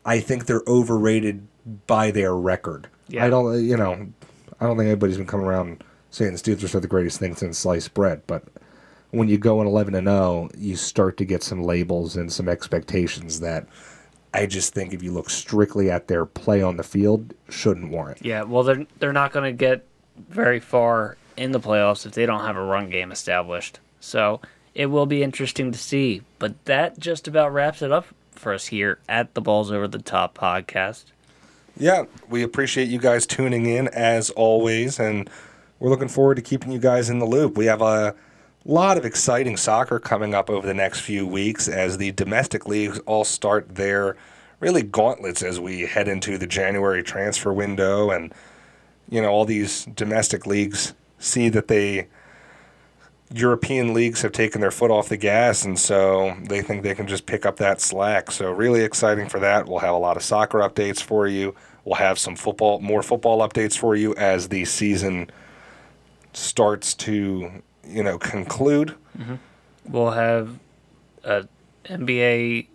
I 0.03 0.20
think 0.20 0.45
they're 0.45 0.64
overrated 0.68 1.47
by 1.88 2.11
their 2.11 2.36
record. 2.36 2.89
Yeah. 3.07 3.26
I 3.26 3.30
don't, 3.30 3.64
you 3.64 3.78
know, 3.78 4.07
I 4.59 4.66
don't 4.66 4.78
think 4.78 4.88
anybody's 4.88 5.18
been 5.18 5.28
coming 5.28 5.45
around 5.45 5.84
saying 6.09 6.34
the 6.34 6.38
Steelers 6.38 6.76
are 6.76 6.82
the 6.82 6.88
greatest 6.88 7.20
thing 7.20 7.36
since 7.36 7.57
sliced 7.57 7.93
bread, 7.93 8.22
but 8.28 8.43
when 9.14 9.30
you 9.30 9.38
go 9.38 9.61
in 9.61 9.68
11 9.68 9.93
and 9.93 10.07
0, 10.07 10.49
you 10.57 10.76
start 10.76 11.18
to 11.18 11.26
get 11.26 11.43
some 11.43 11.64
labels 11.64 12.16
and 12.18 12.34
some 12.34 12.49
expectations 12.49 13.41
that 13.41 13.68
I 14.34 14.47
just 14.47 14.74
think 14.74 14.91
if 14.91 15.03
you 15.03 15.11
look 15.11 15.30
strictly 15.30 15.91
at 15.91 16.07
their 16.07 16.26
play 16.26 16.64
on 16.64 16.78
the 16.78 16.84
field, 16.84 17.36
shouldn't 17.47 17.91
warrant. 17.91 18.26
Yeah, 18.26 18.41
well, 18.41 18.64
they're 18.64 18.88
they're 18.97 19.14
not 19.14 19.32
going 19.32 19.45
to 19.45 19.55
get 19.55 19.86
very 20.30 20.59
far 20.59 21.16
in 21.38 21.51
the 21.51 21.59
playoffs 21.59 22.07
if 22.07 22.14
they 22.14 22.26
don't 22.26 22.43
have 22.43 22.57
a 22.57 22.64
run 22.64 22.89
game 22.89 23.11
established. 23.11 23.80
So 23.99 24.41
it 24.74 24.88
will 24.88 25.05
be 25.05 25.22
interesting 25.22 25.72
to 25.72 25.78
see. 25.78 26.24
But 26.39 26.66
that 26.66 26.97
just 26.97 27.28
about 27.28 27.53
wraps 27.53 27.84
it 27.84 27.91
up 27.91 28.07
for 28.32 28.51
us 28.51 28.66
here 28.66 28.97
at 29.07 29.36
the 29.36 29.41
Balls 29.41 29.72
Over 29.72 29.88
the 29.88 29.99
Top 30.01 30.36
podcast. 30.36 31.05
Yeah, 31.78 32.05
we 32.30 32.41
appreciate 32.41 32.88
you 32.88 32.97
guys 32.97 33.28
tuning 33.28 33.68
in 33.68 33.89
as 33.89 34.32
always, 34.32 34.99
and 34.99 35.30
we're 35.80 35.91
looking 35.91 36.07
forward 36.07 36.36
to 36.36 36.41
keeping 36.41 36.72
you 36.72 36.80
guys 36.80 37.11
in 37.11 37.20
the 37.20 37.26
loop. 37.28 37.55
We 37.55 37.68
have 37.68 37.84
a 37.84 37.86
a 37.86 38.16
lot 38.72 38.97
of 38.97 39.05
exciting 39.05 39.57
soccer 39.57 39.99
coming 39.99 40.34
up 40.34 40.49
over 40.49 40.66
the 40.66 40.74
next 40.74 41.01
few 41.01 41.28
weeks 41.28 41.68
as 41.68 41.97
the 41.97 42.11
domestic 42.14 42.68
leagues 42.68 42.99
all 42.99 43.24
start 43.24 43.76
their 43.76 44.16
really 44.59 44.84
gauntlets 44.84 45.43
as 45.43 45.59
we 45.59 45.82
head 45.82 46.07
into 46.07 46.38
the 46.38 46.47
January 46.47 47.03
transfer 47.03 47.51
window 47.51 48.09
and 48.09 48.34
you 49.09 49.22
know 49.22 49.30
all 49.30 49.43
these 49.43 49.86
domestic 49.86 50.45
leagues 50.47 50.93
see 51.20 51.49
that 51.49 51.68
they 51.68 52.07
European 53.34 53.93
leagues 53.93 54.22
have 54.22 54.32
taken 54.32 54.61
their 54.61 54.72
foot 54.72 54.91
off 54.91 55.09
the 55.09 55.18
gas 55.18 55.66
and 55.66 55.78
so 55.78 56.36
they 56.43 56.61
think 56.61 56.84
they 56.84 56.95
can 56.95 57.07
just 57.07 57.26
pick 57.26 57.45
up 57.45 57.57
that 57.57 57.82
slack. 57.82 58.30
So 58.30 58.51
really 58.51 58.82
exciting 58.82 59.28
for 59.28 59.39
that. 59.39 59.68
We'll 59.68 59.80
have 59.80 59.95
a 59.95 59.97
lot 59.97 60.18
of 60.18 60.24
soccer 60.24 60.59
updates 60.59 61.01
for 61.01 61.28
you. 61.28 61.55
We'll 61.84 61.95
have 61.95 62.20
some 62.20 62.36
football 62.36 62.80
more 62.80 63.01
football 63.01 63.39
updates 63.39 63.78
for 63.78 63.95
you 63.95 64.16
as 64.16 64.49
the 64.49 64.66
season 64.66 65.32
starts 66.34 66.93
to 66.93 67.64
you 67.88 68.03
know 68.03 68.17
conclude. 68.17 68.95
Mm-hmm. 69.17 69.36
We'll 69.88 70.11
have 70.11 70.59
a 71.23 71.47
NBA 71.86 72.67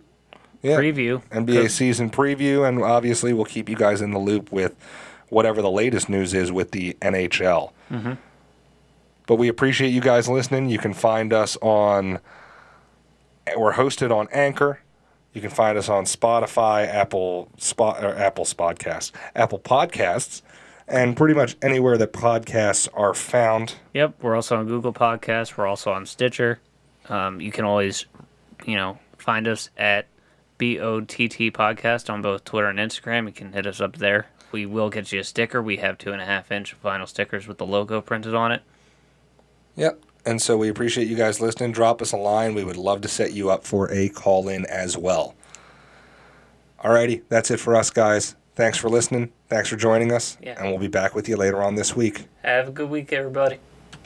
yeah, 0.61 0.77
preview, 0.77 1.23
NBA 1.29 1.71
season 1.71 2.09
preview, 2.09 2.67
and 2.67 2.83
obviously 2.83 3.33
we'll 3.33 3.45
keep 3.45 3.69
you 3.69 3.75
guys 3.75 4.01
in 4.01 4.11
the 4.11 4.19
loop 4.19 4.51
with 4.51 4.75
whatever 5.29 5.61
the 5.61 5.71
latest 5.71 6.09
news 6.09 6.33
is 6.33 6.51
with 6.51 6.71
the 6.71 6.93
NHL. 7.01 7.71
Mm-hmm. 7.91 8.13
But 9.27 9.35
we 9.35 9.47
appreciate 9.47 9.89
you 9.89 10.01
guys 10.01 10.27
listening. 10.27 10.69
You 10.69 10.79
can 10.79 10.93
find 10.93 11.31
us 11.33 11.55
on. 11.61 12.19
We're 13.55 13.73
hosted 13.73 14.11
on 14.11 14.27
Anchor. 14.31 14.79
You 15.33 15.41
can 15.41 15.51
find 15.51 15.77
us 15.77 15.87
on 15.87 16.05
Spotify, 16.05 16.87
Apple 16.87 17.49
Spot, 17.57 18.03
or 18.03 18.15
Apple 18.15 18.45
Podcasts, 18.45 19.11
Apple 19.35 19.59
Podcasts, 19.59 20.41
and 20.89 21.15
pretty 21.15 21.33
much 21.33 21.55
anywhere 21.61 21.97
that 21.97 22.13
podcasts 22.13 22.87
are 22.93 23.13
found. 23.13 23.75
Yep, 23.93 24.15
we're 24.21 24.35
also 24.35 24.57
on 24.57 24.67
Google 24.67 24.93
Podcasts. 24.93 25.57
We're 25.57 25.67
also 25.67 25.91
on 25.91 26.05
Stitcher. 26.05 26.59
Um, 27.07 27.41
you 27.41 27.51
can 27.51 27.65
always, 27.65 28.05
you 28.65 28.75
know, 28.75 28.99
find 29.17 29.47
us 29.47 29.69
at 29.77 30.07
BOTT 30.57 31.53
Podcast 31.53 32.09
on 32.09 32.21
both 32.21 32.43
Twitter 32.43 32.67
and 32.67 32.79
Instagram. 32.79 33.25
You 33.25 33.33
can 33.33 33.53
hit 33.53 33.65
us 33.65 33.79
up 33.79 33.97
there. 33.97 34.27
We 34.51 34.65
will 34.65 34.89
get 34.89 35.11
you 35.11 35.19
a 35.19 35.23
sticker. 35.23 35.61
We 35.61 35.77
have 35.77 35.97
two 35.97 36.11
and 36.11 36.21
a 36.21 36.25
half 36.25 36.51
inch 36.51 36.75
vinyl 36.81 37.07
stickers 37.07 37.47
with 37.47 37.57
the 37.57 37.65
logo 37.65 38.01
printed 38.01 38.35
on 38.35 38.51
it. 38.51 38.63
Yep. 39.75 40.01
And 40.25 40.41
so 40.41 40.57
we 40.57 40.69
appreciate 40.69 41.07
you 41.07 41.15
guys 41.15 41.39
listening. 41.39 41.71
Drop 41.71 42.01
us 42.01 42.11
a 42.11 42.17
line. 42.17 42.53
We 42.53 42.63
would 42.63 42.77
love 42.77 43.01
to 43.01 43.07
set 43.07 43.31
you 43.33 43.49
up 43.49 43.63
for 43.63 43.91
a 43.91 44.09
call 44.09 44.49
in 44.49 44.65
as 44.65 44.97
well. 44.97 45.35
Alrighty, 46.83 47.23
that's 47.29 47.51
it 47.51 47.59
for 47.59 47.75
us, 47.75 47.89
guys. 47.89 48.35
Thanks 48.59 48.77
for 48.77 48.89
listening. 48.89 49.31
Thanks 49.47 49.69
for 49.69 49.77
joining 49.77 50.11
us. 50.11 50.37
Yeah. 50.43 50.59
And 50.59 50.69
we'll 50.69 50.81
be 50.81 50.89
back 50.89 51.15
with 51.15 51.29
you 51.29 51.37
later 51.37 51.63
on 51.63 51.75
this 51.75 51.95
week. 51.95 52.25
Have 52.43 52.67
a 52.67 52.71
good 52.71 52.89
week, 52.89 53.13
everybody. 53.13 53.57